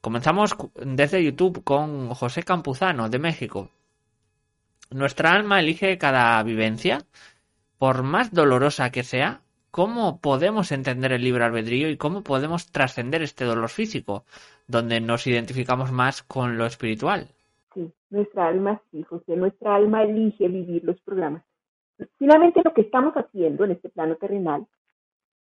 Comenzamos 0.00 0.56
desde 0.76 1.24
YouTube 1.24 1.64
con 1.64 2.14
José 2.14 2.44
Campuzano 2.44 3.08
de 3.08 3.18
México. 3.18 3.70
Nuestra 4.90 5.32
alma 5.32 5.60
elige 5.60 5.98
cada 5.98 6.42
vivencia, 6.42 6.98
por 7.78 8.02
más 8.02 8.32
dolorosa 8.32 8.90
que 8.90 9.02
sea, 9.02 9.40
¿cómo 9.70 10.20
podemos 10.20 10.70
entender 10.72 11.12
el 11.12 11.22
libre 11.22 11.44
albedrío 11.44 11.90
y 11.90 11.96
cómo 11.96 12.22
podemos 12.22 12.70
trascender 12.70 13.20
este 13.22 13.44
dolor 13.44 13.68
físico, 13.68 14.24
donde 14.68 15.00
nos 15.00 15.26
identificamos 15.26 15.90
más 15.90 16.22
con 16.22 16.56
lo 16.56 16.66
espiritual? 16.66 17.28
Sí, 17.74 17.92
nuestra 18.10 18.46
alma 18.46 18.80
sí, 18.90 19.02
José, 19.02 19.36
nuestra 19.36 19.74
alma 19.74 20.04
elige 20.04 20.48
vivir 20.48 20.84
los 20.84 21.00
programas. 21.00 21.42
Finalmente 22.18 22.62
lo 22.64 22.72
que 22.72 22.82
estamos 22.82 23.14
haciendo 23.14 23.64
en 23.64 23.72
este 23.72 23.88
plano 23.88 24.16
terrenal, 24.16 24.66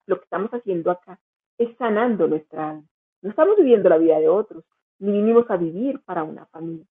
lo 0.07 0.17
que 0.17 0.25
estamos 0.25 0.51
haciendo 0.53 0.91
acá, 0.91 1.19
es 1.59 1.77
sanando 1.77 2.27
nuestra 2.27 2.71
alma. 2.71 2.85
No 3.23 3.31
estamos 3.31 3.57
viviendo 3.57 3.89
la 3.89 3.99
vida 3.99 4.19
de 4.19 4.29
otros, 4.29 4.65
ni 4.99 5.13
vinimos 5.13 5.51
a 5.51 5.57
vivir 5.57 6.01
para 6.01 6.25
una 6.25 6.47
familia. 6.47 6.87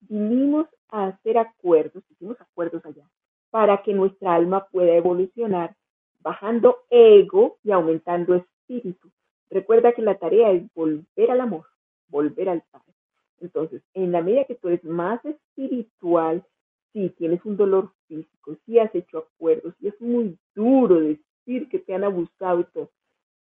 Vinimos 0.00 0.66
a 0.90 1.06
hacer 1.06 1.38
acuerdos, 1.38 2.04
hicimos 2.10 2.40
acuerdos 2.40 2.84
allá, 2.84 3.04
para 3.50 3.82
que 3.82 3.92
nuestra 3.92 4.34
alma 4.34 4.66
pueda 4.70 4.94
evolucionar, 4.94 5.74
bajando 6.20 6.78
ego 6.90 7.58
y 7.62 7.70
aumentando 7.70 8.34
espíritu. 8.34 9.10
Recuerda 9.50 9.92
que 9.92 10.02
la 10.02 10.16
tarea 10.18 10.50
es 10.50 10.62
volver 10.74 11.30
al 11.30 11.40
amor, 11.40 11.66
volver 12.08 12.48
al 12.48 12.62
Padre. 12.70 12.94
Entonces, 13.40 13.82
en 13.94 14.12
la 14.12 14.22
medida 14.22 14.44
que 14.44 14.54
tú 14.54 14.68
eres 14.68 14.82
más 14.84 15.24
espiritual, 15.24 16.44
si 16.92 17.10
tienes 17.10 17.44
un 17.44 17.56
dolor 17.56 17.90
físico, 18.08 18.56
si 18.64 18.78
has 18.78 18.94
hecho 18.94 19.18
acuerdos, 19.18 19.74
si 19.78 19.88
es 19.88 20.00
muy 20.00 20.38
duro 20.54 21.00
decir 21.00 21.68
que 21.68 21.78
te 21.78 21.94
han 21.94 22.04
abusado 22.04 22.60
y 22.60 22.64
todo, 22.64 22.90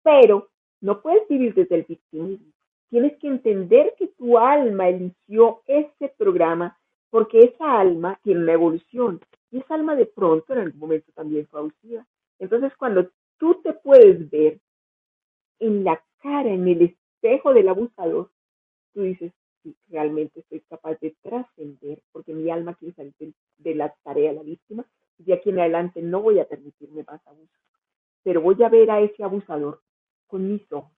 pero 0.04 0.47
no 0.82 1.02
puedes 1.02 1.28
vivir 1.28 1.54
desde 1.54 1.75
el 1.75 1.84
victimismo. 1.84 2.54
Tienes 2.89 3.17
que 3.17 3.28
entender 3.28 3.93
que 3.97 4.08
tu 4.08 4.38
alma 4.38 4.89
eligió 4.89 5.62
ese 5.67 6.10
programa 6.17 6.79
porque 7.10 7.39
esa 7.39 7.80
alma 7.80 8.19
tiene 8.24 8.41
una 8.41 8.54
evolución 8.54 9.19
y 9.52 9.60
esa 9.60 9.76
alma 9.76 9.95
de 9.95 10.06
pronto 10.06 10.54
en 10.54 10.60
algún 10.60 10.80
momento 10.80 11.12
también 11.13 11.48
fue 11.48 11.60
abusiva. 11.62 12.06
Entonces 12.38 12.76
cuando 12.78 13.10
tú 13.38 13.62
te 13.63 13.74
puedes 13.74 14.30
ver 14.30 14.60
en 15.60 15.84
la 15.84 16.02
cara, 16.19 16.50
en 16.50 16.67
el 16.67 16.82
espejo 16.84 17.54
del 17.54 17.69
abusador, 17.69 18.30
tú 18.93 19.02
dices, 19.02 19.34
sí, 19.63 19.76
realmente 19.89 20.43
soy 20.50 20.62
capaz 20.62 21.00
de 21.00 21.15
trascender 21.22 22.02
porque 22.12 22.34
mi 22.34 22.50
alma 22.50 22.76
quiere 22.76 22.95
salir 22.95 23.13
de, 23.58 23.76
la 23.76 23.93
tarea 24.04 24.32
de 24.32 24.38
la 24.38 24.43
víctima 24.43 24.86
y 25.17 25.24
de 25.24 25.34
aquí 25.34 25.50
en 25.50 25.60
adelante 25.60 26.02
no 26.02 26.22
voy 26.22 26.39
a 26.39 26.48
permitirme 26.48 27.04
más 27.04 27.26
abuso. 27.28 27.54
Pero 28.24 28.41
voy 28.41 28.62
a 28.63 28.69
ver 28.69 28.91
a 28.91 29.02
ese 29.02 29.24
abusador 29.24 29.82
con 30.28 30.52
mis 30.52 30.72
ojos, 30.72 30.91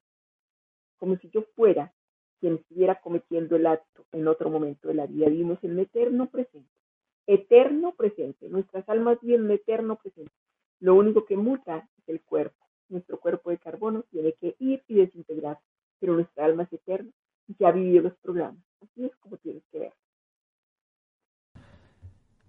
como 0.97 1.15
si 1.17 1.30
yo 1.30 1.43
fuera 1.56 1.93
quien 2.39 2.56
estuviera 2.56 3.00
cometiendo 3.00 3.56
el 3.56 3.67
acto 3.67 3.90
en 4.12 4.28
otro 4.28 4.50
momento 4.50 4.88
de 4.88 4.95
la 4.95 5.06
vida. 5.06 5.30
Vimos 5.30 5.60
en 5.63 5.80
eterno 5.80 6.30
presente, 6.30 6.69
eterno 7.28 7.93
presente. 7.95 8.50
Nuestras 8.50 8.88
almas 8.89 9.17
viven 9.21 9.45
en 9.45 9.52
eterno 9.52 9.95
presente. 9.95 10.34
Lo 10.80 10.95
único 10.95 11.26
que 11.26 11.38
muta 11.38 11.88
es 11.97 12.10
el 12.10 12.21
cuerpo. 12.21 12.65
Nuestro 12.89 13.19
cuerpo 13.19 13.52
de 13.52 13.58
carbono 13.58 14.04
tiene 14.12 14.34
que 14.34 14.56
ir 14.60 14.84
y 14.88 14.95
desintegrar, 14.95 15.60
pero 16.00 16.13
nuestra 16.13 16.45
alma 16.45 16.63
es 16.63 16.74
eterna 16.74 17.12
y 17.47 17.56
ya 17.58 17.69
ha 17.69 17.71
vivido 17.71 18.04
los 18.04 18.15
programas. 18.17 18.63
Así 18.82 19.06
es 19.06 19.15
como 19.17 19.38
tienes 19.38 19.63
que 19.71 19.80
ver. 19.80 19.93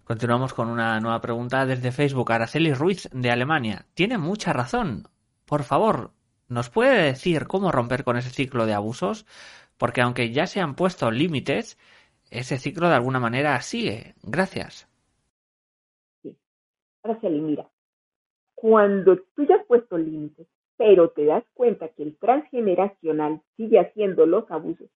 Continuamos 0.04 0.52
con 0.52 0.68
una 0.68 0.98
nueva 1.00 1.20
pregunta 1.20 1.64
desde 1.64 1.92
Facebook. 1.92 2.32
Araceli 2.32 2.74
Ruiz, 2.74 3.08
de 3.12 3.30
Alemania. 3.30 3.86
Tiene 3.94 4.18
mucha 4.18 4.52
razón. 4.52 5.08
Por 5.46 5.62
favor, 5.62 6.10
¿nos 6.48 6.70
puede 6.70 7.02
decir 7.02 7.46
cómo 7.46 7.70
romper 7.70 8.02
con 8.02 8.16
ese 8.16 8.30
ciclo 8.30 8.66
de 8.66 8.74
abusos? 8.74 9.26
Porque 9.82 10.00
aunque 10.00 10.30
ya 10.30 10.46
se 10.46 10.60
han 10.60 10.76
puesto 10.76 11.10
límites, 11.10 11.76
ese 12.30 12.56
ciclo 12.56 12.88
de 12.88 12.94
alguna 12.94 13.18
manera 13.18 13.60
sigue. 13.62 14.14
Gracias. 14.22 14.88
Sí. 16.22 16.38
Mira, 17.24 17.68
cuando 18.54 19.16
tú 19.34 19.44
ya 19.44 19.56
has 19.56 19.66
puesto 19.66 19.98
límites, 19.98 20.46
pero 20.76 21.10
te 21.10 21.24
das 21.24 21.42
cuenta 21.52 21.88
que 21.88 22.04
el 22.04 22.16
transgeneracional 22.16 23.42
sigue 23.56 23.80
haciendo 23.80 24.24
los 24.24 24.48
abusos, 24.52 24.86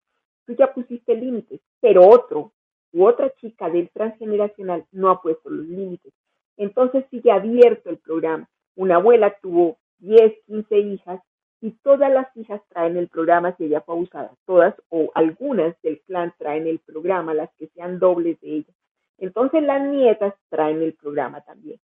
tú 0.44 0.54
ya 0.54 0.72
pusiste 0.72 1.16
límites, 1.16 1.60
pero 1.80 2.06
otro 2.06 2.52
u 2.92 3.06
otra 3.06 3.34
chica 3.40 3.68
del 3.68 3.90
transgeneracional 3.90 4.86
no 4.92 5.10
ha 5.10 5.20
puesto 5.20 5.50
los 5.50 5.66
límites. 5.66 6.12
Entonces 6.56 7.04
sigue 7.10 7.32
abierto 7.32 7.90
el 7.90 7.98
programa. 7.98 8.48
Una 8.76 8.98
abuela 8.98 9.34
tuvo 9.42 9.78
10, 9.98 10.44
15 10.46 10.78
hijas 10.78 11.20
y 11.66 11.72
todas 11.82 12.12
las 12.12 12.28
hijas 12.36 12.62
traen 12.68 12.96
el 12.96 13.08
programa 13.08 13.56
si 13.56 13.64
ella 13.64 13.80
fue 13.80 13.96
abusada, 13.96 14.30
todas 14.44 14.72
o 14.88 15.10
algunas 15.16 15.74
del 15.82 16.00
clan 16.02 16.32
traen 16.38 16.68
el 16.68 16.78
programa, 16.78 17.34
las 17.34 17.52
que 17.56 17.66
sean 17.74 17.98
dobles 17.98 18.40
de 18.40 18.58
ella. 18.58 18.72
Entonces 19.18 19.64
las 19.64 19.82
nietas 19.82 20.32
traen 20.48 20.80
el 20.80 20.92
programa 20.92 21.40
también. 21.40 21.80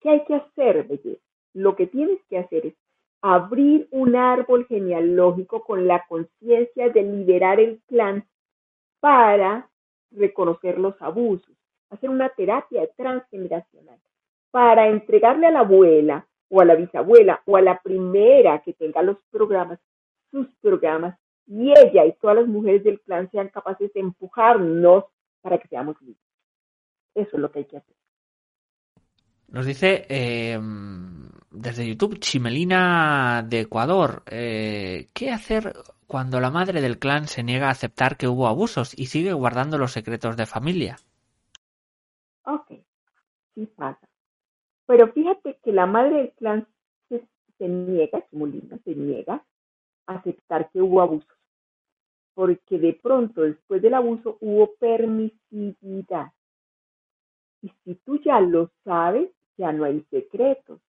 ¿Qué 0.00 0.10
hay 0.10 0.24
que 0.26 0.34
hacer, 0.34 0.86
belleza? 0.86 1.22
Lo 1.54 1.74
que 1.74 1.86
tienes 1.86 2.18
que 2.28 2.36
hacer 2.36 2.66
es 2.66 2.74
abrir 3.22 3.88
un 3.92 4.14
árbol 4.14 4.66
genealógico 4.66 5.64
con 5.64 5.86
la 5.86 6.04
conciencia 6.06 6.90
de 6.90 7.02
liberar 7.02 7.60
el 7.60 7.80
clan 7.86 8.26
para 9.00 9.70
reconocer 10.10 10.78
los 10.78 11.00
abusos, 11.00 11.56
hacer 11.88 12.10
una 12.10 12.28
terapia 12.28 12.86
transgeneracional, 12.94 13.98
para 14.50 14.88
entregarle 14.88 15.46
a 15.46 15.50
la 15.50 15.60
abuela 15.60 16.26
o 16.48 16.60
a 16.60 16.64
la 16.64 16.74
bisabuela 16.74 17.42
o 17.46 17.56
a 17.56 17.62
la 17.62 17.80
primera 17.80 18.62
que 18.62 18.72
tenga 18.72 19.02
los 19.02 19.18
programas, 19.30 19.78
sus 20.30 20.46
programas, 20.60 21.18
y 21.46 21.70
ella 21.70 22.06
y 22.06 22.12
todas 22.20 22.36
las 22.36 22.46
mujeres 22.46 22.84
del 22.84 23.00
clan 23.00 23.30
sean 23.30 23.48
capaces 23.48 23.92
de 23.92 24.00
empujarnos 24.00 25.04
para 25.40 25.58
que 25.58 25.68
seamos 25.68 26.00
libres. 26.00 26.22
Eso 27.14 27.30
es 27.34 27.38
lo 27.38 27.50
que 27.50 27.60
hay 27.60 27.64
que 27.66 27.76
hacer. 27.76 27.94
Nos 29.48 29.66
dice 29.66 30.06
eh, 30.08 30.58
desde 31.50 31.86
YouTube 31.86 32.18
Chimelina 32.18 33.44
de 33.46 33.60
Ecuador, 33.60 34.22
eh, 34.26 35.08
¿qué 35.12 35.30
hacer 35.30 35.74
cuando 36.06 36.40
la 36.40 36.50
madre 36.50 36.80
del 36.80 36.98
clan 36.98 37.28
se 37.28 37.42
niega 37.42 37.68
a 37.68 37.72
aceptar 37.72 38.16
que 38.16 38.26
hubo 38.26 38.48
abusos 38.48 38.98
y 38.98 39.06
sigue 39.06 39.32
guardando 39.32 39.78
los 39.78 39.92
secretos 39.92 40.36
de 40.36 40.46
familia? 40.46 40.96
Ok, 42.44 42.72
sí 43.54 43.66
pasa. 43.76 44.08
Pero 44.86 45.12
fíjate 45.12 45.58
que 45.62 45.72
la 45.72 45.86
madre 45.86 46.16
del 46.16 46.32
clan 46.32 46.66
se, 47.08 47.68
niega, 47.68 48.26
Chimolina 48.28 48.78
se 48.84 48.94
niega 48.94 49.44
a 50.06 50.14
aceptar 50.14 50.70
que 50.70 50.82
hubo 50.82 51.00
abusos, 51.00 51.38
porque 52.34 52.78
de 52.78 52.92
pronto 52.94 53.42
después 53.42 53.80
del 53.80 53.94
abuso 53.94 54.36
hubo 54.40 54.74
permisividad. 54.74 56.32
Y 57.62 57.72
si 57.84 57.94
tú 58.04 58.18
ya 58.18 58.40
lo 58.40 58.70
sabes, 58.84 59.30
ya 59.56 59.72
no 59.72 59.84
hay 59.84 60.04
secretos. 60.10 60.80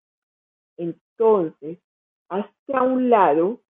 Entonces, 0.75 1.79
hasta 2.27 2.79
a 2.79 2.83
un 2.83 3.09
lado, 3.09 3.61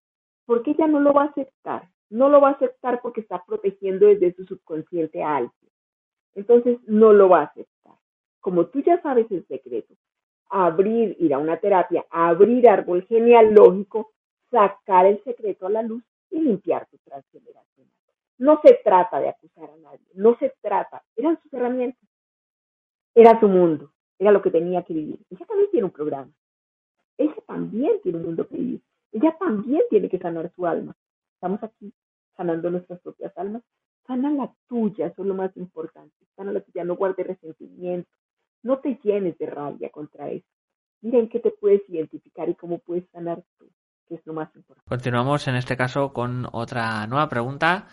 porque 0.46 0.70
ella 0.70 0.86
no 0.86 1.00
lo 1.00 1.12
va 1.12 1.24
a 1.24 1.26
aceptar. 1.26 1.90
No 2.08 2.28
lo 2.28 2.40
va 2.40 2.50
a 2.50 2.52
aceptar 2.52 3.02
porque 3.02 3.20
está 3.20 3.44
protegiendo 3.44 4.06
desde 4.06 4.34
su 4.34 4.44
subconsciente 4.46 5.22
a 5.22 5.36
alguien. 5.36 5.70
Entonces, 6.34 6.78
no 6.86 7.12
lo 7.12 7.28
va 7.28 7.40
a 7.40 7.44
aceptar. 7.44 7.94
Como 8.40 8.66
tú 8.66 8.80
ya 8.80 9.02
sabes 9.02 9.30
el 9.30 9.46
secreto, 9.46 9.94
abrir, 10.50 11.16
ir 11.18 11.34
a 11.34 11.38
una 11.38 11.56
terapia, 11.58 12.04
abrir 12.10 12.68
árbol 12.68 13.04
genealógico, 13.06 14.12
sacar 14.50 15.06
el 15.06 15.22
secreto 15.24 15.66
a 15.66 15.70
la 15.70 15.82
luz 15.82 16.02
y 16.30 16.40
limpiar 16.40 16.86
tu 16.86 16.98
transgeneracional. 16.98 17.92
No 18.38 18.60
se 18.62 18.80
trata 18.84 19.20
de 19.20 19.28
acusar 19.28 19.70
a 19.70 19.76
nadie, 19.76 20.06
no 20.14 20.36
se 20.38 20.52
trata, 20.60 21.02
eran 21.16 21.40
sus 21.42 21.52
herramientas, 21.52 22.08
era 23.14 23.38
su 23.38 23.48
mundo, 23.48 23.92
era 24.18 24.32
lo 24.32 24.42
que 24.42 24.50
tenía 24.50 24.82
que 24.82 24.94
vivir. 24.94 25.20
Ella 25.30 25.46
también 25.46 25.70
tiene 25.70 25.84
un 25.86 25.92
programa, 25.92 26.32
ella 27.16 27.36
también 27.46 28.00
tiene 28.02 28.18
un 28.18 28.24
mundo 28.24 28.46
que 28.48 28.56
vivir, 28.56 28.82
ella 29.12 29.36
también 29.38 29.82
tiene 29.90 30.08
que 30.08 30.18
sanar 30.18 30.50
su 30.54 30.66
alma. 30.66 30.96
Estamos 31.34 31.62
aquí 31.62 31.92
sanando 32.36 32.70
nuestras 32.70 33.00
propias 33.00 33.36
almas, 33.38 33.62
sana 34.06 34.30
la 34.30 34.52
tuya, 34.68 35.06
eso 35.06 35.22
es 35.22 35.28
lo 35.28 35.34
más 35.34 35.56
importante, 35.56 36.14
sana 36.36 36.52
la 36.52 36.60
tuya, 36.60 36.84
no 36.84 36.96
guarde 36.96 37.22
resentimiento, 37.22 38.10
no 38.64 38.78
te 38.78 38.98
llenes 39.04 39.38
de 39.38 39.46
rabia 39.46 39.90
contra 39.90 40.28
eso. 40.30 40.46
Mira 41.02 41.18
en 41.18 41.28
qué 41.28 41.38
te 41.38 41.50
puedes 41.50 41.82
identificar 41.88 42.48
y 42.48 42.54
cómo 42.54 42.78
puedes 42.78 43.08
sanar 43.10 43.44
tú, 43.58 43.66
que 44.08 44.16
es 44.16 44.26
lo 44.26 44.32
más 44.32 44.48
importante. 44.56 44.88
Continuamos 44.88 45.46
en 45.46 45.56
este 45.56 45.76
caso 45.76 46.12
con 46.12 46.48
otra 46.50 47.06
nueva 47.06 47.28
pregunta. 47.28 47.86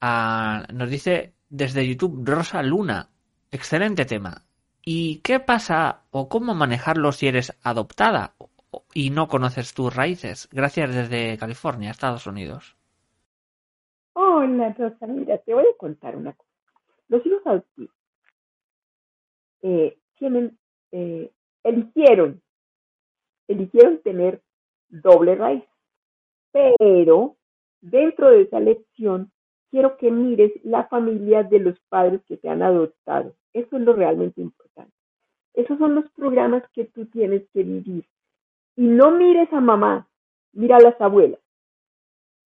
Ah, 0.00 0.66
nos 0.72 0.90
dice 0.90 1.34
desde 1.48 1.86
YouTube 1.86 2.22
Rosa 2.24 2.62
Luna. 2.62 3.10
Excelente 3.50 4.06
tema. 4.06 4.42
¿Y 4.82 5.20
qué 5.20 5.38
pasa 5.38 6.04
o 6.10 6.28
cómo 6.28 6.54
manejarlo 6.54 7.12
si 7.12 7.28
eres 7.28 7.56
adoptada 7.62 8.34
y 8.94 9.10
no 9.10 9.28
conoces 9.28 9.74
tus 9.74 9.94
raíces? 9.94 10.48
Gracias 10.50 10.94
desde 10.94 11.36
California, 11.36 11.90
Estados 11.90 12.26
Unidos. 12.26 12.76
Hola, 14.14 14.74
Rosa. 14.78 15.06
Mira, 15.06 15.36
te 15.38 15.52
voy 15.52 15.64
a 15.64 15.76
contar 15.76 16.16
una 16.16 16.32
cosa. 16.32 16.50
Los 17.08 17.24
hijos 17.26 17.42
adoptivos 17.44 17.96
eh, 19.62 19.98
tienen, 20.16 20.58
eh, 20.92 21.30
eligieron, 21.62 22.42
eligieron 23.48 23.98
tener 24.02 24.42
doble 24.88 25.34
raíz, 25.34 25.64
pero 26.52 27.36
dentro 27.80 28.30
de 28.30 28.42
esa 28.42 28.58
elección 28.58 29.30
quiero 29.70 29.96
que 29.96 30.10
mires 30.10 30.52
la 30.64 30.86
familia 30.88 31.42
de 31.42 31.60
los 31.60 31.78
padres 31.88 32.22
que 32.26 32.36
te 32.36 32.48
han 32.48 32.62
adoptado. 32.62 33.34
Eso 33.52 33.76
es 33.76 33.82
lo 33.82 33.92
realmente 33.92 34.40
importante. 34.40 34.92
Esos 35.54 35.78
son 35.78 35.94
los 35.94 36.10
programas 36.12 36.62
que 36.72 36.84
tú 36.84 37.06
tienes 37.06 37.48
que 37.52 37.62
vivir. 37.62 38.06
Y 38.76 38.86
no 38.86 39.10
mires 39.10 39.50
a 39.52 39.60
mamá, 39.60 40.08
mira 40.52 40.76
a 40.76 40.80
las 40.80 41.00
abuelas, 41.00 41.40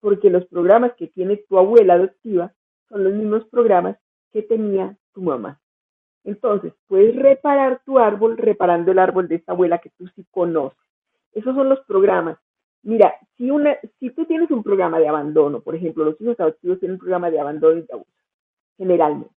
porque 0.01 0.31
los 0.31 0.47
programas 0.47 0.95
que 0.95 1.09
tiene 1.09 1.37
tu 1.37 1.59
abuela 1.59 1.95
adoptiva 1.95 2.55
son 2.89 3.05
los 3.05 3.13
mismos 3.13 3.45
programas 3.49 3.97
que 4.33 4.43
tenía 4.43 4.97
tu 5.13 5.23
mamá. 5.23 5.60
Entonces, 6.25 6.73
puedes 6.87 7.17
reparar 7.17 7.83
tu 7.85 7.99
árbol 7.99 8.37
reparando 8.37 8.93
el 8.93 8.99
árbol 8.99 9.29
de 9.29 9.37
esta 9.37 9.53
abuela 9.53 9.79
que 9.79 9.91
tú 9.91 10.07
sí 10.09 10.25
conoces. 10.31 10.79
Esos 11.33 11.55
son 11.55 11.69
los 11.69 11.81
programas 11.87 12.39
Mira, 12.83 13.15
si, 13.37 13.51
una, 13.51 13.77
si 13.99 14.11
tú 14.11 14.25
tienes 14.25 14.51
un 14.51 14.63
programa 14.63 14.99
de 14.99 15.09
abandono, 15.09 15.61
por 15.61 15.75
ejemplo, 15.75 16.05
los 16.05 16.21
hijos 16.21 16.41
adoptivos 16.41 16.81
tienen 16.81 16.95
un 16.95 17.01
programa 17.01 17.31
de 17.31 17.39
abandono 17.39 17.79
y 17.79 17.83
de 17.83 17.93
abuso, 17.93 18.11
generalmente. 18.79 19.35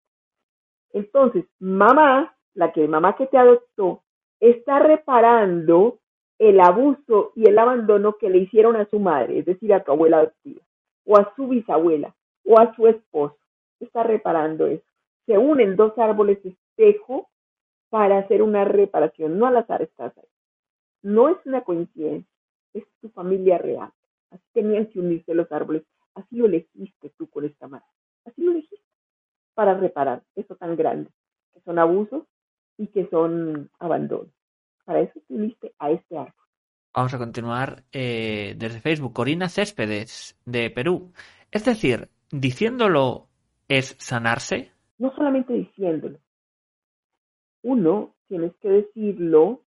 Entonces, 0.93 1.45
mamá, 1.59 2.36
la 2.53 2.71
que 2.71 2.88
mamá 2.88 3.15
que 3.15 3.27
te 3.27 3.38
adoptó, 3.38 4.03
está 4.39 4.79
reparando 4.79 5.99
el 6.38 6.59
abuso 6.59 7.32
y 7.36 7.47
el 7.47 7.57
abandono 7.57 8.13
que 8.19 8.29
le 8.29 8.39
hicieron 8.39 8.75
a 8.75 8.86
su 8.89 8.99
madre, 8.99 9.39
es 9.39 9.45
decir, 9.45 9.73
a 9.73 9.84
tu 9.84 9.91
abuela 9.91 10.17
adoptiva, 10.19 10.61
o 11.05 11.17
a 11.17 11.34
su 11.36 11.47
bisabuela, 11.47 12.13
o 12.45 12.59
a 12.59 12.75
su 12.75 12.88
esposo. 12.88 13.38
Está 13.79 14.03
reparando 14.03 14.67
eso. 14.67 14.84
Se 15.25 15.38
unen 15.38 15.75
dos 15.75 15.97
árboles 15.97 16.39
espejo 16.78 17.30
para 17.89 18.19
hacer 18.19 18.41
una 18.41 18.65
reparación. 18.65 19.38
No 19.38 19.47
al 19.47 19.57
azar 19.57 19.82
estás 19.82 20.17
ahí. 20.17 20.28
No 21.03 21.30
es 21.30 21.38
una 21.45 21.63
coincidencia 21.63 22.32
es 22.74 22.84
tu 23.01 23.09
familia 23.09 23.57
real. 23.57 23.91
Así 24.30 24.43
tenían 24.53 24.88
que 24.88 24.99
unirse 24.99 25.34
los 25.34 25.51
árboles. 25.51 25.84
Así 26.15 26.36
lo 26.36 26.45
elegiste 26.45 27.11
tú 27.17 27.30
con 27.30 27.45
esta 27.45 27.67
mano. 27.67 27.86
Así 28.26 28.41
lo 28.41 28.51
elegiste 28.51 28.86
para 29.53 29.74
reparar 29.74 30.24
eso 30.36 30.55
tan 30.55 30.76
grande, 30.76 31.09
que 31.53 31.61
son 31.61 31.80
abusos 31.80 32.24
y 32.78 32.88
que 32.88 33.07
son 33.09 33.69
abandonos. 33.80 34.32
Para 34.86 35.01
eso 35.01 35.19
te 35.28 35.34
uniste 35.34 35.74
a 35.80 35.91
este 35.91 36.17
árbol. 36.17 36.34
Vamos 36.93 37.13
a 37.13 37.17
continuar 37.17 37.84
eh, 37.91 38.55
desde 38.57 38.82
Facebook. 38.82 39.13
Corina 39.13 39.49
Céspedes, 39.49 40.38
de 40.45 40.69
Perú. 40.69 41.13
Es 41.51 41.65
decir, 41.65 42.09
diciéndolo 42.32 43.28
es 43.67 43.95
sanarse. 43.99 44.72
No 44.97 45.13
solamente 45.15 45.53
diciéndolo. 45.53 46.19
Uno, 47.64 48.14
tienes 48.28 48.55
que 48.57 48.70
decirlo 48.70 49.62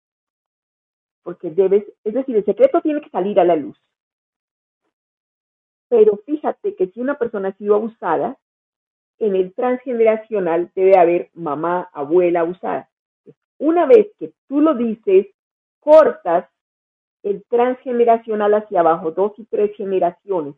porque 1.24 1.52
debes, 1.52 1.86
es 2.04 2.14
decir, 2.14 2.36
el 2.36 2.46
secreto 2.46 2.82
tiene 2.82 3.02
que 3.02 3.10
salir 3.10 3.40
a 3.40 3.44
la 3.44 3.56
luz. 3.56 3.78
Pero 5.88 6.18
fíjate 6.26 6.76
que 6.76 6.88
si 6.88 7.02
una 7.02 7.18
persona 7.18 7.50
ha 7.50 7.58
sido 7.58 7.76
abusada, 7.76 8.38
en 9.20 9.36
el 9.36 9.54
transgeneracional 9.54 10.72
debe 10.74 10.98
haber 10.98 11.30
mamá, 11.34 11.90
abuela 11.94 12.40
abusada. 12.40 12.90
Una 13.60 13.86
vez 13.86 14.08
que 14.18 14.34
tú 14.48 14.62
lo 14.62 14.74
dices, 14.74 15.28
cortas 15.80 16.50
el 17.22 17.44
transgeneracional 17.46 18.54
hacia 18.56 18.80
abajo, 18.80 19.12
dos 19.12 19.34
y 19.38 19.46
tres 19.46 19.76
generaciones, 19.76 20.56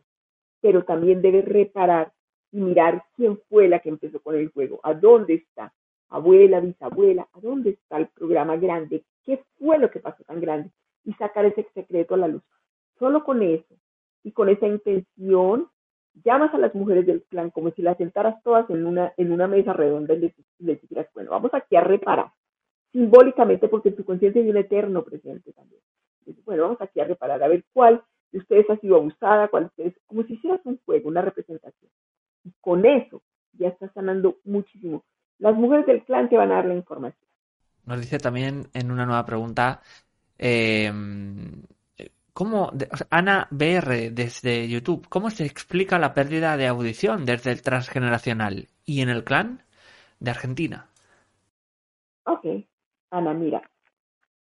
pero 0.62 0.84
también 0.84 1.20
debes 1.20 1.44
reparar 1.44 2.12
y 2.52 2.60
mirar 2.60 3.04
quién 3.16 3.38
fue 3.50 3.68
la 3.68 3.80
que 3.80 3.90
empezó 3.90 4.22
con 4.22 4.36
el 4.36 4.48
juego, 4.50 4.80
a 4.82 4.94
dónde 4.94 5.34
está, 5.34 5.74
abuela, 6.16 6.60
bisabuela, 6.60 7.28
a 7.32 7.40
dónde 7.40 7.70
está 7.70 7.98
el 7.98 8.08
programa 8.08 8.56
grande, 8.56 9.04
qué 9.24 9.44
fue 9.58 9.78
lo 9.78 9.90
que 9.90 10.00
pasó 10.00 10.22
tan 10.24 10.40
grande 10.40 10.70
y 11.04 11.12
sacar 11.14 11.44
ese 11.44 11.66
secreto 11.74 12.14
a 12.14 12.18
la 12.18 12.28
luz. 12.28 12.42
Solo 12.98 13.24
con 13.24 13.42
eso 13.42 13.74
y 14.22 14.32
con 14.32 14.48
esa 14.48 14.66
intención 14.66 15.68
llamas 16.24 16.54
a 16.54 16.58
las 16.58 16.74
mujeres 16.74 17.06
del 17.06 17.22
clan 17.24 17.50
como 17.50 17.70
si 17.72 17.82
las 17.82 17.96
sentaras 17.96 18.42
todas 18.42 18.68
en 18.70 18.86
una, 18.86 19.12
en 19.16 19.32
una 19.32 19.48
mesa 19.48 19.72
redonda 19.72 20.14
y 20.14 20.20
les, 20.20 20.34
les 20.58 20.80
dijeras, 20.80 21.08
bueno, 21.14 21.30
vamos 21.30 21.52
aquí 21.52 21.74
a 21.76 21.80
reparar, 21.80 22.30
simbólicamente 22.92 23.68
porque 23.68 23.88
en 23.88 23.96
tu 23.96 24.04
conciencia 24.04 24.40
hay 24.40 24.48
un 24.48 24.56
eterno 24.56 25.02
presente 25.02 25.52
también. 25.52 25.80
bueno, 26.44 26.62
vamos 26.62 26.80
aquí 26.80 27.00
a 27.00 27.04
reparar, 27.04 27.42
a 27.42 27.48
ver 27.48 27.64
cuál 27.72 28.02
de 28.30 28.38
ustedes 28.38 28.70
ha 28.70 28.76
sido 28.76 28.96
abusada, 28.96 29.48
cuál 29.48 29.64
de 29.64 29.66
ustedes, 29.68 29.94
como 30.06 30.22
si 30.22 30.34
hicieras 30.34 30.60
un 30.64 30.78
juego, 30.84 31.08
una 31.08 31.22
representación. 31.22 31.90
Y 32.44 32.52
con 32.60 32.84
eso 32.86 33.22
ya 33.52 33.68
estás 33.68 33.92
sanando 33.92 34.38
muchísimo. 34.44 35.04
Las 35.38 35.54
mujeres 35.54 35.86
del 35.86 36.04
clan 36.04 36.28
te 36.28 36.36
van 36.36 36.52
a 36.52 36.56
dar 36.56 36.66
la 36.66 36.74
información. 36.74 37.28
Nos 37.86 38.00
dice 38.00 38.18
también 38.18 38.68
en 38.72 38.90
una 38.90 39.04
nueva 39.04 39.26
pregunta, 39.26 39.82
eh, 40.38 40.90
¿cómo, 42.32 42.72
Ana 43.10 43.46
BR 43.50 44.10
desde 44.10 44.68
YouTube, 44.68 45.06
¿cómo 45.08 45.30
se 45.30 45.44
explica 45.44 45.98
la 45.98 46.14
pérdida 46.14 46.56
de 46.56 46.66
audición 46.66 47.24
desde 47.24 47.52
el 47.52 47.62
transgeneracional 47.62 48.68
y 48.84 49.02
en 49.02 49.10
el 49.10 49.24
clan 49.24 49.62
de 50.20 50.30
Argentina? 50.30 50.88
Ok, 52.24 52.46
Ana, 53.10 53.34
mira, 53.34 53.62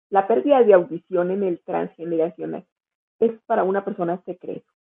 la 0.10 0.28
pérdida 0.28 0.64
de 0.64 0.74
audición 0.74 1.32
en 1.32 1.44
el 1.44 1.60
transgeneracional 1.62 2.66
es 3.20 3.32
para 3.46 3.64
una 3.64 3.84
persona 3.84 4.22
secreto. 4.26 4.72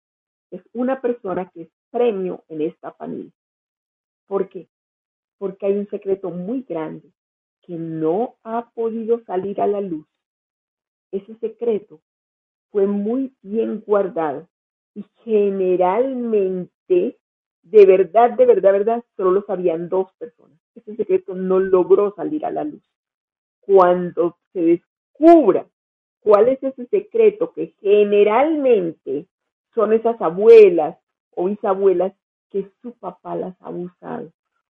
Es 0.51 0.63
una 0.73 1.01
persona 1.01 1.51
que 1.51 1.63
es 1.63 1.69
premio 1.91 2.45
en 2.49 2.63
esta 2.63 2.93
familia. 2.93 3.33
¿Por 4.27 4.49
qué? 4.49 4.69
Porque 5.43 5.67
hay 5.67 5.77
un 5.77 5.89
secreto 5.89 6.31
muy 6.31 6.63
grande 6.63 7.11
que 7.63 7.75
no 7.75 8.37
ha 8.45 8.71
podido 8.71 9.25
salir 9.25 9.61
a 9.61 9.67
la 9.67 9.81
luz, 9.81 10.07
ese 11.11 11.35
secreto 11.41 12.01
fue 12.71 12.87
muy 12.87 13.35
bien 13.43 13.83
guardado 13.85 14.49
y 14.95 15.05
generalmente, 15.25 17.19
de 17.65 17.87
verdad, 17.87 18.31
de 18.37 18.47
verdad, 18.47 18.71
de 18.71 18.79
verdad, 18.79 19.05
solo 19.17 19.33
lo 19.33 19.43
sabían 19.43 19.89
dos 19.89 20.13
personas. 20.17 20.61
Ese 20.77 20.95
secreto 20.95 21.35
no 21.35 21.59
logró 21.59 22.15
salir 22.15 22.47
a 22.47 22.53
la 22.53 22.63
luz. 22.63 22.89
Cuando 23.63 24.39
se 24.53 24.61
descubra 24.61 25.67
cuál 26.21 26.51
es 26.51 26.63
ese 26.63 26.87
secreto 26.87 27.53
que 27.53 27.75
generalmente 27.81 29.27
son 29.75 29.93
esas 29.93 30.23
abuelas 30.23 30.97
o 31.35 31.47
bisabuelas 31.47 32.13
que 32.51 32.71
su 32.81 32.93
papá 32.93 33.35
las 33.35 33.61
ha 33.61 33.67
abusado 33.67 34.31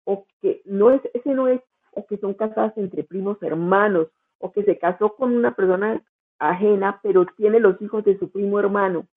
o 0.07 0.25
que 0.41 0.61
no 0.65 0.91
es 0.91 1.01
ese 1.13 1.33
no 1.33 1.47
es 1.49 1.61
o 1.91 2.05
que 2.05 2.17
son 2.17 2.33
casadas 2.33 2.77
entre 2.77 3.03
primos 3.03 3.41
hermanos, 3.41 4.07
o 4.39 4.51
que 4.51 4.63
se 4.63 4.77
casó 4.77 5.15
con 5.15 5.35
una 5.35 5.53
persona 5.55 6.01
ajena, 6.39 6.99
pero 7.01 7.25
tiene 7.35 7.59
los 7.59 7.81
hijos 7.81 8.05
de 8.05 8.17
su 8.19 8.29
primo 8.29 8.59
hermano. 8.59 9.07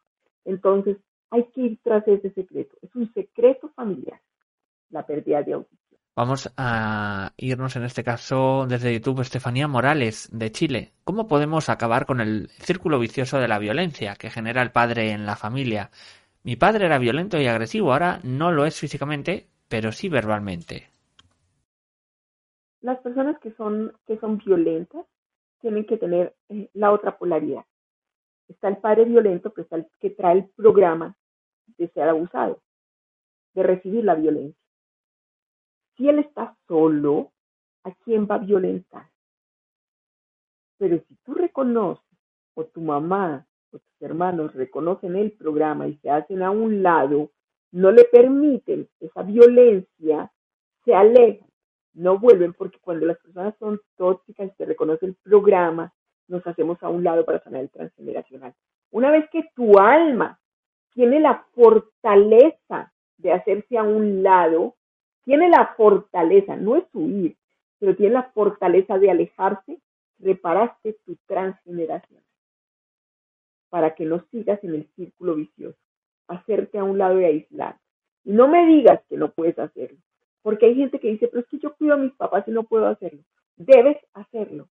Entonces, 0.46 0.96
hay 1.30 1.44
que 1.54 1.60
ir 1.60 1.78
tras 1.84 2.08
ese 2.08 2.30
secreto. 2.30 2.76
Es 2.80 2.94
un 2.96 3.12
secreto 3.12 3.68
familiar, 3.76 4.18
la 4.88 5.04
pérdida 5.04 5.42
de 5.42 5.52
audición. 5.52 6.00
Vamos 6.16 6.52
a 6.56 7.32
irnos 7.36 7.76
en 7.76 7.84
este 7.84 8.02
caso 8.02 8.66
desde 8.66 8.92
YouTube, 8.92 9.20
Estefanía 9.20 9.68
Morales, 9.68 10.28
de 10.32 10.50
Chile. 10.50 10.92
¿Cómo 11.04 11.28
podemos 11.28 11.68
acabar 11.68 12.06
con 12.06 12.20
el 12.20 12.48
círculo 12.48 12.98
vicioso 12.98 13.38
de 13.38 13.48
la 13.48 13.58
violencia 13.58 14.16
que 14.16 14.30
genera 14.30 14.62
el 14.62 14.72
padre 14.72 15.12
en 15.12 15.26
la 15.26 15.36
familia? 15.36 15.90
Mi 16.42 16.56
padre 16.56 16.86
era 16.86 16.98
violento 16.98 17.38
y 17.38 17.46
agresivo, 17.46 17.92
ahora 17.92 18.20
no 18.22 18.50
lo 18.50 18.64
es 18.64 18.80
físicamente, 18.80 19.46
pero 19.70 19.90
sí 19.92 20.10
verbalmente 20.10 20.90
las 22.80 22.98
personas 23.00 23.38
que 23.40 23.52
son, 23.52 23.92
que 24.06 24.18
son 24.18 24.38
violentas 24.38 25.06
tienen 25.60 25.86
que 25.86 25.98
tener 25.98 26.34
eh, 26.48 26.70
la 26.72 26.92
otra 26.92 27.18
polaridad. 27.18 27.64
Está 28.48 28.68
el 28.68 28.78
padre 28.78 29.04
violento, 29.04 29.52
que, 29.52 29.62
está 29.62 29.76
el, 29.76 29.86
que 30.00 30.10
trae 30.10 30.38
el 30.38 30.48
programa 30.50 31.16
de 31.78 31.88
ser 31.88 32.08
abusado, 32.08 32.60
de 33.54 33.62
recibir 33.62 34.04
la 34.04 34.14
violencia. 34.14 34.60
Si 35.96 36.08
él 36.08 36.18
está 36.18 36.56
solo, 36.66 37.32
¿a 37.84 37.92
quién 38.04 38.26
va 38.26 38.36
a 38.36 38.38
violentar? 38.38 39.10
Pero 40.78 40.98
si 41.06 41.14
tú 41.16 41.34
reconoces, 41.34 42.04
o 42.54 42.64
tu 42.64 42.80
mamá 42.80 43.46
o 43.70 43.78
tus 43.78 44.02
hermanos 44.02 44.54
reconocen 44.54 45.14
el 45.14 45.32
programa 45.32 45.86
y 45.86 45.96
se 45.98 46.10
hacen 46.10 46.42
a 46.42 46.50
un 46.50 46.82
lado, 46.82 47.30
no 47.72 47.90
le 47.90 48.04
permiten 48.04 48.88
esa 49.00 49.22
violencia, 49.22 50.32
se 50.84 50.94
aleja 50.94 51.44
no 51.94 52.18
vuelven 52.18 52.52
porque 52.52 52.78
cuando 52.80 53.06
las 53.06 53.18
personas 53.18 53.54
son 53.58 53.80
tóxicas 53.96 54.50
se 54.56 54.64
reconoce 54.64 55.06
el 55.06 55.16
programa, 55.16 55.92
nos 56.28 56.46
hacemos 56.46 56.82
a 56.82 56.88
un 56.88 57.02
lado 57.02 57.24
para 57.24 57.42
sanar 57.42 57.62
el 57.62 57.70
transgeneracional. 57.70 58.54
Una 58.90 59.10
vez 59.10 59.28
que 59.30 59.44
tu 59.54 59.78
alma 59.78 60.38
tiene 60.92 61.20
la 61.20 61.44
fortaleza 61.54 62.92
de 63.16 63.32
hacerse 63.32 63.76
a 63.76 63.82
un 63.82 64.22
lado, 64.22 64.76
tiene 65.24 65.48
la 65.48 65.74
fortaleza, 65.76 66.56
no 66.56 66.76
es 66.76 66.84
huir, 66.92 67.36
pero 67.78 67.96
tiene 67.96 68.14
la 68.14 68.30
fortaleza 68.30 68.98
de 68.98 69.10
alejarse, 69.10 69.80
reparaste 70.18 70.98
tu 71.04 71.16
transgeneración 71.26 72.22
para 73.68 73.94
que 73.94 74.04
no 74.04 74.24
sigas 74.30 74.62
en 74.64 74.74
el 74.74 74.88
círculo 74.96 75.36
vicioso, 75.36 75.78
hacerte 76.30 76.78
a 76.78 76.84
un 76.84 76.98
lado 76.98 77.20
y 77.20 77.24
aislar. 77.24 77.76
Y 78.24 78.32
no 78.32 78.48
me 78.48 78.66
digas 78.66 79.00
que 79.08 79.16
no 79.16 79.30
puedes 79.32 79.58
hacerlo, 79.58 79.98
porque 80.42 80.66
hay 80.66 80.74
gente 80.74 81.00
que 81.00 81.08
dice, 81.08 81.28
pero 81.28 81.40
es 81.40 81.48
que 81.48 81.58
yo 81.58 81.74
cuido 81.74 81.94
a 81.94 81.98
mis 81.98 82.12
papás 82.14 82.46
y 82.46 82.50
no 82.50 82.64
puedo 82.64 82.86
hacerlo. 82.86 83.20
Debes 83.56 83.98
hacerlo, 84.14 84.68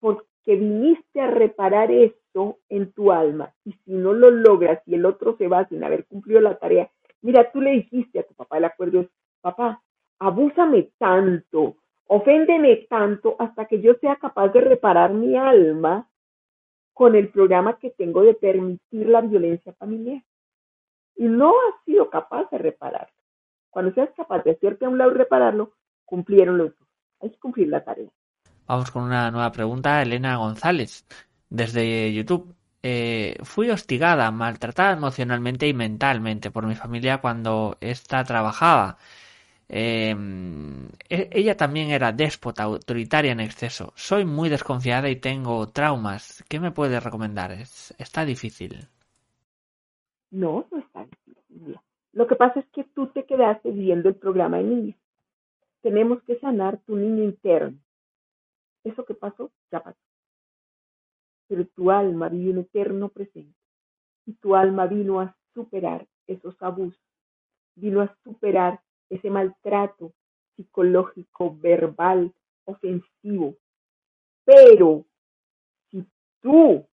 porque 0.00 0.56
viniste 0.56 1.20
a 1.20 1.30
reparar 1.30 1.90
esto 1.90 2.58
en 2.68 2.92
tu 2.92 3.12
alma. 3.12 3.52
Y 3.64 3.72
si 3.72 3.92
no 3.92 4.12
lo 4.12 4.30
logras 4.30 4.82
y 4.86 4.94
el 4.94 5.06
otro 5.06 5.36
se 5.36 5.48
va 5.48 5.66
sin 5.68 5.84
haber 5.84 6.06
cumplido 6.06 6.40
la 6.40 6.58
tarea, 6.58 6.90
mira, 7.22 7.50
tú 7.50 7.60
le 7.60 7.72
dijiste 7.72 8.18
a 8.18 8.26
tu 8.26 8.34
papá, 8.34 8.58
el 8.58 8.64
acuerdo 8.64 9.00
es, 9.00 9.08
papá, 9.40 9.82
abúsame 10.18 10.90
tanto, 10.98 11.76
oféndeme 12.06 12.86
tanto 12.88 13.36
hasta 13.38 13.66
que 13.66 13.80
yo 13.80 13.94
sea 13.94 14.16
capaz 14.16 14.48
de 14.48 14.60
reparar 14.60 15.12
mi 15.12 15.36
alma 15.36 16.08
con 16.92 17.14
el 17.14 17.28
programa 17.28 17.78
que 17.78 17.90
tengo 17.90 18.22
de 18.22 18.34
permitir 18.34 19.08
la 19.08 19.20
violencia 19.20 19.72
familiar. 19.74 20.22
Y 21.16 21.24
no 21.24 21.50
has 21.50 21.84
sido 21.84 22.10
capaz 22.10 22.50
de 22.50 22.58
repararlo. 22.58 23.14
Cuando 23.70 23.92
seas 23.92 24.10
capaz 24.16 24.42
de 24.44 24.52
hacerte 24.52 24.84
a 24.84 24.88
un 24.88 24.98
lado 24.98 25.10
y 25.10 25.14
repararlo, 25.14 25.72
cumplieron 26.04 26.58
los 26.58 26.68
dos. 26.78 26.88
Hay 27.20 27.30
que 27.30 27.38
cumplir 27.38 27.68
la 27.68 27.84
tarea. 27.84 28.10
Vamos 28.66 28.90
con 28.90 29.04
una 29.04 29.30
nueva 29.30 29.52
pregunta, 29.52 30.02
Elena 30.02 30.36
González, 30.36 31.06
desde 31.48 32.12
YouTube. 32.12 32.54
Eh, 32.82 33.36
fui 33.42 33.70
hostigada, 33.70 34.30
maltratada 34.30 34.92
emocionalmente 34.92 35.66
y 35.66 35.74
mentalmente 35.74 36.50
por 36.50 36.66
mi 36.66 36.74
familia 36.74 37.18
cuando 37.20 37.76
ésta 37.80 38.24
trabajaba. 38.24 38.98
Em, 39.68 40.88
e, 41.08 41.28
ella 41.32 41.56
también 41.56 41.90
era 41.90 42.12
déspota, 42.12 42.62
autoritaria 42.64 43.32
en 43.32 43.40
exceso. 43.40 43.92
Soy 43.96 44.24
muy 44.24 44.48
desconfiada 44.48 45.08
y 45.10 45.16
tengo 45.16 45.68
traumas. 45.68 46.44
¿Qué 46.48 46.60
me 46.60 46.70
puede 46.70 47.00
recomendar? 47.00 47.52
está 47.98 48.24
difícil. 48.24 48.88
No, 50.30 50.66
no 50.70 50.78
está 50.78 51.04
difícil. 51.04 51.78
Lo 52.12 52.26
que 52.26 52.36
pasa 52.36 52.60
es 52.60 52.66
que 52.70 52.84
tú 52.84 53.08
te 53.08 53.24
quedaste 53.26 53.70
viendo 53.70 54.08
el 54.08 54.16
programa 54.16 54.58
de 54.58 54.64
niños. 54.64 54.96
Tenemos 55.82 56.22
que 56.22 56.38
sanar 56.38 56.78
tu 56.86 56.96
niño 56.96 57.22
interno. 57.22 57.78
Eso 58.84 59.04
que 59.04 59.14
pasó, 59.14 59.50
ya 59.70 59.80
pasó. 59.80 59.98
Pero 61.48 61.66
tu 61.66 61.90
alma 61.90 62.28
vive 62.28 62.52
un 62.52 62.58
eterno 62.58 63.08
presente. 63.08 63.54
Y 64.24 64.32
tu 64.34 64.56
alma 64.56 64.86
vino 64.86 65.20
a 65.20 65.36
superar 65.54 66.06
esos 66.26 66.60
abusos. 66.60 67.00
Vino 67.76 68.00
a 68.00 68.16
superar 68.24 68.80
ese 69.10 69.30
maltrato 69.30 70.12
psicológico, 70.56 71.56
verbal, 71.56 72.32
ofensivo. 72.64 73.56
Pero 74.44 75.04
si 75.90 76.06
tú 76.40 76.86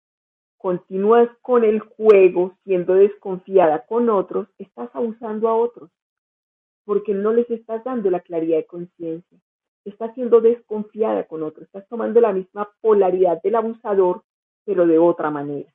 continúas 0.62 1.28
con 1.42 1.64
el 1.64 1.80
juego 1.80 2.56
siendo 2.64 2.94
desconfiada 2.94 3.86
con 3.88 4.10
otros, 4.10 4.48
estás 4.60 4.90
abusando 4.94 5.50
a 5.50 5.56
otros, 5.56 5.90
porque 6.86 7.14
no 7.14 7.34
les 7.34 7.50
estás 7.50 7.84
dando 7.84 8.12
la 8.12 8.20
claridad 8.20 8.58
de 8.58 8.66
conciencia. 8.66 9.40
Estás 9.86 10.14
siendo 10.14 10.40
desconfiada 10.40 11.24
con 11.26 11.42
otros, 11.42 11.66
estás 11.66 11.88
tomando 11.90 12.22
la 12.22 12.32
misma 12.32 12.70
polaridad 12.82 13.42
del 13.42 13.56
abusador, 13.56 14.24
pero 14.64 14.86
de 14.86 15.00
otra 15.00 15.32
manera. 15.32 15.74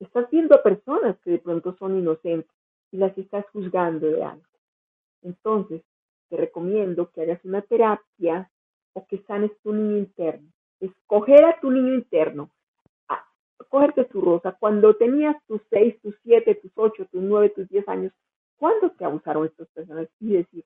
Estás 0.00 0.28
viendo 0.28 0.56
a 0.56 0.62
personas 0.62 1.16
que 1.20 1.30
de 1.30 1.38
pronto 1.38 1.76
son 1.78 1.96
inocentes 1.96 2.50
y 2.90 2.96
las 2.96 3.16
estás 3.16 3.46
juzgando 3.52 4.08
de 4.08 4.24
algo. 4.24 4.44
Entonces, 5.22 5.82
te 6.28 6.36
recomiendo 6.36 7.10
que 7.12 7.22
hagas 7.22 7.44
una 7.44 7.62
terapia 7.62 8.50
o 8.92 9.06
que 9.06 9.18
sanes 9.22 9.52
tu 9.62 9.72
niño 9.72 9.98
interno. 9.98 10.50
Escoger 10.80 11.44
a 11.44 11.60
tu 11.60 11.70
niño 11.70 11.94
interno. 11.94 12.50
Cogerte 13.68 14.04
tu 14.04 14.20
rosa. 14.20 14.52
Cuando 14.58 14.94
tenías 14.94 15.36
tus 15.46 15.60
seis, 15.70 16.00
tus 16.02 16.14
siete, 16.22 16.54
tus 16.54 16.72
ocho, 16.76 17.06
tus 17.06 17.22
nueve, 17.22 17.50
tus 17.50 17.68
diez 17.68 17.86
años, 17.88 18.12
¿cuándo 18.56 18.90
te 18.90 19.04
abusaron 19.04 19.46
estas 19.46 19.68
personas? 19.68 20.08
Y 20.20 20.34
decir, 20.34 20.64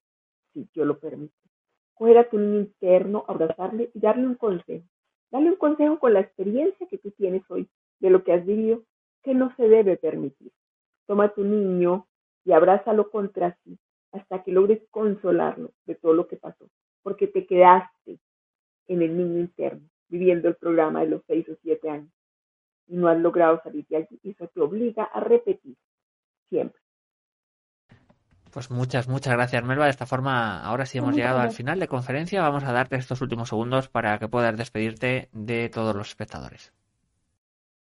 sí, 0.53 0.69
yo 0.75 0.85
lo 0.85 0.99
permito. 0.99 1.35
Coger 1.95 2.19
a 2.19 2.29
tu 2.29 2.39
niño 2.39 2.61
interno, 2.61 3.25
abrazarle 3.27 3.91
y 3.93 4.01
darle 4.01 4.27
un 4.27 4.37
consejo. 4.37 4.87
Darle 5.31 5.51
un 5.51 5.57
consejo 5.57 5.99
con 5.99 6.15
la 6.15 6.21
experiencia 6.21 6.87
que 6.87 6.99
tú 6.99 7.11
tienes 7.11 7.43
hoy 7.51 7.69
de 8.01 8.11
lo 8.11 8.25
que 8.25 8.33
has 8.33 8.47
vivido, 8.47 8.83
que 9.23 9.35
no 9.35 9.55
se 9.57 9.69
debe 9.69 9.97
permitir. 9.97 10.53
Toma 11.07 11.25
a 11.25 11.35
tu 11.35 11.45
niño 11.45 12.07
y 12.45 12.53
abrázalo 12.53 13.11
contra 13.11 13.59
sí 13.65 13.79
hasta 14.13 14.43
que 14.43 14.53
logres 14.53 14.81
consolarlo 14.91 15.73
de 15.87 15.95
todo 15.95 16.15
lo 16.15 16.29
que 16.29 16.37
pasó, 16.37 16.69
porque 17.03 17.27
te 17.27 17.47
quedaste 17.47 18.19
en 18.87 19.03
el 19.03 19.17
niño 19.17 19.41
interno, 19.41 19.87
viviendo 20.09 20.49
el 20.49 20.57
programa 20.57 21.01
de 21.01 21.11
los 21.11 21.23
seis 21.27 21.47
o 21.49 21.57
siete 21.63 21.91
años, 21.91 22.11
y 22.89 22.97
no 22.97 23.09
has 23.09 23.19
logrado 23.19 23.61
salir 23.63 23.87
de 23.89 23.97
allí, 23.97 24.21
y 24.23 24.31
eso 24.31 24.49
te 24.49 24.61
obliga 24.61 25.05
a 25.05 25.21
repetir 25.21 25.77
siempre. 26.49 26.81
Pues 28.53 28.71
muchas, 28.71 29.09
muchas 29.09 29.35
gracias, 29.35 29.63
Melba. 29.63 29.85
De 29.85 29.91
esta 29.91 30.07
forma, 30.07 30.63
ahora 30.63 30.87
sí 30.87 30.99
hemos 30.99 31.15
llegado 31.15 31.39
al 31.39 31.51
final 31.51 31.79
de 31.79 31.87
conferencia. 31.87 32.41
Vamos 32.41 32.65
a 32.65 32.73
darte 32.73 32.97
estos 32.97 33.21
últimos 33.21 33.51
segundos 33.51 33.89
para 33.89 34.19
que 34.19 34.29
puedas 34.29 34.57
despedirte 34.57 35.29
de 35.33 35.69
todos 35.69 35.95
los 35.95 36.09
espectadores. 36.09 36.73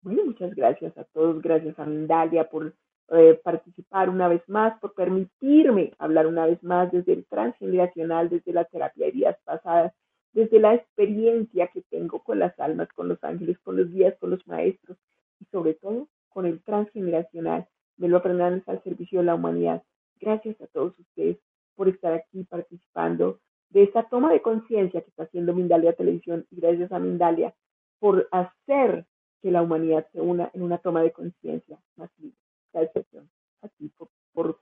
Bueno, 0.03 0.25
muchas 0.27 0.55
gracias 0.55 0.97
a 0.97 1.05
todos. 1.05 1.43
Gracias 1.43 1.79
a 1.79 1.85
Mindalia 1.85 2.49
por 2.49 2.73
eh, 3.09 3.41
participar 3.43 4.09
una 4.09 4.29
vez 4.29 4.43
más, 4.49 4.79
por 4.81 4.95
permitirme 4.95 5.93
hablar 5.99 6.27
una 6.27 6.47
vez 6.47 6.63
más 6.63 6.91
desde 6.93 7.15
el 7.15 7.27
transgeneracional, 7.27 8.31
desde 8.31 8.53
la 8.53 8.65
terapia 8.65 9.07
de 9.07 9.13
vidas 9.13 9.37
pasadas, 9.45 9.93
desde 10.35 10.61
la 10.61 10.75
experiencia 10.75 11.69
que 11.69 11.83
tengo 11.83 12.23
con 12.23 12.39
las 12.39 12.59
almas, 12.61 12.89
con 12.93 13.09
los 13.09 13.23
ángeles, 13.25 13.59
con 13.61 13.77
los 13.77 13.91
guías, 13.91 14.17
con 14.19 14.31
los 14.31 14.47
maestros 14.47 14.99
y 15.41 15.47
sobre 15.47 15.75
todo 15.75 16.09
con 16.29 16.47
el 16.47 16.63
transgeneracional. 16.63 17.67
Melo 17.97 18.21
Fernández 18.21 18.69
al 18.69 18.83
servicio 18.83 19.21
de 19.21 19.27
la 19.27 19.37
humanidad. 19.37 19.83
Gracias 20.21 20.61
a 20.61 20.67
todos 20.67 20.99
ustedes 20.99 21.39
por 21.77 21.89
estar 21.89 22.13
aquí 22.13 22.45
participando 22.45 23.39
de 23.71 23.85
esta 23.85 24.03
toma 24.09 24.33
de 24.33 24.43
conciencia 24.43 25.01
que 25.01 25.11
está 25.11 25.25
haciendo 25.25 25.55
Mindalia 25.55 25.93
Televisión 25.93 26.47
y 26.51 26.61
gracias 26.61 26.91
a 26.93 26.99
Mindalia 26.99 27.55
por 28.01 28.29
hacer 28.33 29.07
que 29.41 29.51
la 29.51 29.63
humanidad 29.63 30.07
se 30.13 30.21
una 30.21 30.51
en 30.53 30.63
una 30.63 30.79
toma 30.79 31.03
de 31.03 31.13
conciencia 31.13 31.79
más 31.97 32.11
libre 32.19 32.39
excepción 32.83 33.29
aquí 33.63 33.93
por, 34.35 34.59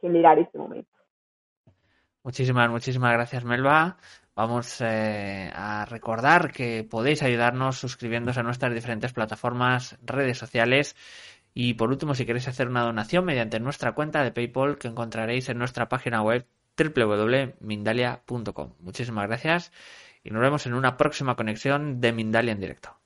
generar 0.00 0.38
este 0.38 0.58
momento. 0.58 0.90
Muchísimas, 2.22 2.70
muchísimas 2.70 3.12
gracias, 3.12 3.44
Melba. 3.44 3.98
Vamos 4.36 4.80
eh, 4.80 5.50
a 5.54 5.84
recordar 5.84 6.50
que 6.50 6.82
podéis 6.82 7.22
ayudarnos 7.22 7.78
suscribiéndose 7.78 8.40
a 8.40 8.42
nuestras 8.42 8.74
diferentes 8.74 9.12
plataformas, 9.12 9.96
redes 10.02 10.38
sociales. 10.38 10.96
Y 11.54 11.74
por 11.74 11.90
último, 11.90 12.16
si 12.16 12.26
queréis 12.26 12.48
hacer 12.48 12.66
una 12.68 12.82
donación 12.82 13.24
mediante 13.24 13.60
nuestra 13.60 13.92
cuenta 13.92 14.24
de 14.24 14.32
PayPal 14.32 14.76
que 14.78 14.88
encontraréis 14.88 15.48
en 15.48 15.58
nuestra 15.58 15.88
página 15.88 16.20
web 16.22 16.46
www.mindalia.com. 16.76 18.72
Muchísimas 18.80 19.28
gracias 19.28 19.70
y 20.24 20.30
nos 20.30 20.42
vemos 20.42 20.66
en 20.66 20.74
una 20.74 20.96
próxima 20.96 21.36
conexión 21.36 22.00
de 22.00 22.12
Mindalia 22.12 22.52
en 22.52 22.60
directo. 22.60 23.03